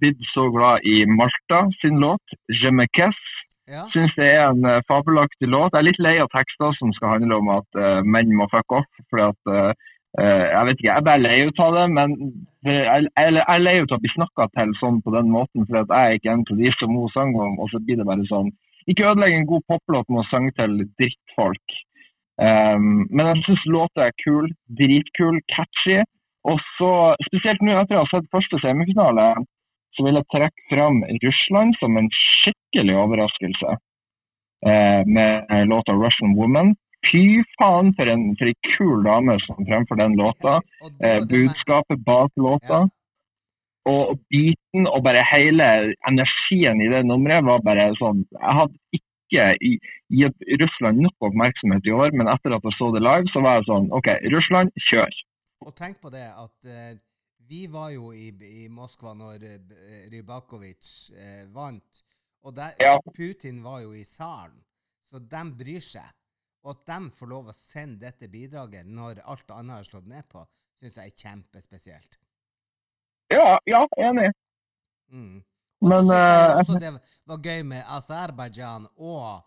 blitt 0.00 0.20
så 0.34 0.44
glad 0.54 0.86
i 0.86 1.02
Malta 1.18 1.64
sin 1.80 1.98
låt, 2.04 2.36
Je 2.62 2.70
me 2.70 2.86
casse. 2.98 3.34
Ja, 3.68 3.82
Syns 3.92 4.14
det 4.16 4.28
er 4.32 4.46
en 4.48 4.64
eh, 4.64 4.84
fabelaktig 4.88 5.48
låt. 5.54 5.74
Jeg 5.74 5.80
er 5.80 5.88
litt 5.90 5.98
lei 6.00 6.14
av 6.22 6.30
tekster 6.32 6.72
som 6.78 6.92
skal 6.96 7.18
handle 7.18 7.36
om 7.36 7.50
at 7.52 7.68
uh, 7.76 8.00
menn 8.00 8.30
må 8.38 8.46
fuck 8.48 8.72
off. 8.72 8.86
fordi 9.10 9.26
at 9.26 9.50
eh, 9.52 10.46
Jeg 10.54 10.62
vet 10.66 10.78
ikke, 10.78 10.88
jeg 10.88 11.02
er 11.02 11.08
bare 11.08 11.24
lei 11.24 11.36
av 11.66 11.74
det. 11.76 11.84
Men 11.98 12.14
det, 12.64 12.76
jeg, 12.86 13.10
jeg 13.18 13.42
er 13.44 13.64
lei 13.66 13.74
av 13.82 13.92
å 13.92 14.00
bli 14.00 14.14
snakka 14.14 14.48
til 14.56 14.72
sånn 14.80 15.02
på 15.04 15.12
den 15.18 15.28
måten, 15.34 15.66
For 15.66 15.82
jeg 15.82 15.90
er 15.98 16.16
ikke 16.16 16.32
en 16.32 16.46
av 16.48 16.62
de 16.62 16.72
som 16.78 16.96
hun 16.96 17.12
sang 17.12 17.36
om. 17.36 17.58
Og 17.60 17.68
så 17.74 17.82
blir 17.84 18.00
det 18.00 18.08
bare 18.08 18.24
sånn 18.30 18.48
Ikke 18.88 19.10
ødelegg 19.10 19.36
en 19.36 19.50
god 19.52 19.66
poplåt 19.68 20.08
med 20.08 20.22
å 20.22 20.28
synge 20.30 20.54
til 20.56 20.80
drittfolk. 21.02 21.78
Um, 22.38 23.04
men 23.10 23.26
jeg 23.26 23.44
syns 23.50 23.68
låta 23.68 24.06
er 24.06 24.16
kul. 24.24 24.48
Dritkul, 24.80 25.42
catchy. 25.52 26.00
Og 26.46 26.60
så, 26.78 26.90
spesielt 27.26 27.62
nå 27.64 27.74
etter 27.80 27.98
å 27.98 28.04
ha 28.04 28.10
sett 28.12 28.28
første 28.34 28.60
semifinale, 28.62 29.30
så 29.96 30.04
vil 30.06 30.18
jeg 30.20 30.30
trekke 30.32 30.66
fram 30.70 31.00
Russland 31.24 31.78
som 31.80 31.96
en 31.98 32.10
skikkelig 32.14 32.94
overraskelse. 33.02 33.78
Eh, 34.66 35.02
med 35.06 35.66
låta 35.70 35.92
'Russian 35.92 36.36
Woman'. 36.38 36.74
Fy 37.10 37.42
faen 37.58 37.92
for 37.94 38.10
en, 38.10 38.36
for 38.38 38.50
en 38.50 38.60
kul 38.76 39.04
dame 39.04 39.38
som 39.46 39.66
fremfor 39.66 39.96
den 39.96 40.16
låta. 40.18 40.60
Eh, 41.02 41.20
budskapet 41.30 42.04
bak 42.04 42.30
låta. 42.36 42.88
Og 43.86 44.18
beaten 44.30 44.86
og 44.86 45.04
bare 45.06 45.22
hele 45.32 45.94
energien 46.10 46.82
i 46.82 46.90
det 46.92 47.06
nummeret 47.06 47.44
var 47.44 47.62
bare 47.64 47.86
sånn 48.00 48.24
Jeg 48.34 48.56
hadde 48.58 48.98
ikke 48.98 49.46
gitt 50.18 50.60
Russland 50.60 51.00
nok 51.04 51.28
oppmerksomhet 51.30 51.86
i 51.86 51.94
år, 51.94 52.12
men 52.12 52.28
etter 52.32 52.56
at 52.56 52.64
jeg 52.64 52.76
så 52.76 52.90
det 52.92 53.02
live, 53.04 53.30
så 53.32 53.40
var 53.44 53.58
jeg 53.58 53.68
sånn 53.70 53.88
OK, 53.98 54.08
Russland, 54.34 54.74
kjør. 54.90 55.12
Og 55.66 55.74
tenk 55.76 56.00
på 56.02 56.10
det 56.14 56.26
at 56.30 56.68
eh, 56.68 56.98
vi 57.48 57.66
var 57.66 57.90
jo 57.90 58.12
i, 58.12 58.28
i 58.28 58.68
Moskva 58.68 59.14
når 59.16 59.44
eh, 59.46 59.74
eh, 59.78 60.04
Rybakovic 60.12 61.10
eh, 61.16 61.44
vant. 61.54 62.04
Og 62.46 62.54
der, 62.54 62.76
Ja. 62.78 62.98
Putin 63.14 63.62
var 63.64 63.80
jo 63.82 63.94
i 63.96 64.04
salen, 64.04 64.60
så 65.08 65.18
de 65.18 65.42
bryr 65.58 65.82
seg. 65.82 66.06
Og 66.66 66.74
at 66.74 66.86
de 66.90 67.10
får 67.14 67.30
lov 67.30 67.50
å 67.50 67.56
sende 67.56 68.06
dette 68.06 68.28
bidraget 68.30 68.86
når 68.86 69.22
alt 69.24 69.50
annet 69.54 69.80
er 69.80 69.88
slått 69.88 70.08
ned 70.10 70.26
på, 70.30 70.44
syns 70.78 70.98
jeg 70.98 71.12
er 71.12 71.22
kjempespesielt. 71.24 72.18
Ja, 73.32 73.58
ja, 73.68 73.82
enig. 74.00 74.30
Mm. 75.12 75.42
Og 75.82 75.88
Men, 75.88 76.10
uh, 76.10 76.78
det 76.80 76.90
var 77.28 77.44
gøy 77.44 77.62
med 77.74 77.84
Aserbajdsjan 77.98 78.90
og 78.96 79.44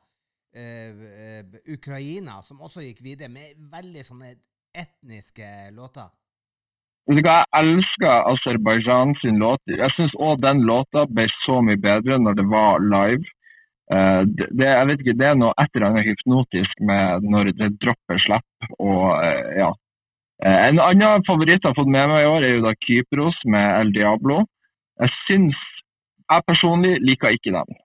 Uh, 0.51 0.91
uh, 0.91 1.59
Ukraina, 1.71 2.41
som 2.43 2.59
også 2.59 2.81
gikk 2.83 2.97
videre 3.05 3.29
med 3.31 3.55
veldig 3.71 4.01
sånne 4.03 4.33
etniske 4.75 5.47
låter. 5.75 6.09
Vet 7.09 7.17
du 7.17 7.25
hva, 7.25 7.41
Jeg 7.41 7.65
elsker 7.65 8.27
Aserbajdsjan 8.31 9.15
sin 9.21 9.39
låt. 9.41 9.61
Jeg 9.67 9.89
syns 9.95 10.13
òg 10.15 10.41
den 10.43 10.63
låta 10.67 11.07
ble 11.09 11.27
så 11.45 11.61
mye 11.65 11.79
bedre 11.81 12.19
når 12.21 12.37
det 12.39 12.47
var 12.51 12.83
live. 12.83 13.25
Eh, 13.91 14.21
det, 14.37 14.67
jeg 14.67 14.87
vet 14.87 15.03
ikke, 15.03 15.17
det 15.19 15.27
er 15.27 15.39
noe 15.39 15.55
et 15.59 15.73
eller 15.75 15.89
annet 15.89 16.07
hypnotisk 16.07 16.83
med 16.87 17.25
når 17.27 17.51
det 17.59 17.73
dropper 17.83 18.21
slipp 18.23 18.75
og 18.79 19.07
eh, 19.25 19.57
ja. 19.59 19.71
Eh, 20.45 20.59
en 20.69 20.79
annen 20.79 21.25
favoritt 21.27 21.59
jeg 21.59 21.67
har 21.67 21.77
fått 21.77 21.91
med 21.91 22.07
meg 22.07 22.23
i 22.23 22.29
år, 22.29 22.45
er 22.45 22.55
jo 22.55 22.65
da 22.67 22.75
Kypros 22.85 23.41
med 23.45 23.67
El 23.81 23.93
Diablo. 23.97 24.45
Jeg 25.01 25.15
syns 25.25 25.67
Jeg 26.31 26.47
personlig 26.47 26.93
liker 27.03 27.33
ikke 27.35 27.51
den. 27.51 27.75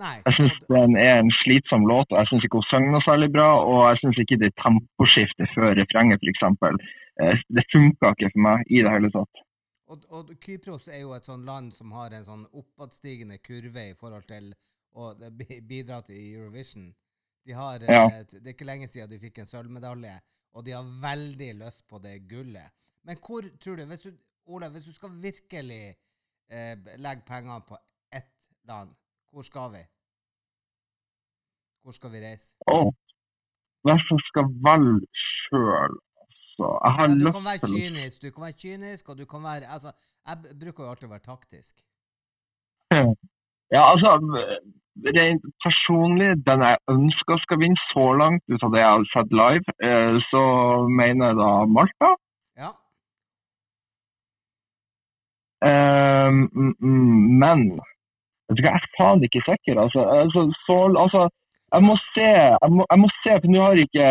Nei. 0.00 0.16
Jeg 0.24 0.36
syns 0.38 0.56
den 0.72 0.96
er 0.96 1.18
en 1.20 1.30
slitsom 1.42 1.84
låt, 1.90 2.08
og 2.12 2.18
jeg 2.22 2.30
syns 2.30 2.46
ikke 2.46 2.60
hun 2.62 2.68
sang 2.70 2.86
noe 2.92 3.02
særlig 3.04 3.28
bra. 3.34 3.48
Og 3.68 3.82
jeg 3.90 4.00
syns 4.02 4.20
ikke 4.22 4.38
det 4.40 4.50
temposkiftet 4.62 5.52
før 5.54 5.74
refrenget, 5.76 6.24
f.eks. 6.24 6.42
Eh, 7.20 7.42
det 7.56 7.66
funka 7.74 8.14
ikke 8.16 8.32
for 8.32 8.44
meg 8.48 8.64
i 8.72 8.80
det 8.86 8.94
hele 8.94 9.10
tatt. 9.12 9.42
Og, 9.90 10.04
og 10.14 10.32
Kypros 10.44 10.88
er 10.88 11.02
jo 11.02 11.12
et 11.16 11.26
sånn 11.26 11.44
land 11.44 11.72
som 11.74 11.92
har 11.92 12.14
en 12.16 12.24
sånn 12.24 12.46
oppadstigende 12.54 13.40
kurve 13.44 13.88
i 13.90 13.96
forhold 13.98 14.24
til 14.30 14.52
å 14.94 15.10
bidra 15.68 16.00
til 16.06 16.16
Eurovision. 16.18 16.90
De 17.46 17.52
har, 17.56 17.82
Ja. 17.88 18.04
eh, 18.06 18.24
Det 18.30 18.46
er 18.46 18.54
ikke 18.54 18.68
lenge 18.68 18.88
siden 18.88 19.10
de 19.10 19.18
fikk 19.18 19.38
en 19.42 19.50
sølvmedalje, 19.50 20.16
og 20.54 20.64
de 20.64 20.72
har 20.72 20.84
veldig 21.02 21.52
lyst 21.58 21.86
på 21.88 22.00
det 22.02 22.16
gullet. 22.28 22.70
Men 23.04 23.16
hvor 23.16 23.42
tror 23.60 23.76
du, 23.76 23.84
hvis 23.86 24.02
du 24.02 24.12
Ola, 24.50 24.68
hvis 24.68 24.86
du 24.88 24.92
skal 24.92 25.10
virkelig 25.22 25.94
eh, 26.50 26.76
legge 26.98 27.22
pengene 27.28 27.60
på 27.68 27.76
ett 28.12 28.32
land, 28.66 28.90
hvor 29.32 29.42
skal 29.42 29.68
vi? 29.76 29.82
Hvor 31.82 31.92
skal 31.98 32.10
vi 32.12 32.18
reise? 32.26 32.48
Åh, 32.74 32.88
Hvis 33.84 34.10
jeg 34.10 34.20
skal 34.30 34.46
velge 34.68 35.06
sjøl, 35.26 35.94
altså 36.22 36.66
Jeg 36.84 36.92
har 36.96 37.06
Ja, 37.08 37.14
du 37.24 37.32
kan 37.36 37.46
være 37.50 37.60
kynisk, 37.74 38.16
du 38.22 38.28
kan 38.34 38.42
være 38.46 38.58
kynisk, 38.64 39.08
og 39.10 39.18
du 39.20 39.24
kan 39.32 39.42
være 39.48 39.64
Altså, 39.74 39.90
jeg 40.26 40.36
bruker 40.60 40.84
jo 40.84 40.90
alltid 40.90 41.08
å 41.08 41.14
være 41.16 41.28
taktisk. 41.32 41.74
Ja, 43.76 43.82
altså 43.92 44.08
Rent 45.16 45.44
personlig, 45.64 46.30
den 46.48 46.60
jeg 46.68 46.76
ønsker 46.94 47.36
skal 47.44 47.60
vinne 47.62 47.80
så 47.92 48.06
langt 48.22 48.44
ut 48.52 48.64
av 48.66 48.72
det 48.74 48.80
jeg 48.82 48.92
har 48.94 49.04
sett 49.14 49.30
live, 49.42 49.66
eh, 49.86 50.16
så 50.30 50.42
mener 51.00 51.30
jeg 51.30 51.36
da 51.40 51.50
Malta. 51.76 52.10
Ja. 52.62 52.70
Mm, 55.62 56.74
men 57.42 57.64
jeg 58.58 58.72
er 58.74 58.86
faen 58.98 59.22
ikke 59.26 59.42
sikker. 59.46 59.80
Altså, 59.84 60.00
altså, 60.22 60.40
så, 60.66 60.76
altså 61.04 61.22
jeg 61.74 61.82
må 61.86 61.94
se, 62.14 62.26
jeg 62.64 62.70
må, 62.76 62.82
jeg 62.90 62.98
må 62.98 63.08
se, 63.22 63.32
for 63.42 63.48
nå 63.54 63.58
har 63.62 63.76
jeg 63.78 63.86
ikke 63.88 64.06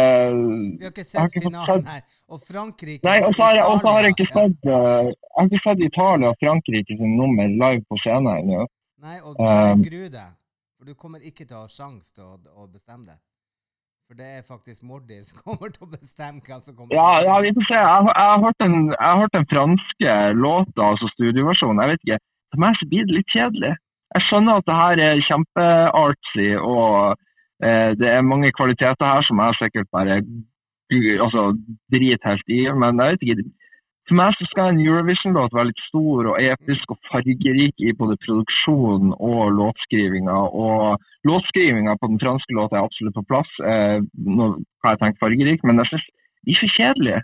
Vi 0.79 0.85
har 0.85 0.93
ikke 0.95 1.03
sett 1.03 1.33
ikke 1.33 1.45
finalen 1.47 1.87
her. 1.91 2.01
Og 2.31 2.39
Frankrike 2.51 3.03
Nei, 3.03 3.17
og 3.27 3.31
så 3.35 3.49
har 3.49 3.81
har 3.83 4.01
jeg 4.07 4.13
ikke 4.15 4.29
sett 4.31 4.69
eh, 4.75 5.09
Jeg 5.11 5.37
har 5.39 5.49
ikke 5.49 5.63
sett 5.67 5.81
Italia 5.89 6.27
og 6.31 6.37
Frankrike 6.43 6.97
sin 7.01 7.17
nummer 7.19 7.47
live 7.63 7.83
på 7.89 7.99
scenen 8.03 8.31
ennå. 8.37 8.67
Nei, 9.03 9.17
og 9.23 9.35
bare 9.39 9.73
Um, 9.73 9.83
gru 9.83 10.05
deg. 10.13 10.29
For 10.77 10.87
du 10.87 10.93
kommer 10.95 11.19
ikke 11.19 11.43
til 11.43 11.57
å 11.59 11.65
ha 11.65 11.71
sjanse 11.71 12.13
til 12.15 12.23
å, 12.23 12.37
å 12.63 12.69
bestemme 12.71 13.03
det. 13.11 13.17
For 14.07 14.17
det 14.17 14.29
er 14.39 14.47
faktisk 14.47 14.81
Mordi 14.87 15.19
som 15.27 15.41
kommer 15.43 15.69
til 15.75 15.83
å 15.83 15.91
bestemme 15.91 16.39
hvem 16.45 16.63
som 16.63 16.75
kommer 16.77 16.95
Ja, 16.95 17.09
ja, 17.27 17.35
vi 17.43 17.51
får 17.59 17.67
se. 17.67 17.75
Jeg, 17.75 17.91
har- 18.07 18.15
jeg, 18.15 18.29
har 18.31 18.41
hørt 18.47 18.59
den, 18.63 18.77
jeg 18.95 19.05
har 19.11 19.19
hørt 19.25 19.35
den 19.35 19.49
franske 19.51 20.15
låta, 20.45 20.81
altså 20.93 21.11
studioversjonen. 21.17 21.83
Jeg 21.83 21.91
vet 21.91 22.07
ikke. 22.07 22.19
For 22.53 22.63
meg 22.63 22.79
så 22.79 22.87
blir 22.91 23.03
det 23.11 23.17
litt 23.19 23.35
kjedelig. 23.35 23.73
Jeg 24.15 24.25
skjønner 24.25 24.59
at 24.59 24.67
det 24.69 24.77
her 24.81 25.01
er 25.05 25.25
kjempeartsy, 25.27 26.47
og 26.57 27.17
eh, 27.63 27.91
det 27.99 28.09
er 28.09 28.25
mange 28.25 28.51
kvaliteter 28.57 29.05
her 29.05 29.25
som 29.27 29.41
jeg 29.43 29.59
sikkert 29.59 29.89
bare 29.93 30.21
altså, 31.25 31.43
driter 31.93 32.31
helt 32.31 32.53
i. 32.59 32.61
Men 32.81 33.01
jeg 33.01 33.15
vet 33.15 33.25
ikke. 33.27 33.49
For 34.09 34.17
meg 34.17 34.33
så 34.33 34.45
skal 34.49 34.71
en 34.71 34.81
Eurovision-låt 34.81 35.53
være 35.53 35.69
litt 35.69 35.81
stor 35.85 36.31
og 36.31 36.39
episk 36.41 36.95
og 36.95 36.97
fargerik 37.11 37.83
i 37.85 37.93
både 37.99 38.17
produksjon 38.25 39.11
og 39.13 39.41
låtskrivinga. 39.59 40.37
Og 40.65 41.29
låtskrivinga 41.29 41.93
på 42.01 42.09
den 42.09 42.21
franske 42.23 42.55
låta 42.57 42.79
er 42.79 42.87
absolutt 42.87 43.19
på 43.19 43.27
plass. 43.29 43.51
Eh, 43.61 43.99
nå 44.39 44.47
har 44.81 44.95
jeg 44.95 45.01
tenkt 45.03 45.21
fargerik, 45.21 45.61
men 45.61 45.83
jeg 45.83 45.91
synes 45.91 46.07
de 46.47 46.55
er 46.55 46.61
så 46.63 46.71
kjedelige. 46.79 47.21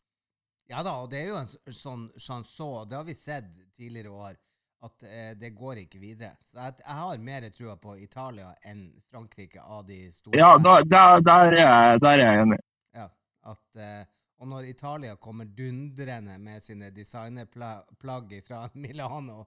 Ja 0.69 0.85
da, 0.85 0.99
og 1.01 1.09
det 1.09 1.23
er 1.23 1.27
jo 1.33 1.41
en 1.41 1.73
sånn 1.73 2.05
chanson, 2.21 2.85
det 2.89 2.97
har 2.97 3.05
vi 3.05 3.17
sett 3.17 3.49
tidligere 3.77 4.13
år, 4.13 4.37
at 4.85 5.05
eh, 5.07 5.31
det 5.41 5.51
går 5.57 5.81
ikke 5.85 5.99
videre. 6.01 6.35
Så 6.45 6.59
jeg, 6.59 6.77
jeg 6.83 6.97
har 7.01 7.23
mer 7.29 7.47
trua 7.55 7.75
på 7.81 7.95
Italia 8.01 8.51
enn 8.69 8.85
Frankrike 9.11 9.63
av 9.63 9.85
de 9.87 9.99
store. 10.13 10.37
Ja, 10.39 10.51
da, 10.61 10.77
der, 10.85 11.23
der, 11.25 11.49
er 11.51 11.57
jeg, 11.61 12.03
der 12.05 12.13
er 12.13 12.23
jeg 12.23 12.43
enig. 12.45 12.59
Ja, 12.95 13.07
at, 13.53 13.65
eh, 13.87 14.03
og 14.41 14.49
når 14.51 14.69
Italia 14.69 15.15
kommer 15.15 15.47
dundrende 15.57 16.37
med 16.43 16.61
sine 16.63 16.91
designerplagg 16.95 18.33
fra 18.47 18.65
Milano, 18.85 19.43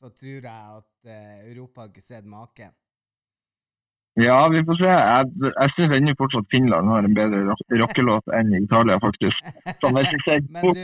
så 0.00 0.08
tror 0.16 0.46
jeg 0.48 0.76
at 0.80 1.10
eh, 1.12 1.40
Europa 1.52 1.84
har 1.84 1.90
ikke 1.92 2.04
sett 2.06 2.24
maken. 2.28 2.72
Ja, 4.20 4.48
vi 4.52 4.60
får 4.66 4.76
se. 4.80 4.88
Jeg, 4.90 5.28
jeg 5.46 5.72
syns 5.76 5.92
ennå 5.96 6.12
fortsatt 6.18 6.48
Finland 6.50 6.88
har 6.90 7.06
en 7.06 7.14
bedre 7.14 7.44
rock- 7.46 7.76
rockelåt 7.82 8.32
enn 8.36 8.50
Italia, 8.58 8.98
faktisk. 9.00 9.38
Så 9.80 9.92
hvis 9.94 10.10
vi 10.16 10.20
ser 10.26 10.42
Men 10.50 10.74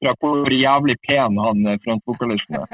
fra 0.00 0.14
hvor 0.20 0.52
jævlig 0.54 0.96
pen 1.06 1.38
han 1.38 1.66
eh, 1.68 1.80
frontvokalisten 1.84 2.60
er. 2.60 2.70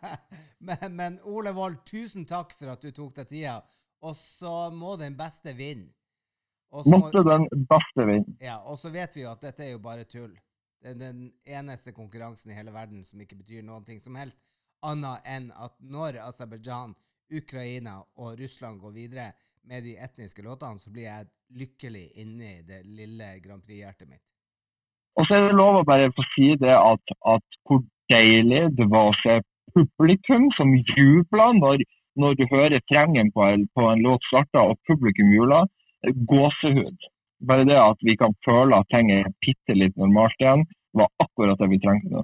men, 0.68 0.86
men 0.96 1.18
Ole 1.24 1.52
Wold, 1.56 1.82
tusen 1.88 2.26
takk 2.28 2.54
for 2.58 2.74
at 2.74 2.82
du 2.82 2.90
tok 2.94 3.14
deg 3.20 3.30
tida. 3.30 3.60
Og 4.04 4.16
så 4.18 4.56
må 4.74 4.96
den 5.00 5.16
beste 5.18 5.54
vinne. 5.56 5.92
Måtte 6.90 7.22
den 7.24 7.46
beste 7.70 8.04
vinne. 8.04 8.36
ja, 8.42 8.58
og 8.58 8.76
så 8.78 8.90
vet 8.92 9.14
vi 9.16 9.22
jo 9.22 9.30
at 9.30 9.44
dette 9.46 9.64
er 9.64 9.72
jo 9.72 9.80
bare 9.82 10.04
tull. 10.04 10.34
Det 10.82 10.92
er 10.92 10.98
den 11.00 11.30
eneste 11.48 11.94
konkurransen 11.96 12.52
i 12.52 12.56
hele 12.58 12.74
verden 12.74 13.04
som 13.06 13.20
ikke 13.22 13.38
betyr 13.38 13.64
noen 13.64 13.86
ting 13.86 14.02
som 14.02 14.18
helst, 14.18 14.42
annet 14.84 15.24
enn 15.24 15.48
at 15.56 15.78
når 15.80 16.20
Aserbajdsjan, 16.26 16.92
Ukraina 17.32 17.96
og 18.22 18.36
Russland 18.38 18.82
går 18.82 18.92
videre 18.94 19.30
med 19.66 19.82
de 19.82 19.96
etniske 19.98 20.44
låtene, 20.46 20.78
så 20.78 20.92
blir 20.94 21.08
jeg 21.08 21.30
lykkelig 21.58 22.04
inni 22.22 22.60
det 22.66 22.84
lille 22.86 23.32
Grand 23.42 23.64
Prix-hjertet 23.64 24.10
mitt. 24.10 24.22
Og 25.16 25.26
så 25.26 25.34
er 25.38 25.46
det 25.48 25.56
lov 25.56 25.80
å 25.80 25.84
bare 25.88 26.10
få 26.12 26.24
si 26.34 26.48
det 26.60 26.74
at, 26.76 27.12
at 27.34 27.44
hvor 27.68 27.82
deilig 28.12 28.76
det 28.78 28.86
var 28.92 29.10
å 29.10 29.18
se 29.22 29.38
publikum 29.76 30.50
som 30.56 30.74
jubla 30.76 31.50
når, 31.56 31.82
når 32.20 32.36
du 32.38 32.44
hører 32.52 32.80
trengen 32.92 33.30
på, 33.32 33.42
en- 33.48 33.68
på 33.74 33.86
en 33.90 34.02
låt 34.04 34.24
starta 34.28 34.62
og 34.70 34.76
publikum 34.88 35.32
jubler. 35.32 35.66
Gåsehud. 36.30 36.96
Bare 37.48 37.64
det 37.68 37.76
at 37.76 38.00
vi 38.04 38.14
kan 38.16 38.32
føle 38.46 38.76
at 38.78 38.88
ting 38.92 39.10
er 39.12 39.26
bitte 39.44 39.74
litt 39.76 39.96
normalt 40.00 40.36
igjen, 40.40 40.62
var 40.96 41.10
akkurat 41.20 41.58
det 41.60 41.68
vi 41.68 41.78
trengte 41.82 42.08
nå. 42.12 42.22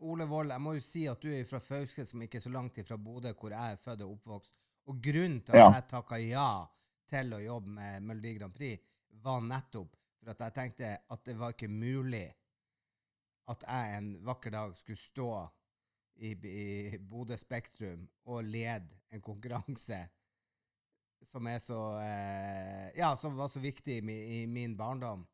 Ole 0.00 0.24
Wold, 0.30 0.48
jeg 0.54 0.60
må 0.64 0.72
jo 0.78 0.80
si 0.84 1.02
at 1.10 1.20
du 1.20 1.28
er 1.34 1.44
fra 1.44 1.60
Fauske, 1.60 2.06
som 2.08 2.22
ikke 2.24 2.38
er 2.40 2.44
så 2.46 2.52
langt 2.54 2.78
ifra 2.80 2.96
Bodø, 2.96 3.34
hvor 3.36 3.52
jeg 3.52 3.74
er 3.74 3.82
født 3.82 4.04
og 4.06 4.14
oppvokst. 4.16 4.54
Og 4.88 5.00
grunnen 5.04 5.40
til 5.44 5.52
at 5.52 5.58
Ja. 5.60 5.70
jeg 5.76 5.88
takka 5.90 6.16
ja 6.16 6.48
til 7.10 7.32
å 7.36 7.40
jobbe 7.44 7.68
med 7.68 8.02
Melodi 8.08 8.38
Grand 8.38 8.54
Prix, 8.56 8.80
var 9.24 9.40
nettopp 9.44 9.90
for 10.18 10.30
at 10.34 10.40
jeg 10.40 10.54
tenkte 10.56 10.92
at 11.10 11.24
det 11.26 11.36
var 11.38 11.54
ikke 11.54 11.68
mulig 11.70 12.26
at 13.48 13.62
jeg 13.64 13.98
en 13.98 14.10
vakker 14.26 14.50
dag 14.52 14.74
skulle 14.76 15.00
stå 15.00 15.30
i, 16.20 16.32
i 16.34 16.98
Bodø 16.98 17.36
Spektrum 17.40 18.08
og 18.28 18.44
lede 18.44 18.88
en 19.14 19.22
konkurranse 19.24 20.00
som 21.26 21.46
er 21.50 21.58
så 21.62 21.78
eh, 22.02 22.90
Ja, 22.98 23.14
som 23.18 23.36
var 23.38 23.48
så 23.50 23.60
viktig 23.62 23.96
i, 23.98 24.00
mi, 24.04 24.16
i 24.42 24.46
min 24.46 24.76
barndom. 24.76 25.24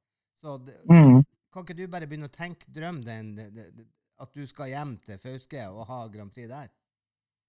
Så 0.40 0.58
Mm. 0.90 1.24
kan 1.52 1.62
ikke 1.64 1.74
du 1.76 1.86
bare 1.90 2.06
begynne 2.08 2.26
å 2.30 2.32
tenke 2.34 2.70
drøm 2.72 3.02
den, 3.04 3.34
den, 3.36 3.54
den, 3.54 3.90
at 4.20 4.32
du 4.34 4.46
skal 4.46 4.72
hjem 4.72 4.96
til 5.04 5.18
Fauske 5.22 5.66
og 5.68 5.86
ha 5.88 6.00
Grand 6.08 6.32
Prix 6.34 6.48
der? 6.50 6.68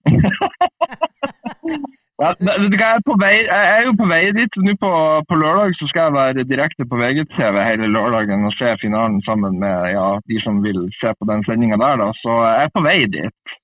Ja, 2.23 2.29
jeg, 2.39 2.79
er 2.79 3.01
på 3.03 3.13
vei, 3.19 3.33
jeg 3.43 3.71
er 3.75 3.81
jo 3.89 3.93
på 3.99 4.05
vei 4.07 4.21
dit. 4.37 4.53
Nå 4.63 4.73
på, 4.79 4.91
på 5.27 5.35
lørdag 5.35 5.73
så 5.75 5.87
skal 5.91 6.07
jeg 6.07 6.15
være 6.15 6.45
direkte 6.47 6.87
på 6.87 6.99
VGTV 7.01 7.57
hele 7.59 7.89
lørdagen 7.91 8.47
og 8.47 8.53
se 8.55 8.71
finalen 8.79 9.19
sammen 9.27 9.59
med 9.59 9.89
ja, 9.91 10.05
de 10.31 10.39
som 10.45 10.61
vil 10.63 10.85
se 11.01 11.11
på 11.19 11.27
den 11.27 11.43
sendinga 11.47 11.79
der. 11.81 11.99
Da. 11.99 12.07
Så 12.21 12.37
jeg 12.45 12.69
er 12.69 12.71
på 12.71 12.85
vei 12.87 13.01
dit. 13.17 13.55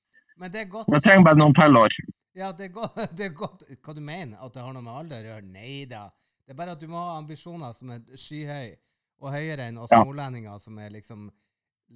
Men 0.41 0.51
det 0.51 0.65
er 0.65 0.69
godt. 0.73 0.91
Jeg 0.91 1.05
trenger 1.05 1.29
bare 1.29 1.39
noen 1.39 1.55
til 1.55 1.79
år. 1.79 1.95
Ja, 2.35 2.51
det 2.57 2.67
er 2.67 2.75
godt, 2.75 2.99
det 3.17 3.29
er 3.29 3.33
godt. 3.39 3.63
Hva 3.85 3.95
du 3.95 4.03
mener? 4.03 4.43
At 4.43 4.55
det 4.55 4.65
har 4.65 4.75
noe 4.75 4.83
med 4.83 4.99
alder 4.99 5.23
å 5.23 5.31
gjøre? 5.31 5.47
Nei 5.55 5.85
da. 5.87 6.05
Det 6.43 6.51
er 6.55 6.59
bare 6.59 6.75
at 6.75 6.83
du 6.83 6.87
må 6.91 6.99
ha 6.99 7.17
ambisjoner 7.21 7.71
som 7.77 7.95
er 7.95 8.03
skyhøye, 8.19 8.75
og 9.21 9.31
høyere 9.31 9.67
enn 9.69 9.79
oss 9.79 9.91
Ja. 9.93 10.03
nordlendinger 10.03 10.59
som 10.59 10.79
er 10.81 10.91
liksom 10.91 11.29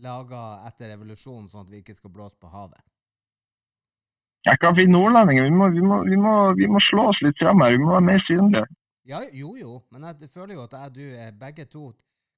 laga 0.03 0.41
etter 0.67 0.91
revolusjonen, 0.93 1.47
sånn 1.51 1.65
at 1.65 1.71
vi 1.71 1.81
ikke 1.83 1.95
skal 1.97 2.11
blåse 2.15 2.39
på 2.39 2.51
havet. 2.51 2.79
Jeg 4.45 4.59
kan 4.61 4.75
bli 4.77 4.85
nordlendinger. 4.85 5.43
Vi 5.49 5.53
må, 5.59 5.69
vi, 5.73 5.81
må, 5.81 5.95
vi, 6.05 6.17
må, 6.25 6.33
vi 6.59 6.67
må 6.69 6.81
slå 6.89 7.07
oss 7.11 7.21
litt 7.25 7.39
frem 7.41 7.63
her. 7.63 7.73
Vi 7.73 7.81
må 7.81 7.95
være 7.95 8.09
mer 8.11 8.21
synlige. 8.27 8.65
Ja, 9.09 9.21
jo, 9.33 9.55
jo, 9.57 9.79
men 9.93 10.05
jeg 10.09 10.29
føler 10.33 10.55
jo 10.55 10.63
at 10.65 10.73
jeg 10.73 10.91
og 10.91 10.95
du 10.95 11.05
er 11.25 11.33
begge 11.39 11.65
to 11.69 11.91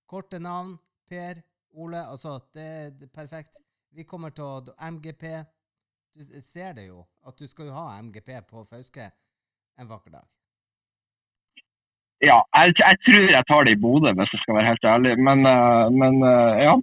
korte 0.08 0.39
navn. 0.39 0.78
Per, 1.10 1.39
Ole, 1.80 2.01
altså, 2.03 2.39
det, 2.55 2.99
det 2.99 3.08
er 3.08 3.14
perfekt. 3.16 3.62
Vi 3.95 4.03
kommer 4.03 4.34
til 4.36 4.43
å 4.43 4.76
MGP. 4.91 5.24
Du 6.18 6.24
ser 6.41 6.74
det 6.74 6.88
jo, 6.88 7.03
at 7.28 7.38
du 7.39 7.47
skal 7.47 7.70
jo 7.70 7.76
ha 7.76 8.01
MGP 8.01 8.34
på 8.49 8.64
Fauske 8.68 9.12
en 9.78 9.89
vakker 9.89 10.18
dag. 10.18 10.26
Ja, 12.26 12.39
jeg, 12.58 12.74
jeg 12.82 12.97
tror 13.05 13.28
jeg 13.30 13.47
tar 13.47 13.68
det 13.68 13.76
i 13.76 13.82
Bodø, 13.82 14.12
hvis 14.18 14.32
jeg 14.34 14.41
skal 14.41 14.58
være 14.58 14.70
helt 14.72 14.88
ærlig. 14.93 15.12
Men, 15.22 15.45
eh, 15.45 15.89
men 16.01 16.24
eh, 16.26 16.64
ja. 16.66 16.76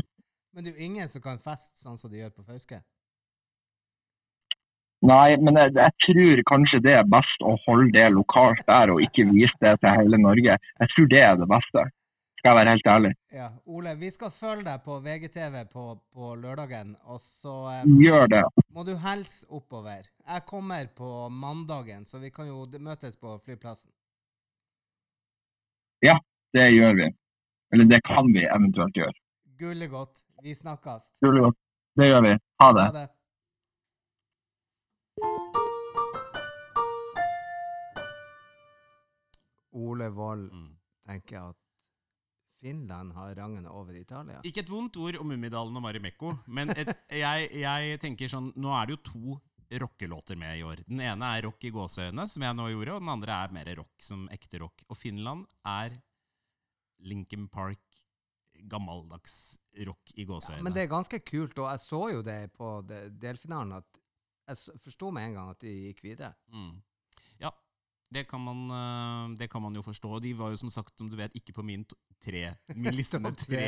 Men 0.54 0.64
det 0.64 0.72
er 0.72 0.80
jo 0.80 0.86
ingen 0.88 1.08
som 1.08 1.22
kan 1.22 1.38
feste 1.38 1.78
sånn 1.78 1.98
som 2.00 2.10
de 2.10 2.18
gjør 2.18 2.32
på 2.34 2.42
Fauske. 2.48 2.80
Nei, 5.10 5.30
men 5.42 5.56
jeg, 5.58 5.72
jeg 5.76 5.92
tror 6.04 6.42
kanskje 6.50 6.80
det 6.84 6.92
er 7.00 7.06
best 7.16 7.42
å 7.50 7.54
holde 7.66 7.90
det 7.96 8.08
lokalt 8.14 8.60
der, 8.68 8.92
og 8.94 9.00
ikke 9.04 9.24
vise 9.30 9.56
det 9.64 9.72
til 9.82 9.96
hele 9.98 10.18
Norge. 10.20 10.56
Jeg 10.82 10.92
tror 10.92 11.08
det 11.14 11.22
er 11.28 11.38
det 11.40 11.48
beste. 11.50 11.84
Skal 12.40 12.50
jeg 12.54 12.56
være 12.56 12.72
helt 12.72 12.86
ærlig. 12.88 13.10
Ja, 13.36 13.46
Ole, 13.68 13.90
vi 14.00 14.08
skal 14.14 14.30
følge 14.32 14.64
deg 14.64 14.84
på 14.84 14.94
VGTV 15.04 15.56
på, 15.72 15.82
på 16.16 16.28
lørdagen, 16.40 16.94
og 17.12 17.18
så 17.20 17.56
eh, 17.74 17.82
Gjør 18.00 18.30
det. 18.32 18.42
må 18.72 18.84
du 18.88 18.94
hilse 19.02 19.44
oppover. 19.52 20.06
Jeg 20.24 20.44
kommer 20.48 20.86
på 20.96 21.10
mandagen, 21.28 22.06
så 22.08 22.20
vi 22.22 22.30
kan 22.32 22.48
jo 22.48 22.64
møtes 22.80 23.18
på 23.20 23.34
flyplassen. 23.44 23.90
Ja, 26.06 26.16
Det 26.56 26.64
gjør 26.72 26.96
vi. 27.02 27.10
Eller 27.72 27.84
det 27.92 28.00
kan 28.08 28.26
vi 28.34 28.42
eventuelt 28.48 28.96
gjøre. 28.96 29.12
Gullig 29.60 29.90
godt. 29.92 30.22
Vi 30.42 30.54
snakkes. 30.56 31.04
Utrolig 31.20 31.42
godt. 31.44 31.58
Det 32.00 32.08
gjør 32.08 32.22
vi. 32.24 32.32
Ha 32.62 32.68
det. 32.78 32.86
Ha 32.88 32.94
det. 33.02 33.08
Ole 39.72 40.08
Wold 40.14 40.50
Mm. 40.52 40.70
tenker 41.06 41.50
at 41.50 41.56
Finland 42.60 43.12
har 43.16 43.34
rangene 43.34 43.70
over 43.72 43.94
Italia. 43.96 44.40
Ikke 44.44 44.60
et 44.60 44.68
vondt 44.70 44.96
ord 45.00 45.16
om 45.16 45.26
Mummidalen 45.32 45.76
og 45.76 45.82
Marimekko, 45.82 46.34
men 46.46 46.70
et, 46.74 46.90
jeg, 47.08 47.46
jeg 47.62 48.00
tenker 48.02 48.28
sånn 48.28 48.50
Nå 48.56 48.74
er 48.76 48.86
det 48.90 48.98
jo 48.98 49.02
to 49.12 49.38
rockelåter 49.80 50.36
med 50.36 50.58
i 50.58 50.62
år. 50.66 50.82
Den 50.88 51.00
ene 51.00 51.28
er 51.38 51.44
rock 51.46 51.62
i 51.64 51.70
gåseøyne, 51.70 52.26
som 52.28 52.42
jeg 52.42 52.56
nå 52.58 52.66
gjorde, 52.72 52.96
og 52.96 53.00
den 53.04 53.12
andre 53.12 53.36
er 53.46 53.52
mer 53.54 53.70
rock 53.78 54.02
som 54.02 54.26
ekte 54.34 54.58
rock. 54.64 54.82
Og 54.90 54.98
Finland 54.98 55.46
er 55.64 55.94
Lincoln 57.06 57.46
Park, 57.48 57.80
gammeldags 58.68 59.58
rock 59.86 60.12
i 60.18 60.26
gåseøyne. 60.28 60.64
Men 60.66 60.74
det 60.74 60.82
er 60.84 60.90
ganske 60.92 61.20
kult, 61.24 61.56
og 61.62 61.70
jeg 61.70 61.80
så 61.86 62.02
jo 62.16 62.22
det 62.26 62.52
på 62.58 62.72
delfinalen, 63.22 63.78
at 63.78 64.00
jeg 64.50 64.80
forsto 64.82 65.12
med 65.14 65.28
en 65.30 65.38
gang 65.38 65.50
at 65.54 65.62
de 65.62 65.72
gikk 65.86 66.02
videre. 66.04 66.34
Mm. 66.52 66.74
Det 68.10 68.24
kan, 68.26 68.40
man, 68.42 68.64
øh, 68.74 69.36
det 69.38 69.46
kan 69.50 69.62
man 69.62 69.74
jo 69.78 69.82
forstå. 69.86 70.18
De 70.24 70.32
var 70.38 70.50
jo 70.50 70.56
som 70.58 70.70
sagt, 70.70 70.96
som 70.98 71.08
du 71.10 71.14
vet, 71.16 71.30
ikke 71.38 71.52
på 71.54 71.62
min 71.62 71.84
tre, 72.20 72.56
min 72.74 72.94
liste 72.94 73.20
med 73.22 73.36
tre. 73.44 73.60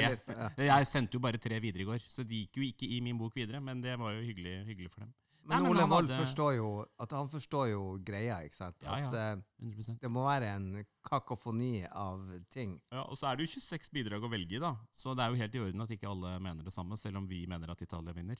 Jeg 0.58 0.86
sendte 0.90 1.14
jo 1.14 1.20
bare 1.22 1.38
tre 1.38 1.60
videre 1.62 1.84
i 1.84 1.86
går, 1.86 2.02
så 2.10 2.24
de 2.26 2.40
gikk 2.42 2.58
jo 2.58 2.62
ikke 2.66 2.88
i 2.96 3.00
min 3.06 3.18
bok 3.20 3.36
videre, 3.38 3.60
men 3.62 3.80
det 3.84 3.94
var 4.00 4.16
jo 4.16 4.24
hyggelig, 4.26 4.64
hyggelig 4.66 4.90
for 4.90 5.04
dem. 5.04 5.12
Men, 5.42 5.56
Nei, 5.56 5.60
men 5.62 5.70
Ole 5.72 5.84
Wold 5.90 6.06
hadde- 6.10 6.18
forstår 6.24 6.52
jo 6.54 6.66
at 7.02 7.10
han 7.18 7.28
forstår 7.30 7.70
jo 7.72 7.80
greia, 8.06 8.36
ikke 8.46 8.54
sant? 8.54 8.76
Ja, 8.82 8.98
ja. 9.00 9.08
At 9.08 9.14
eh, 9.38 9.40
100%. 9.66 9.96
det 10.02 10.10
må 10.10 10.22
være 10.26 10.52
en 10.56 10.84
kakofoni 11.06 11.84
av 11.90 12.20
ting. 12.50 12.76
Ja, 12.94 13.02
og 13.10 13.18
så 13.18 13.26
er 13.30 13.36
det 13.40 13.48
jo 13.48 13.54
26 13.60 13.90
bidrag 13.94 14.22
å 14.22 14.30
velge 14.30 14.54
i, 14.58 14.60
da. 14.62 14.74
Så 14.94 15.16
det 15.18 15.24
er 15.24 15.30
jo 15.34 15.40
helt 15.42 15.54
i 15.58 15.62
orden 15.64 15.82
at 15.82 15.90
ikke 15.96 16.10
alle 16.10 16.36
mener 16.42 16.62
det 16.66 16.74
samme, 16.74 16.98
selv 16.98 17.18
om 17.18 17.26
vi 17.30 17.40
mener 17.50 17.70
at 17.74 17.82
Italia 17.82 18.14
vinner. 18.14 18.38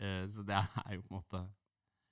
Eh, 0.00 0.24
så 0.28 0.44
det 0.44 0.56
er 0.60 0.98
jo 0.98 1.04
på 1.06 1.14
en 1.14 1.20
måte 1.20 1.40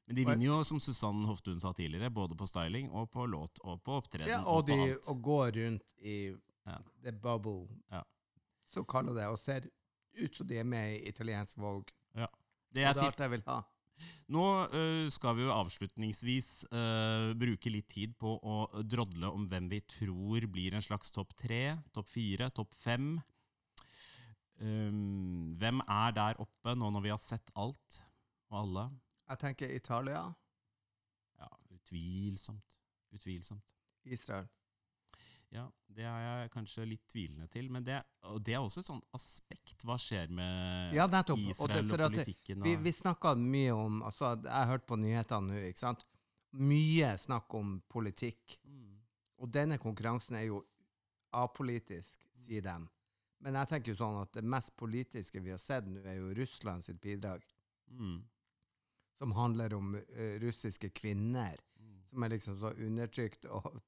Men 0.06 0.16
de 0.16 0.24
vinner 0.24 0.46
jo, 0.46 0.56
som 0.64 0.78
Susann 0.80 1.24
Hoftun 1.26 1.58
sa 1.60 1.72
tidligere, 1.74 2.10
både 2.14 2.36
på 2.38 2.46
styling 2.46 2.90
og 2.94 3.08
på 3.10 3.24
låt 3.26 3.58
og 3.64 3.80
på 3.82 3.96
opptreden. 4.00 4.28
Ja, 4.30 4.42
og 4.44 4.60
og 4.62 4.66
de 4.68 4.76
alt. 4.92 5.08
og 5.10 5.22
går 5.22 5.56
rundt 5.56 5.96
i 5.98 6.18
Ja. 6.66 6.78
the 7.02 7.12
bubble, 7.12 7.68
Ja. 7.92 8.02
så 8.66 8.84
kaller 8.86 9.14
det, 9.14 9.26
og 9.26 9.38
ser 9.38 9.66
ut 10.18 10.34
som 10.34 10.46
de 10.46 10.58
er 10.58 10.64
med 10.64 10.94
i 11.00 11.08
italiensk 11.08 11.56
Vogue. 11.58 11.90
Det 12.14 12.22
Og 12.84 12.90
er 12.90 12.92
det 12.94 13.02
er 13.02 13.06
alt 13.06 13.18
jeg 13.18 13.30
vil 13.30 13.42
ha. 13.46 13.62
nå 14.28 14.42
uh, 14.74 15.08
skal 15.10 15.36
vi 15.36 15.42
jo 15.42 15.52
avslutningsvis 15.54 16.66
uh, 16.72 17.32
bruke 17.34 17.70
litt 17.70 17.88
tid 17.88 18.14
på 18.18 18.34
å 18.42 18.82
drodle 18.84 19.30
om 19.32 19.46
hvem 19.48 19.68
vi 19.70 19.80
tror 19.80 20.46
blir 20.46 20.74
en 20.74 20.82
slags 20.82 21.10
topp 21.10 21.32
tre, 21.34 21.78
topp 21.94 22.06
fire, 22.08 22.50
topp 22.50 22.74
fem. 22.74 23.22
Um, 24.60 25.56
hvem 25.60 25.80
er 25.88 26.12
der 26.16 26.38
oppe 26.40 26.74
nå 26.76 26.90
når 26.94 27.02
vi 27.04 27.10
har 27.12 27.20
sett 27.20 27.50
alt 27.54 27.98
og 28.50 28.58
alle? 28.62 28.86
Jeg 29.28 29.38
tenker 29.38 29.70
Italia, 29.74 30.34
Ja, 31.38 31.48
utvilsomt. 31.74 32.76
Utvilsomt. 33.12 33.72
Israel. 34.04 34.46
Ja, 35.52 35.66
det 35.94 36.04
er 36.04 36.22
jeg 36.42 36.50
kanskje 36.50 36.86
litt 36.88 37.04
tvilende 37.08 37.46
til. 37.50 37.68
Men 37.70 37.84
det, 37.86 38.00
og 38.26 38.40
det 38.44 38.54
er 38.56 38.60
også 38.64 38.80
et 38.82 38.88
sånt 38.88 39.04
aspekt. 39.14 39.84
Hva 39.86 39.96
skjer 40.00 40.28
med 40.34 40.94
Ja, 40.94 41.06
nettopp. 41.06 41.38
Og 41.38 41.44
det- 41.44 41.50
Israel 41.54 41.92
og, 41.92 41.98
det- 41.98 42.08
politikken? 42.08 42.62
Vi, 42.62 42.74
og- 42.76 42.82
vi 42.82 42.90
snakka 42.92 43.34
mye 43.36 43.70
om 43.74 44.02
altså, 44.02 44.42
Jeg 44.42 44.50
har 44.52 44.66
hørt 44.66 44.86
på 44.86 44.96
nyhetene 44.96 45.48
nå, 45.48 45.54
ikke 45.68 45.78
sant? 45.78 46.04
Mye 46.52 47.16
snakk 47.18 47.54
om 47.54 47.82
politikk. 47.88 48.58
Mm. 48.66 48.98
Og 49.38 49.50
denne 49.52 49.78
konkurransen 49.78 50.36
er 50.36 50.46
jo 50.46 50.64
apolitisk, 51.32 52.18
sier 52.32 52.62
de. 52.62 52.88
Men 53.40 53.54
jeg 53.54 53.68
tenker 53.68 53.88
jo 53.94 53.94
sånn 54.04 54.22
at 54.22 54.32
det 54.32 54.44
mest 54.44 54.74
politiske 54.76 55.40
vi 55.42 55.50
har 55.50 55.58
sett 55.58 55.84
nå, 55.86 56.04
er 56.04 56.16
jo 56.16 56.34
Russland 56.34 56.82
sitt 56.84 57.00
bidrag. 57.00 57.42
Mm. 57.92 58.22
Som 59.18 59.32
handler 59.32 59.74
om 59.74 59.94
uh, 59.96 60.38
russiske 60.42 60.90
kvinner, 60.94 61.56
Mm. 61.80 62.00
som 62.10 62.22
er 62.22 62.28
liksom 62.28 62.58
så 62.60 62.70
undertrykt. 62.76 63.44
og 63.50 63.82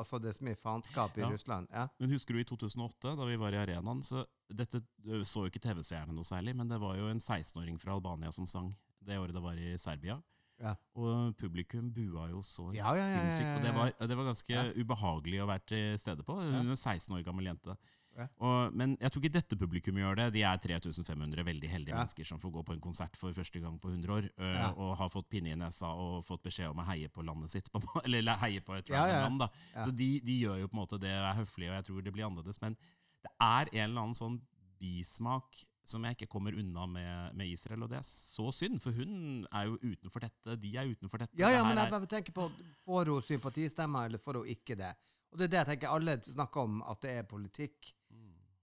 Altså, 0.00 0.16
det 0.18 0.28
er 0.30 0.32
så 0.32 0.44
mye 0.46 0.56
faenskap 0.56 1.16
i 1.18 1.20
Ja. 1.20 1.28
Russland. 1.28 1.66
Ja. 1.70 1.86
Men 2.00 2.10
husker 2.10 2.32
du 2.32 2.40
i 2.40 2.44
2008, 2.44 3.16
da 3.18 3.24
vi 3.28 3.36
var 3.36 3.52
i 3.52 3.56
arenaen, 3.60 4.00
så 4.02 4.24
dette 4.48 4.80
så 5.28 5.42
jo 5.44 5.50
ikke 5.50 5.60
TV-seerne 5.60 6.14
noe 6.14 6.24
særlig, 6.24 6.54
men 6.56 6.68
det 6.70 6.78
var 6.80 6.96
jo 6.96 7.08
en 7.10 7.18
16-åring 7.20 7.76
fra 7.78 7.92
Albania 7.92 8.30
som 8.32 8.46
sang 8.46 8.70
det 9.04 9.18
året 9.18 9.34
det 9.34 9.42
var 9.42 9.52
i 9.60 9.76
Serbia. 9.76 10.16
Ja. 10.58 10.74
Og 10.96 11.36
publikum 11.36 11.90
bua 11.92 12.30
jo 12.30 12.40
så 12.40 12.70
Ja, 12.74 12.94
ja, 12.96 13.04
sinnssykt. 13.12 13.56
Og 13.58 13.62
det 13.62 13.74
var, 13.74 13.92
det 14.08 14.16
var 14.16 14.24
ganske 14.24 14.64
ubehagelig 14.80 15.42
å 15.42 15.46
være 15.48 15.66
til 15.66 15.98
stede 15.98 16.22
på. 16.24 16.34
Hun 16.34 16.52
Ja. 16.52 16.60
er 16.60 16.70
en 16.70 16.76
16 16.76 17.14
år 17.16 17.22
gammel 17.24 17.44
jente. 17.44 17.76
Ja. 18.18 18.26
Og, 18.42 18.74
men 18.74 18.96
jeg 19.00 19.12
tror 19.12 19.22
ikke 19.22 19.32
dette 19.38 19.56
publikummet 19.56 20.02
gjør 20.02 20.16
det. 20.18 20.26
De 20.34 20.42
er 20.44 20.58
3500 20.58 21.44
veldig 21.46 21.68
heldige 21.70 21.94
Ja. 21.94 22.00
mennesker 22.02 22.26
som 22.26 22.38
får 22.42 22.52
gå 22.56 22.64
på 22.66 22.72
en 22.74 22.80
konsert 22.80 23.16
for 23.16 23.32
første 23.32 23.60
gang 23.62 23.78
på 23.80 23.88
100 23.92 24.12
år, 24.16 24.28
ø, 24.36 24.50
Ja. 24.54 24.70
og 24.72 24.96
har 24.98 25.08
fått 25.08 25.28
pinne 25.30 25.52
i 25.52 25.54
nesa 25.56 25.86
og 25.94 26.24
fått 26.26 26.42
beskjed 26.42 26.70
om 26.70 26.82
å 26.82 26.86
heie 26.90 27.08
på 27.08 27.22
landet 27.24 27.50
sitt. 27.50 27.70
På, 27.72 27.80
eller 28.04 28.36
heie 28.42 28.60
på 28.60 28.74
et 28.76 28.88
land, 28.90 29.38
da. 29.40 29.48
Så 29.84 29.90
de, 29.94 30.20
de 30.20 30.40
gjør 30.42 30.60
jo 30.60 30.68
på 30.68 30.76
en 30.76 30.82
måte 30.82 30.98
det, 31.00 31.10
er 31.10 31.34
høflig, 31.38 31.70
og 31.70 31.76
jeg 31.78 31.84
tror 31.84 32.02
det 32.02 32.12
blir 32.12 32.26
annerledes. 32.26 32.60
Men 32.60 32.76
det 33.22 33.30
er 33.40 33.68
en 33.72 33.84
eller 33.90 34.00
annen 34.02 34.14
sånn 34.18 34.40
bismak 34.80 35.64
som 35.90 36.04
jeg 36.06 36.14
ikke 36.18 36.28
kommer 36.30 36.54
unna 36.54 36.84
med, 36.86 37.34
med 37.34 37.48
Israel, 37.50 37.82
og 37.82 37.90
det 37.90 37.98
er 37.98 38.06
så 38.06 38.50
synd, 38.54 38.78
for 38.82 38.94
hun 38.94 39.46
er 39.50 39.66
jo 39.66 39.78
utenfor 39.82 40.22
dette, 40.22 40.56
de 40.62 40.74
er 40.78 40.90
utenfor 40.92 41.18
dette. 41.24 41.34
Ja, 41.40 41.48
det 41.48 41.56
ja, 41.56 41.62
her 41.64 41.68
men 41.70 41.80
jeg 41.82 41.90
bare 41.94 42.10
tenker 42.10 42.36
på 42.36 42.44
Får 42.84 43.10
hun 43.10 43.22
sympatistemmer, 43.26 44.06
eller 44.06 44.18
får 44.22 44.38
hun 44.42 44.52
ikke 44.52 44.76
det? 44.78 44.92
Og 45.32 45.38
det 45.40 45.46
er 45.48 45.52
det 45.54 45.58
jeg 45.60 45.68
tenker 45.72 45.94
Alle 45.94 46.14
snakker 46.26 46.60
om 46.68 46.80
at 46.90 47.00
det 47.02 47.10
er 47.20 47.26
politikk. 47.30 47.90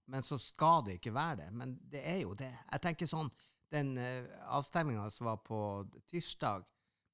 Men 0.08 0.24
så 0.24 0.38
skal 0.40 0.82
det 0.86 0.98
ikke 0.98 1.12
være 1.14 1.42
det. 1.42 1.48
Men 1.52 1.76
det 1.92 2.02
er 2.08 2.22
jo 2.22 2.34
det. 2.38 2.52
Jeg 2.72 2.84
tenker 2.84 3.10
sånn 3.10 3.30
Den 3.68 3.98
uh, 4.00 4.24
avstemninga 4.56 5.10
som 5.12 5.26
var 5.28 5.42
på 5.44 5.58
tirsdag, 6.08 6.62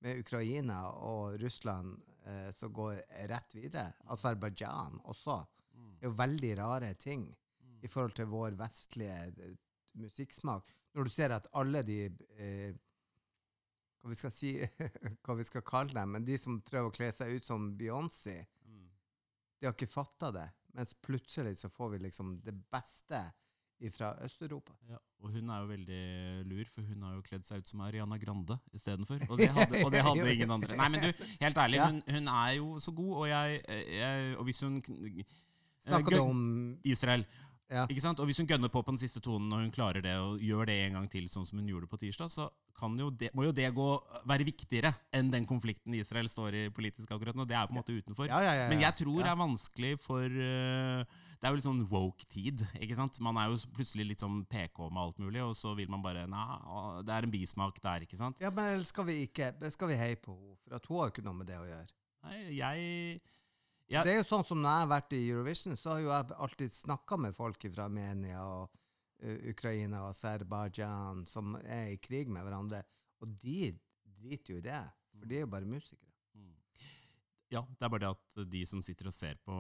med 0.05 0.20
Ukraina 0.20 0.84
og 0.92 1.40
Russland 1.42 1.97
uh, 2.28 2.51
som 2.55 2.70
går 2.72 3.01
rett 3.30 3.57
videre, 3.57 3.88
Aserbajdsjan 4.14 5.01
også, 5.11 5.40
det 5.74 6.07
er 6.07 6.12
jo 6.12 6.18
veldig 6.20 6.53
rare 6.61 6.92
ting 6.95 7.24
i 7.82 7.90
forhold 7.90 8.14
til 8.14 8.28
vår 8.30 8.55
vestlige 8.61 9.16
eh, 9.42 9.57
musikksmak. 9.99 10.68
Når 10.95 11.09
du 11.09 11.11
ser 11.11 11.34
at 11.34 11.49
alle 11.59 11.82
de 11.82 11.99
uh, 12.12 12.76
hva 14.05 14.12
vi 14.12 14.20
skal 14.20 14.32
si, 14.36 14.53
hva 15.24 15.36
vi 15.38 15.49
skal 15.49 15.64
kalle 15.66 15.97
dem, 15.97 16.14
men 16.14 16.26
de 16.28 16.36
som 16.38 16.61
prøver 16.62 16.90
å 16.90 16.95
kle 16.95 17.11
seg 17.16 17.34
ut 17.34 17.51
som 17.51 17.72
Beyoncé, 17.78 18.45
Mm. 18.64 18.88
de 19.61 19.66
har 19.66 19.74
ikke 19.74 19.90
fatta 19.90 20.30
det. 20.32 20.47
Mens 20.75 20.95
plutselig 21.05 21.57
så 21.61 21.70
får 21.72 21.95
vi 21.95 21.99
liksom 22.09 22.37
det 22.45 22.55
beste 22.72 23.20
fra 23.93 24.14
Øst-Europa. 24.25 24.72
Ja, 24.89 24.97
og 25.20 25.31
hun 25.35 25.51
er 25.51 25.61
jo 25.61 25.66
veldig 25.68 26.03
lur, 26.49 26.64
for 26.72 26.87
hun 26.89 27.03
har 27.05 27.16
jo 27.18 27.25
kledd 27.27 27.45
seg 27.45 27.61
ut 27.61 27.68
som 27.68 27.83
Ariana 27.85 28.16
Grande 28.22 28.57
istedenfor. 28.72 29.18
Og 29.29 29.39
det 29.39 29.49
hadde, 29.53 29.83
og 29.85 29.91
det 29.93 30.01
hadde 30.07 30.29
ingen 30.35 30.55
andre. 30.55 30.77
Nei, 30.79 30.87
men 30.95 31.03
du, 31.05 31.25
helt 31.43 31.59
ærlig, 31.59 31.81
Ja. 31.83 31.89
hun, 31.91 31.99
hun 32.09 32.31
er 32.33 32.53
jo 32.57 32.68
så 32.81 32.95
god, 32.97 33.12
og 33.16 33.29
jeg, 33.29 33.61
jeg 33.99 34.37
Og 34.39 34.45
hvis 34.49 34.61
hun 34.64 34.79
Snakker 35.85 36.16
du 36.16 36.20
om 36.22 36.79
Israel. 36.85 37.27
Ja. 37.73 37.87
Ikke 37.89 38.03
sant? 38.05 38.21
Og 38.21 38.29
hvis 38.29 38.39
hun 38.41 38.49
gønner 38.49 38.71
på 38.73 38.83
på 38.85 38.93
den 38.93 39.01
siste 39.01 39.23
tonen, 39.25 39.53
og 39.55 39.62
hun 39.65 39.73
klarer 39.73 40.05
det, 40.05 40.12
og 40.21 40.43
gjør 40.43 40.69
det 40.69 40.77
en 40.85 40.99
gang 40.99 41.09
til, 41.11 41.29
sånn 41.33 41.47
som 41.49 41.61
hun 41.61 41.71
gjorde 41.71 41.89
på 41.89 41.99
tirsdag, 42.03 42.31
så 42.33 42.49
kan 42.77 42.97
jo 42.99 43.09
det, 43.09 43.31
må 43.37 43.47
jo 43.47 43.55
det 43.57 43.71
gå, 43.75 43.89
være 44.29 44.47
viktigere 44.47 44.93
enn 45.15 45.31
den 45.33 45.47
konflikten 45.49 45.95
Israel 45.97 46.29
står 46.29 46.59
i 46.59 46.65
politisk 46.75 47.12
akkurat 47.15 47.37
nå. 47.39 47.47
Det 47.49 47.57
er 47.57 47.69
på 47.71 47.75
en 47.75 47.81
måte 47.81 47.97
utenfor. 47.97 48.29
Ja, 48.29 48.43
ja. 48.45 48.67
Men 48.71 48.83
jeg 48.85 48.99
tror 49.01 49.23
det 49.23 49.31
er 49.31 49.41
vanskelig 49.41 49.93
for 50.03 50.25
uh, 50.25 51.05
Det 51.41 51.49
er 51.49 51.53
jo 51.53 51.59
litt 51.61 51.67
sånn 51.67 51.85
woke-tid. 51.91 52.65
ikke 52.85 52.99
sant? 52.99 53.21
Man 53.25 53.39
er 53.41 53.53
jo 53.53 53.61
plutselig 53.77 54.11
litt 54.12 54.25
sånn 54.25 54.43
PK 54.51 54.85
med 54.91 55.03
alt 55.07 55.23
mulig, 55.23 55.43
og 55.45 55.57
så 55.59 55.73
vil 55.79 55.91
man 55.93 56.05
bare 56.05 56.27
Nei, 56.31 56.45
det 57.07 57.17
er 57.17 57.29
en 57.29 57.33
bismak 57.33 57.81
der, 57.85 58.05
ikke 58.05 58.21
sant? 58.21 58.43
Ja, 58.45 58.53
men 58.55 58.85
skal 58.85 59.09
vi 59.09 59.23
ikke 59.29 59.53
Skal 59.73 59.93
vi 59.93 60.01
heie 60.01 60.21
på 60.21 60.37
henne? 60.37 60.59
For 60.65 60.77
at 60.77 60.91
hun 60.91 61.01
har 61.01 61.09
jo 61.09 61.17
ikke 61.17 61.27
noe 61.27 61.41
med 61.41 61.49
det 61.49 61.61
å 61.61 61.69
gjøre. 61.69 61.89
Nei, 62.25 62.39
jeg 62.57 63.21
Ja. 63.93 64.01
Det 64.05 64.14
er 64.14 64.22
jo 64.22 64.28
sånn 64.28 64.47
som 64.49 64.62
når 64.62 64.70
jeg 64.70 64.85
har 64.85 64.91
vært 64.95 65.14
i 65.16 65.20
Eurovision, 65.28 65.76
så 65.76 65.93
har 65.93 66.01
jo 66.01 66.11
jeg 66.12 66.37
alltid 66.47 66.72
snakka 66.72 67.18
med 67.20 67.37
folk 67.37 67.66
fra 67.68 67.85
Armenia 67.85 68.41
og 68.49 68.72
uh, 68.72 69.39
Ukraina 69.51 70.07
og 70.07 70.14
Aserbajdsjan 70.14 71.24
som 71.28 71.59
er 71.61 71.93
i 71.93 72.01
krig 72.01 72.32
med 72.32 72.47
hverandre, 72.47 72.80
og 73.20 73.37
de 73.43 73.74
driter 74.24 74.55
jo 74.55 74.62
i 74.62 74.64
det. 74.64 74.80
For 75.18 75.30
de 75.30 75.37
er 75.37 75.45
jo 75.45 75.53
bare 75.53 75.68
musikere. 75.68 76.11
Mm. 76.35 76.55
Ja, 77.53 77.62
det 77.68 77.87
er 77.87 77.93
bare 77.93 78.07
det 78.07 78.12
at 78.16 78.51
de 78.51 78.64
som 78.66 78.82
sitter 78.82 79.12
og 79.12 79.16
ser 79.16 79.39
på, 79.45 79.57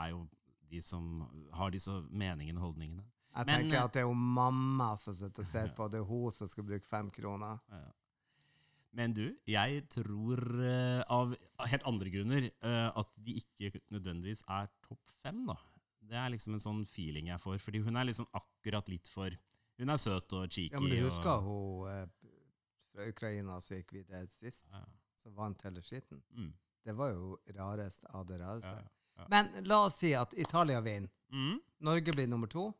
er 0.00 0.12
jo 0.14 0.24
de 0.70 0.80
som 0.82 1.24
har 1.54 1.72
disse 1.74 1.92
meningene 2.08 2.60
og 2.60 2.70
holdningene. 2.70 3.04
Jeg 3.30 3.46
Men, 3.46 3.62
tenker 3.62 3.76
eh, 3.76 3.84
at 3.84 3.94
det 3.94 4.02
er 4.02 4.08
jo 4.08 4.14
mamma 4.14 4.90
som 4.98 5.14
sitter 5.14 5.44
og 5.44 5.48
ser 5.48 5.70
på, 5.76 5.86
det 5.90 6.00
er 6.00 6.08
hun 6.08 6.34
som 6.34 6.50
skal 6.50 6.66
bruke 6.66 6.86
fem 6.86 7.10
kroner. 7.14 7.60
Ja. 7.70 7.84
Men 8.96 9.14
du, 9.14 9.24
jeg 9.46 9.84
tror 9.92 10.40
uh, 10.58 11.02
av 11.14 11.34
helt 11.70 11.84
andre 11.86 12.10
grunner 12.10 12.48
uh, 12.64 12.88
at 12.98 13.12
de 13.22 13.36
ikke 13.38 13.82
nødvendigvis 13.94 14.42
er 14.50 14.70
topp 14.82 15.12
fem, 15.22 15.44
da. 15.46 15.56
Det 16.10 16.18
er 16.18 16.32
liksom 16.34 16.56
en 16.56 16.62
sånn 16.64 16.80
feeling 16.90 17.28
jeg 17.30 17.42
får, 17.42 17.60
fordi 17.62 17.84
hun 17.84 18.00
er 18.00 18.08
liksom 18.08 18.26
akkurat 18.34 18.88
litt 18.90 19.06
for 19.10 19.36
Hun 19.80 19.88
er 19.94 19.96
søt 19.96 20.32
og 20.36 20.50
cheeky. 20.50 20.74
Ja, 20.74 20.80
men 20.82 20.90
du 20.92 21.06
husker 21.06 21.46
og, 21.46 21.86
hun 21.86 22.02
uh, 22.02 22.40
fra 22.90 23.06
Ukraina 23.08 23.60
som 23.62 23.78
gikk 23.78 23.94
videre 24.00 24.26
sist, 24.28 24.66
ja, 24.74 24.82
som 25.22 25.36
vant 25.38 25.62
hele 25.64 25.82
skitten? 25.86 26.20
mm, 26.34 26.50
Det 26.84 26.96
var 26.98 27.14
jo 27.14 27.38
rarest 27.56 28.04
av 28.10 28.26
det 28.26 28.40
rareste. 28.42 28.74
ja, 28.74 29.22
ja. 29.22 29.28
Men 29.30 29.52
la 29.68 29.84
oss 29.86 30.00
si 30.02 30.12
at 30.18 30.34
Italia 30.34 30.80
vinner. 30.80 31.10
Mm, 31.30 31.60
Norge 31.86 32.12
blir 32.12 32.26
nummer 32.26 32.50
to. 32.50 32.72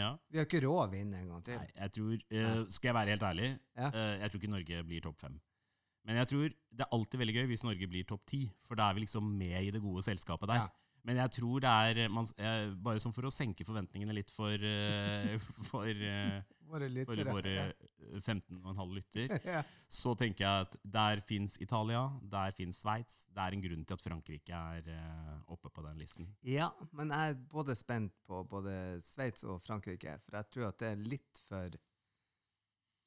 Ja. 0.00 0.10
Vi 0.30 0.40
har 0.40 0.46
ikke 0.48 0.62
råd 0.64 0.82
å 0.84 0.90
vinne 0.92 1.22
en 1.22 1.30
gang 1.34 1.46
til. 1.46 1.58
Nei, 1.60 1.70
jeg 1.78 1.94
tror 1.96 2.12
uh, 2.18 2.62
Skal 2.72 2.90
jeg 2.90 2.96
være 2.98 3.14
helt 3.14 3.26
ærlig, 3.30 3.48
Ja. 3.78 3.88
uh, 3.94 4.14
jeg 4.20 4.30
tror 4.32 4.42
ikke 4.42 4.52
Norge 4.56 4.84
blir 4.88 5.04
topp 5.04 5.20
fem. 5.22 5.40
Men 6.02 6.18
jeg 6.18 6.30
tror 6.32 6.48
det 6.50 6.82
er 6.82 6.94
alltid 6.96 7.20
veldig 7.20 7.34
gøy 7.36 7.50
hvis 7.52 7.62
Norge 7.66 7.88
blir 7.90 8.06
topp 8.08 8.24
ti, 8.26 8.40
for 8.66 8.78
da 8.78 8.88
er 8.90 8.96
vi 8.96 9.04
liksom 9.04 9.26
med 9.38 9.58
i 9.60 9.70
det 9.74 9.82
gode 9.84 10.02
selskapet 10.02 10.50
der. 10.50 10.64
Ja. 10.64 10.81
Men 11.02 11.18
jeg 11.18 11.34
tror 11.38 11.62
det 11.64 11.70
er 11.70 12.10
man, 12.14 12.26
eh, 12.38 12.68
Bare 12.78 13.00
sånn 13.02 13.14
for 13.14 13.26
å 13.26 13.32
senke 13.34 13.66
forventningene 13.66 14.14
litt 14.14 14.30
for, 14.30 14.54
for, 14.54 15.64
for, 15.72 15.88
eh, 15.90 16.42
Våre 16.72 16.88
for 17.04 17.16
lyttere. 17.20 17.32
våre 17.34 17.54
eh, 17.68 18.20
15,5 18.20 18.94
lytter, 18.96 19.34
ja. 19.54 19.60
så 19.92 20.14
tenker 20.16 20.46
jeg 20.46 20.66
at 20.66 20.76
der 20.94 21.20
fins 21.28 21.58
Italia, 21.60 22.06
der 22.32 22.54
fins 22.56 22.80
Sveits. 22.80 23.18
Det 23.28 23.44
er 23.44 23.56
en 23.56 23.64
grunn 23.64 23.84
til 23.84 23.98
at 23.98 24.04
Frankrike 24.06 24.60
er 24.76 24.88
eh, 24.94 25.34
oppe 25.52 25.68
på 25.68 25.84
den 25.84 26.00
listen. 26.00 26.30
ja, 26.48 26.70
men 26.96 27.12
jeg 27.12 27.34
er 27.34 27.42
både 27.52 27.76
spent 27.76 28.14
på 28.26 28.40
både 28.48 28.74
Sveits 29.04 29.44
og 29.44 29.60
Frankrike, 29.66 30.16
for 30.24 30.38
jeg 30.38 30.50
tror 30.54 30.70
at 30.70 30.80
det 30.80 30.92
er 30.94 31.04
litt 31.12 31.42
for 31.48 31.76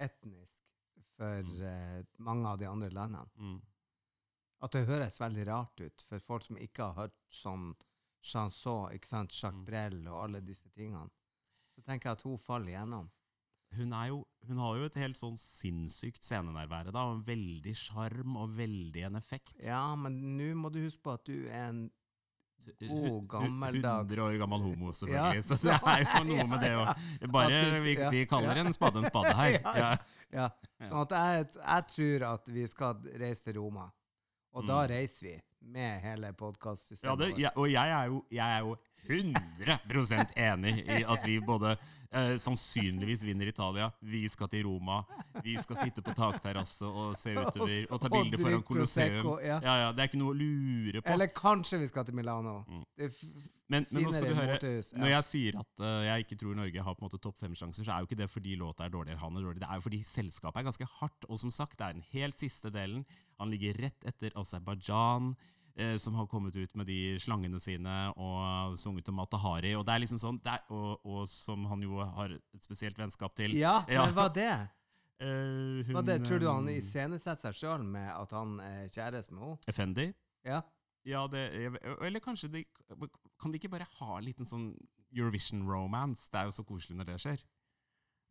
etnisk 0.05 0.61
for 1.15 1.65
eh, 1.65 2.03
mange 2.21 2.51
av 2.51 2.59
de 2.61 2.69
andre 2.69 2.91
landene. 2.93 3.25
Mm. 3.39 3.57
At 4.63 4.71
det 4.71 4.85
høres 4.87 5.19
veldig 5.19 5.47
rart 5.47 5.81
ut 5.83 6.03
for 6.07 6.19
folk 6.23 6.43
som 6.47 6.57
ikke 6.57 6.83
har 6.91 6.93
hørt 7.05 7.17
sånn 7.29 7.73
chanson, 8.25 8.91
ikke 8.95 9.07
sant, 9.07 9.31
Jacques 9.35 9.59
Mm. 9.59 9.65
Brel 9.67 10.07
og 10.07 10.23
alle 10.23 10.41
disse 10.41 10.69
tingene. 10.73 11.09
Så 11.75 11.83
tenker 11.85 12.09
jeg 12.09 12.17
at 12.17 12.21
hun 12.23 12.37
faller 12.37 12.71
igjennom. 12.73 13.09
Hun, 13.75 13.91
jo, 14.07 14.21
hun 14.47 14.57
har 14.57 14.77
jo 14.77 14.85
et 14.85 14.95
helt 14.95 15.17
sånn 15.19 15.35
sinnssykt 15.37 16.23
da, 16.95 17.03
og 17.11 17.25
Veldig 17.27 17.73
sjarm 17.75 18.37
og 18.37 18.49
veldig 18.55 19.03
en 19.09 19.15
effekt. 19.19 19.53
Ja, 19.61 19.95
men 19.95 20.37
nå 20.37 20.53
må 20.55 20.71
du 20.71 20.79
huske 20.85 21.01
på 21.03 21.13
at 21.13 21.25
du 21.25 21.47
er 21.49 21.67
en 21.69 21.91
god, 22.87 23.27
gammeldags- 23.27 24.07
100 24.15 24.21
år 24.23 24.37
gammel 24.39 24.61
homo, 24.61 24.87
Ja, 24.87 24.93
selvfølgelig. 25.33 25.43
så 25.43 25.57
det 25.61 25.75
er 25.75 26.05
jo 26.05 26.23
noe 26.31 26.47
med 26.47 26.59
det 26.63 26.71
å 26.79 26.85
Bare 27.35 27.81
vi, 27.83 27.95
vi 28.15 28.25
kaller 28.25 28.55
en 28.63 28.73
spade 28.73 28.97
en 29.03 29.05
spade 29.11 29.35
her. 29.35 29.59
Ja, 29.75 29.97
Ja. 30.31 30.49
Ja, 30.79 30.87
sånn 30.89 31.01
at 31.05 31.11
jeg, 31.19 31.45
jeg 31.59 31.87
tror 31.91 32.23
at 32.33 32.47
vi 32.49 32.65
skal 32.67 32.95
reise 33.19 33.43
til 33.43 33.59
Roma. 33.59 33.91
Og 34.55 34.63
da 34.67 34.77
Mm. 34.85 34.89
reiser 34.93 35.27
vi 35.27 35.33
med 35.75 35.99
hele 36.01 36.27
Ja, 36.27 36.31
podkastsystemet 36.31 37.19
det, 37.19 37.29
jeg, 37.41 37.51
og 37.55 37.71
jeg 37.71 37.89
er, 37.91 38.05
jo, 38.05 38.23
jeg 38.31 38.55
er 38.55 38.59
jo 38.63 38.75
100% 39.07 40.35
enig 40.35 40.79
i 40.83 41.03
at 41.03 41.25
vi 41.27 41.39
både 41.43 41.75
eh, 42.15 42.35
sannsynligvis 42.41 43.23
vinner 43.27 43.49
Italia, 43.51 43.89
vi 43.99 44.23
skal 44.29 44.49
til 44.51 44.65
Roma, 44.67 45.01
vi 45.43 45.55
skal 45.61 45.79
sitte 45.83 46.03
på 46.05 46.13
takterrasse 46.17 46.87
og 46.87 47.15
se 47.19 47.35
utover 47.37 47.89
og 47.89 48.01
ta 48.01 48.11
bilder 48.13 48.41
foran 48.41 48.63
Colosseum. 48.67 49.33
Ja. 49.43 49.59
Ja, 49.63 49.75
ja, 49.83 49.91
Det 49.95 50.05
er 50.05 50.11
ikke 50.11 50.21
noe 50.21 50.35
å 50.35 50.39
lure 50.39 51.01
på. 51.01 51.11
Eller 51.13 51.31
kanskje 51.35 51.81
vi 51.83 51.91
skal 51.91 52.07
til 52.07 52.17
Milano. 52.17 52.61
Mm. 52.67 52.85
Det 52.95 53.11
Men, 53.67 53.85
men 53.89 54.03
nå 54.05 54.11
skal 54.13 54.29
du 54.29 54.37
høre, 54.37 54.57
når 55.01 55.09
jeg 55.09 55.25
sier 55.25 55.55
at 55.57 55.81
uh, 55.81 56.03
jeg 56.05 56.25
ikke 56.25 56.35
tror 56.37 56.57
Norge 56.59 56.83
har 56.85 56.97
på 56.97 57.01
en 57.01 57.07
måte 57.07 57.17
topp 57.21 57.39
fem-sjanser, 57.41 57.81
så 57.81 57.95
er 57.95 58.03
jo 58.03 58.09
ikke 58.09 58.19
det 58.19 58.29
fordi 58.29 58.53
låta 58.59 58.85
er 58.85 58.93
dårligere, 58.93 59.17
han 59.23 59.39
er 59.39 59.47
dårlig. 59.47 59.63
Det 59.63 59.69
er 59.71 59.79
jo 59.79 59.85
fordi 59.87 60.01
selskapet 60.05 60.61
er 60.61 60.67
ganske 60.67 60.89
hardt. 60.99 61.25
Og 61.25 61.41
som 61.41 61.53
sagt, 61.53 61.79
det 61.79 61.87
er 61.87 61.97
den 61.97 62.05
helt 62.11 62.37
siste 62.37 62.69
delen. 62.73 63.01
Han 63.41 63.49
ligger 63.49 63.81
rett 63.81 64.05
etter 64.05 64.37
Aserbajdsjan, 64.37 65.33
eh, 65.77 65.95
som 66.01 66.15
har 66.15 66.27
kommet 66.31 66.55
ut 66.55 66.75
med 66.75 66.87
de 66.87 67.15
slangene 67.21 67.59
sine 67.59 67.95
og 68.15 68.77
sunget 68.79 69.09
om 69.11 69.19
Matahari. 69.19 69.73
Og 69.75 69.85
det 69.87 69.93
er 69.95 70.03
liksom 70.03 70.21
sånn, 70.21 70.39
er, 70.47 70.63
og, 70.73 70.99
og 71.05 71.27
som 71.29 71.65
han 71.71 71.83
jo 71.85 71.99
har 72.03 72.35
et 72.37 72.63
spesielt 72.63 72.97
vennskap 72.99 73.35
til. 73.35 73.55
Ja, 73.59 73.83
Ja. 73.91 74.05
men 74.07 74.15
hva 74.17 74.29
det? 74.33 74.53
Uh, 75.15 75.79
hun, 75.87 76.01
det? 76.03 76.17
Tror 76.27 76.41
du 76.43 76.45
han 76.49 76.65
eh, 76.67 76.81
iscenesetter 76.81 77.53
seg 77.53 77.55
sjøl 77.55 77.85
med 77.87 78.09
at 78.11 78.33
han 78.35 78.57
er 78.59 78.89
kjæreste 78.91 79.31
med 79.31 79.45
henne? 79.45 79.59
Effendi? 79.71 80.09
Ja. 80.43 80.57
Ja, 81.07 81.21
det, 81.31 81.45
eller 82.03 82.19
kanskje 82.19 82.49
de, 82.51 82.63
Kan 83.39 83.53
de 83.53 83.55
ikke 83.61 83.69
bare 83.71 83.87
ha 84.01 84.17
en 84.17 84.25
liten 84.27 84.43
sånn 84.49 84.73
Eurovision-romance? 85.15 86.27
Det 86.33 86.41
er 86.41 86.49
jo 86.49 86.55
så 86.57 86.65
koselig 86.67 86.97
når 86.99 87.07
det 87.13 87.17
skjer. 87.23 87.43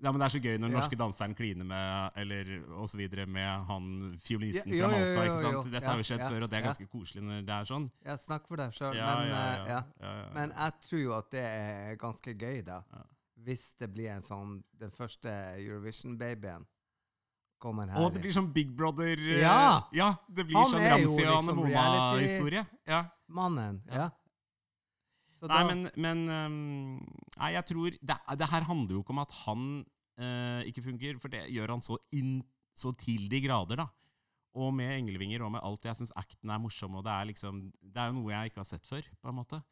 Ja, 0.05 0.13
men 0.13 0.21
Det 0.21 0.27
er 0.27 0.35
så 0.35 0.41
gøy 0.45 0.59
når 0.59 0.69
den 0.69 0.77
norske 0.77 0.99
danseren 1.01 1.35
kliner 1.39 1.65
med 1.69 2.19
Eller 2.21 2.51
og 2.77 2.89
så 2.93 2.99
videre 3.01 3.25
med 3.27 3.65
han 3.71 3.89
fiolinisten 4.21 4.75
fra 4.75 4.91
Malta. 4.93 5.25
ikke 5.25 5.41
sant? 5.41 5.71
Dette 5.73 5.89
har 5.89 6.03
jo 6.03 6.07
skjedd 6.11 6.25
før, 6.27 6.45
og 6.45 6.53
det 6.53 6.59
er 6.59 6.67
ganske 6.69 6.89
koselig 6.93 7.25
når 7.25 7.47
det 7.49 7.57
er 7.57 7.71
sånn. 7.71 7.89
ja, 8.05 8.17
snakk 8.21 8.47
for 8.51 8.61
deg 8.61 8.77
sjøl. 8.77 8.93
Men, 8.99 9.31
ja, 9.31 9.41
eh, 9.55 9.73
ja, 9.73 10.13
men 10.37 10.53
jeg 10.53 10.77
tror 10.89 11.03
jo 11.03 11.17
at 11.17 11.31
det 11.33 11.45
er 11.49 11.99
ganske 12.01 12.37
gøy, 12.37 12.61
da. 12.67 12.83
Ja. 12.93 13.05
Hvis 13.45 13.65
det 13.81 13.91
blir 13.93 14.09
en 14.15 14.23
sånn 14.25 14.53
Den 14.81 14.93
første 14.95 15.29
Eurovision-babyen 15.61 16.65
kommer 17.61 17.89
her. 17.89 18.01
Å, 18.01 18.11
det 18.13 18.21
blir 18.25 18.33
sånn 18.35 18.51
Big 18.53 18.71
Brother 18.77 19.17
eh, 19.17 19.41
Ja! 19.43 19.87
ja! 19.93 20.11
Det 20.29 20.47
blir 20.49 20.61
Han 20.61 20.71
sånn 20.73 20.85
Ramsi 20.85 21.09
og 21.09 21.17
liksom 21.25 21.51
Anemoma-historie. 21.55 22.67
Ja. 22.89 23.07
Mannen. 23.29 23.81
Ja. 23.89 24.09
Ja. 24.09 24.11
Nei, 25.45 25.65
men, 25.69 25.81
men 26.01 26.21
um, 26.31 26.55
Nei, 27.37 27.51
jeg 27.53 27.67
tror 27.69 27.93
det, 27.93 28.17
det 28.41 28.47
her 28.49 28.65
handler 28.65 28.97
jo 28.97 29.03
ikke 29.03 29.13
om 29.13 29.21
at 29.21 29.35
han 29.43 29.67
ikke 30.19 30.83
funker, 30.85 31.19
for 31.19 31.29
det 31.29 31.51
gjør 31.51 31.69
han 31.75 31.83
så, 31.83 31.99
inn, 32.13 32.43
så 32.77 32.93
til 32.97 33.29
de 33.29 33.41
grader, 33.45 33.77
da. 33.77 33.89
Og 34.55 34.73
med 34.75 34.93
englevinger 35.01 35.43
og 35.43 35.51
med 35.51 35.61
alt. 35.67 35.83
Jeg 35.83 35.97
syns 35.99 36.13
acten 36.15 36.51
er 36.55 36.59
morsom, 36.63 36.95
og 36.95 37.03
det 37.05 37.11
er 37.11 37.25
liksom 37.33 37.73
Det 37.83 37.97
er 37.99 38.07
jo 38.13 38.21
noe 38.21 38.31
jeg 38.31 38.51
ikke 38.53 38.61
har 38.63 38.69
sett 38.69 38.87
før, 38.87 39.03
på 39.21 39.29
en 39.29 39.35
måte. 39.35 39.63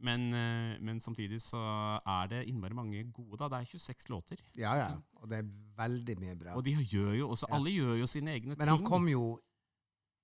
Men, 0.00 0.32
øh, 0.32 0.80
men 0.80 1.00
samtidig 1.00 1.40
så 1.44 1.60
er 2.06 2.28
det 2.28 2.46
innmari 2.48 2.74
mange 2.74 3.02
gode, 3.12 3.36
da. 3.38 3.48
Det 3.48 3.58
er 3.60 3.78
26 3.78 4.08
låter. 4.12 4.40
Ja, 4.56 4.74
ja. 4.76 4.90
Og 5.20 5.28
det 5.28 5.38
er 5.38 5.48
veldig 5.76 6.16
mye 6.20 6.36
bra. 6.40 6.54
Og 6.56 6.64
de 6.64 6.72
gjør 6.84 7.14
jo 7.18 7.28
også 7.30 7.46
Ja. 7.48 7.56
Alle 7.56 7.70
gjør 7.70 7.98
jo 8.00 8.06
sine 8.06 8.32
egne 8.32 8.56
Men 8.56 8.58
ting. 8.58 8.68
han 8.76 8.84
kom 8.84 9.08
jo 9.08 9.38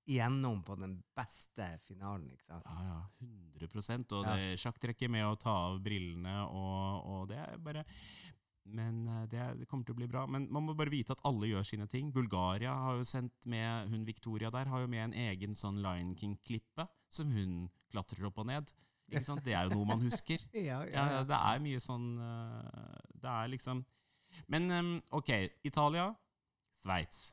igjennom 0.07 0.63
på 0.65 0.77
den 0.79 1.03
beste 1.17 1.67
finalen, 1.87 2.29
ikke 2.31 2.47
sant? 2.47 2.65
Ja, 2.65 2.85
ja. 2.85 3.01
100 3.21 4.13
Og 4.13 4.25
Ja. 4.25 4.37
det 4.37 4.59
sjakktrekket 4.61 5.11
med 5.11 5.25
å 5.25 5.37
ta 5.39 5.51
av 5.51 5.81
brillene, 5.83 6.47
og, 6.49 7.07
og 7.07 7.29
det 7.29 7.39
er 7.39 7.57
bare 7.59 7.85
Men 8.67 9.07
eh, 9.09 9.27
det, 9.31 9.43
det 9.61 9.69
kommer 9.71 9.87
til 9.87 9.95
å 9.97 10.01
bli 10.01 10.09
bra. 10.11 10.25
Men 10.31 10.49
man 10.53 10.67
må 10.67 10.75
bare 10.79 10.93
vite 10.93 11.15
at 11.15 11.23
alle 11.29 11.51
gjør 11.51 11.67
sine 11.67 11.87
ting. 11.91 12.11
Bulgaria 12.15 12.75
har 12.87 12.99
jo 12.99 13.07
sendt 13.07 13.47
med 13.51 13.93
Hun 13.93 14.07
Victoria 14.09 14.51
der 14.55 14.71
har 14.73 14.83
jo 14.83 14.91
med 14.91 15.05
en 15.09 15.17
egen 15.27 15.55
sånn 15.59 15.81
Lion 15.85 16.15
King-klippe 16.19 16.89
som 17.13 17.31
hun 17.35 17.67
klatrer 17.93 18.29
opp 18.29 18.43
og 18.43 18.49
ned. 18.51 18.73
Ikke 19.07 19.23
sant? 19.23 19.45
Det 19.47 19.55
er 19.55 19.69
jo 19.69 19.79
noe 19.79 19.91
man 19.95 20.03
husker. 20.03 20.43
Ja, 20.55 20.83
Ja, 20.91 21.07
ja, 21.19 21.25
det 21.27 21.39
er 21.39 21.63
mye 21.63 21.83
sånn 21.83 22.09
eh, 22.19 23.03
Det 23.23 23.31
er 23.31 23.53
liksom 23.55 23.85
Men 24.51 25.01
OK. 25.15 25.31
Italia. 25.65 26.11
Sveits. 26.77 27.31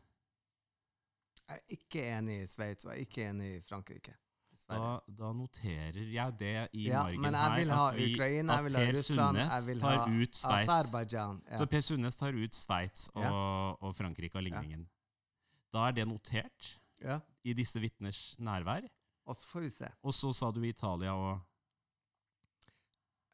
Jeg 1.44 1.60
er 1.60 1.74
ikke 1.76 2.04
enig 2.08 2.36
i 2.42 2.46
Sveits, 2.48 2.86
og 2.86 2.94
jeg 2.94 3.02
er 3.02 3.08
ikke 3.10 3.26
enig 3.28 3.50
i 3.58 3.64
Frankrike. 3.66 4.14
Da, 4.70 5.00
da 5.08 5.32
noterer 5.36 5.98
jeg 6.14 6.38
det 6.40 6.70
i 6.74 6.86
Ja, 6.88 7.04
margen 7.04 7.36
her. 7.36 7.74
at 7.90 7.96
vi- 7.98 8.14
Ukraina, 8.14 8.54
at 8.54 8.72
Per 8.72 8.92
Russland, 8.96 9.38
Sundnes 9.38 9.82
tar 9.82 10.08
ut 10.10 10.36
Sveits. 10.36 11.14
Ja. 11.14 11.58
Så 11.58 11.66
Per 11.70 11.82
Sundnes 11.82 12.16
tar 12.16 12.34
ut 12.34 12.54
Sveits 12.56 13.10
og, 13.14 13.24
Ja. 13.24 13.32
og 13.82 13.96
Frankrike 13.96 14.36
av 14.36 14.42
ligningen. 14.44 14.88
Da 15.74 15.88
er 15.88 15.92
det 15.92 16.08
notert 16.08 16.80
ja. 17.02 17.20
i 17.44 17.54
disse 17.54 17.80
vitners 17.80 18.36
nærvær. 18.40 18.88
Og 19.26 19.36
så 19.36 19.48
får 19.48 19.62
vi 19.62 19.70
se. 19.70 19.90
Og 20.04 20.14
så 20.14 20.34
sa 20.34 20.52
du 20.52 20.62
Italia 20.64 21.14
og 21.14 21.42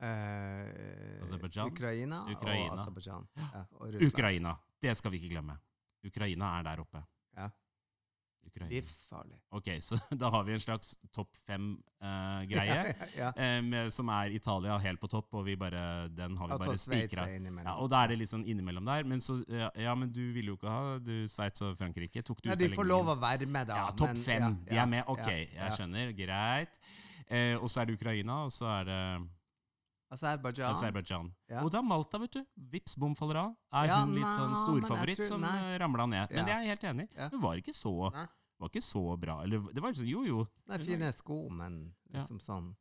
Eh, 0.01 1.21
Aserbajdsjan? 1.23 1.67
Ukraina, 1.73 2.21
Ukraina. 2.31 2.71
og 2.71 2.79
Aserbajdsjan. 2.79 3.25
Ja, 3.35 3.63
og 3.71 3.93
Ukraina. 4.09 4.53
Det 4.81 4.95
skal 4.97 5.11
vi 5.11 5.17
ikke 5.19 5.33
glemme. 5.35 5.57
Ukraina 6.07 6.53
er 6.59 6.63
der 6.63 6.79
oppe. 6.79 7.01
Ja. 7.35 7.49
Ukraina. 8.45 8.69
Livsfarlig. 8.71 9.37
Ok, 9.49 9.67
så 9.81 9.97
da 10.21 10.29
har 10.29 10.43
vi 10.43 10.53
en 10.53 10.63
slags 10.63 10.95
topp 11.15 11.35
fem-greie. 11.47 12.93
ja. 12.95 13.07
ja, 13.17 13.31
ja. 13.35 13.59
um, 13.59 13.73
som 13.91 14.11
er 14.13 14.35
Italia 14.35 14.77
helt 14.83 15.01
på 15.01 15.09
topp, 15.11 15.33
og 15.39 15.45
vi 15.45 15.55
bare, 15.59 16.07
den 16.13 16.37
har 16.37 16.51
vi 16.51 16.57
Og 16.57 16.63
bare 16.65 16.77
spikra. 16.77 17.27
Ja, 17.29 17.75
og 17.77 17.89
da 17.91 18.03
er 18.03 18.13
det 18.13 18.21
litt 18.23 18.31
sånn 18.31 18.45
innimellom 18.49 18.87
der. 18.89 19.07
Men 19.09 19.23
så, 19.23 19.39
ja, 19.49 19.95
men 19.95 20.11
du 20.13 20.23
ville 20.35 20.53
jo 20.53 20.59
ikke 20.59 20.71
ha 20.73 20.97
du, 21.03 21.13
Sveits 21.29 21.65
og 21.65 21.75
Frankrike. 21.79 22.23
Tok 22.25 22.43
du 22.43 22.51
Nei, 22.51 22.59
de 22.59 22.71
får 22.75 22.89
lov 22.89 23.13
å 23.13 23.19
være 23.19 23.49
med, 23.49 23.69
da. 23.69 23.83
Ja, 23.85 23.97
topp 23.97 24.17
fem. 24.23 24.61
De 24.69 24.79
er 24.79 24.89
med. 24.89 25.05
Ok, 25.11 25.27
jeg 25.29 25.77
skjønner. 25.77 26.15
Greit. 26.17 26.81
Uh, 27.29 27.59
og 27.61 27.69
så 27.69 27.83
er 27.83 27.89
det 27.89 27.99
Ukraina, 27.99 28.43
og 28.47 28.53
så 28.53 28.65
er 28.79 28.89
det 28.89 29.01
Aserbajdsjan. 30.11 30.73
Aserbajdsjan. 30.73 31.31
Ja. 31.49 31.63
Og 31.63 31.69
da 31.71 31.81
Malta, 31.85 32.17
vet 32.17 32.31
du. 32.31 32.45
Vips 32.57 32.95
bom 32.97 33.13
faller 33.15 33.35
av. 33.43 33.55
Er 33.71 33.85
Ja, 33.87 33.99
hun 34.05 34.15
litt 34.15 34.25
sånn 34.25 34.49
jeg 34.55 34.63
storfavoritt 34.65 35.23
som 35.25 35.41
ramla 35.43 36.07
ned. 36.09 36.29
Men 36.31 36.37
Ja. 36.39 36.45
det 36.45 36.53
er 36.53 36.61
jeg 36.63 36.69
helt 36.73 36.83
enig 36.83 37.09
i. 37.15 37.29
Hun 37.29 37.41
var 37.41 37.55
ikke 37.61 37.73
så 37.75 38.11
Nei. 38.13 38.25
var 38.59 38.69
ikke 38.69 38.81
så 38.83 39.19
bra. 39.19 39.41
Eller 39.43 39.59
det 39.71 39.79
var 39.81 39.91
liksom 39.93 40.07
Jo, 40.09 40.23
jo. 40.25 40.47
Det 40.67 40.81
er 40.81 40.85
fine 40.85 41.13
sko, 41.13 41.49
men 41.49 41.93
liksom 42.11 42.39
sånn. 42.39 42.75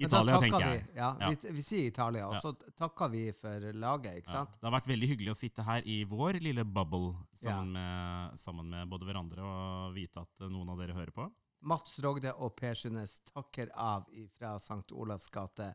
Italia, 0.00 0.38
tenker 0.38 0.60
jeg. 0.62 0.82
Vi, 0.86 0.96
ja, 1.00 1.16
Ja. 1.18 1.28
Vi, 1.30 1.50
vi 1.50 1.60
sier 1.60 1.86
Italia, 1.88 2.28
og 2.28 2.34
Ja. 2.34 2.40
så 2.40 2.52
takker 2.78 3.10
vi 3.10 3.32
for 3.32 3.58
laget, 3.72 4.18
ikke 4.22 4.28
Ja. 4.30 4.44
sant? 4.44 4.52
Det 4.60 4.70
har 4.70 4.80
vært 4.80 4.86
veldig 4.86 5.08
hyggelig 5.08 5.30
å 5.30 5.36
sitte 5.36 5.64
her 5.64 5.82
i 5.84 6.04
vår 6.04 6.38
lille 6.40 6.62
bubble 6.64 7.16
sammen, 7.34 7.72
med, 7.72 8.38
sammen 8.38 8.70
med 8.70 8.88
både 8.88 9.02
hverandre 9.08 9.40
og 9.42 9.94
vite 9.94 10.18
at 10.20 10.38
noen 10.48 10.68
av 10.70 10.78
dere 10.78 10.94
hører 10.94 11.10
på. 11.12 11.32
Mats 11.60 11.98
Rogde 12.04 12.32
og 12.34 12.54
Per 12.58 12.74
Sundnes 12.78 13.18
takker 13.32 13.72
av 13.74 14.06
fra 14.36 14.56
St. 14.62 14.92
Olavs 14.92 15.30
gate, 15.34 15.72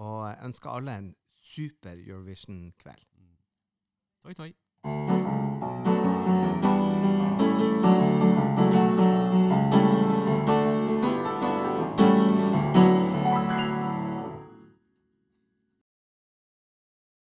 og 0.00 0.30
ønsker 0.46 0.70
alle 0.70 0.96
en 0.96 1.12
super 1.36 1.96
Eurovision-kveld. 1.96 3.06
Toi, 4.20 4.34
toi. 4.34 4.52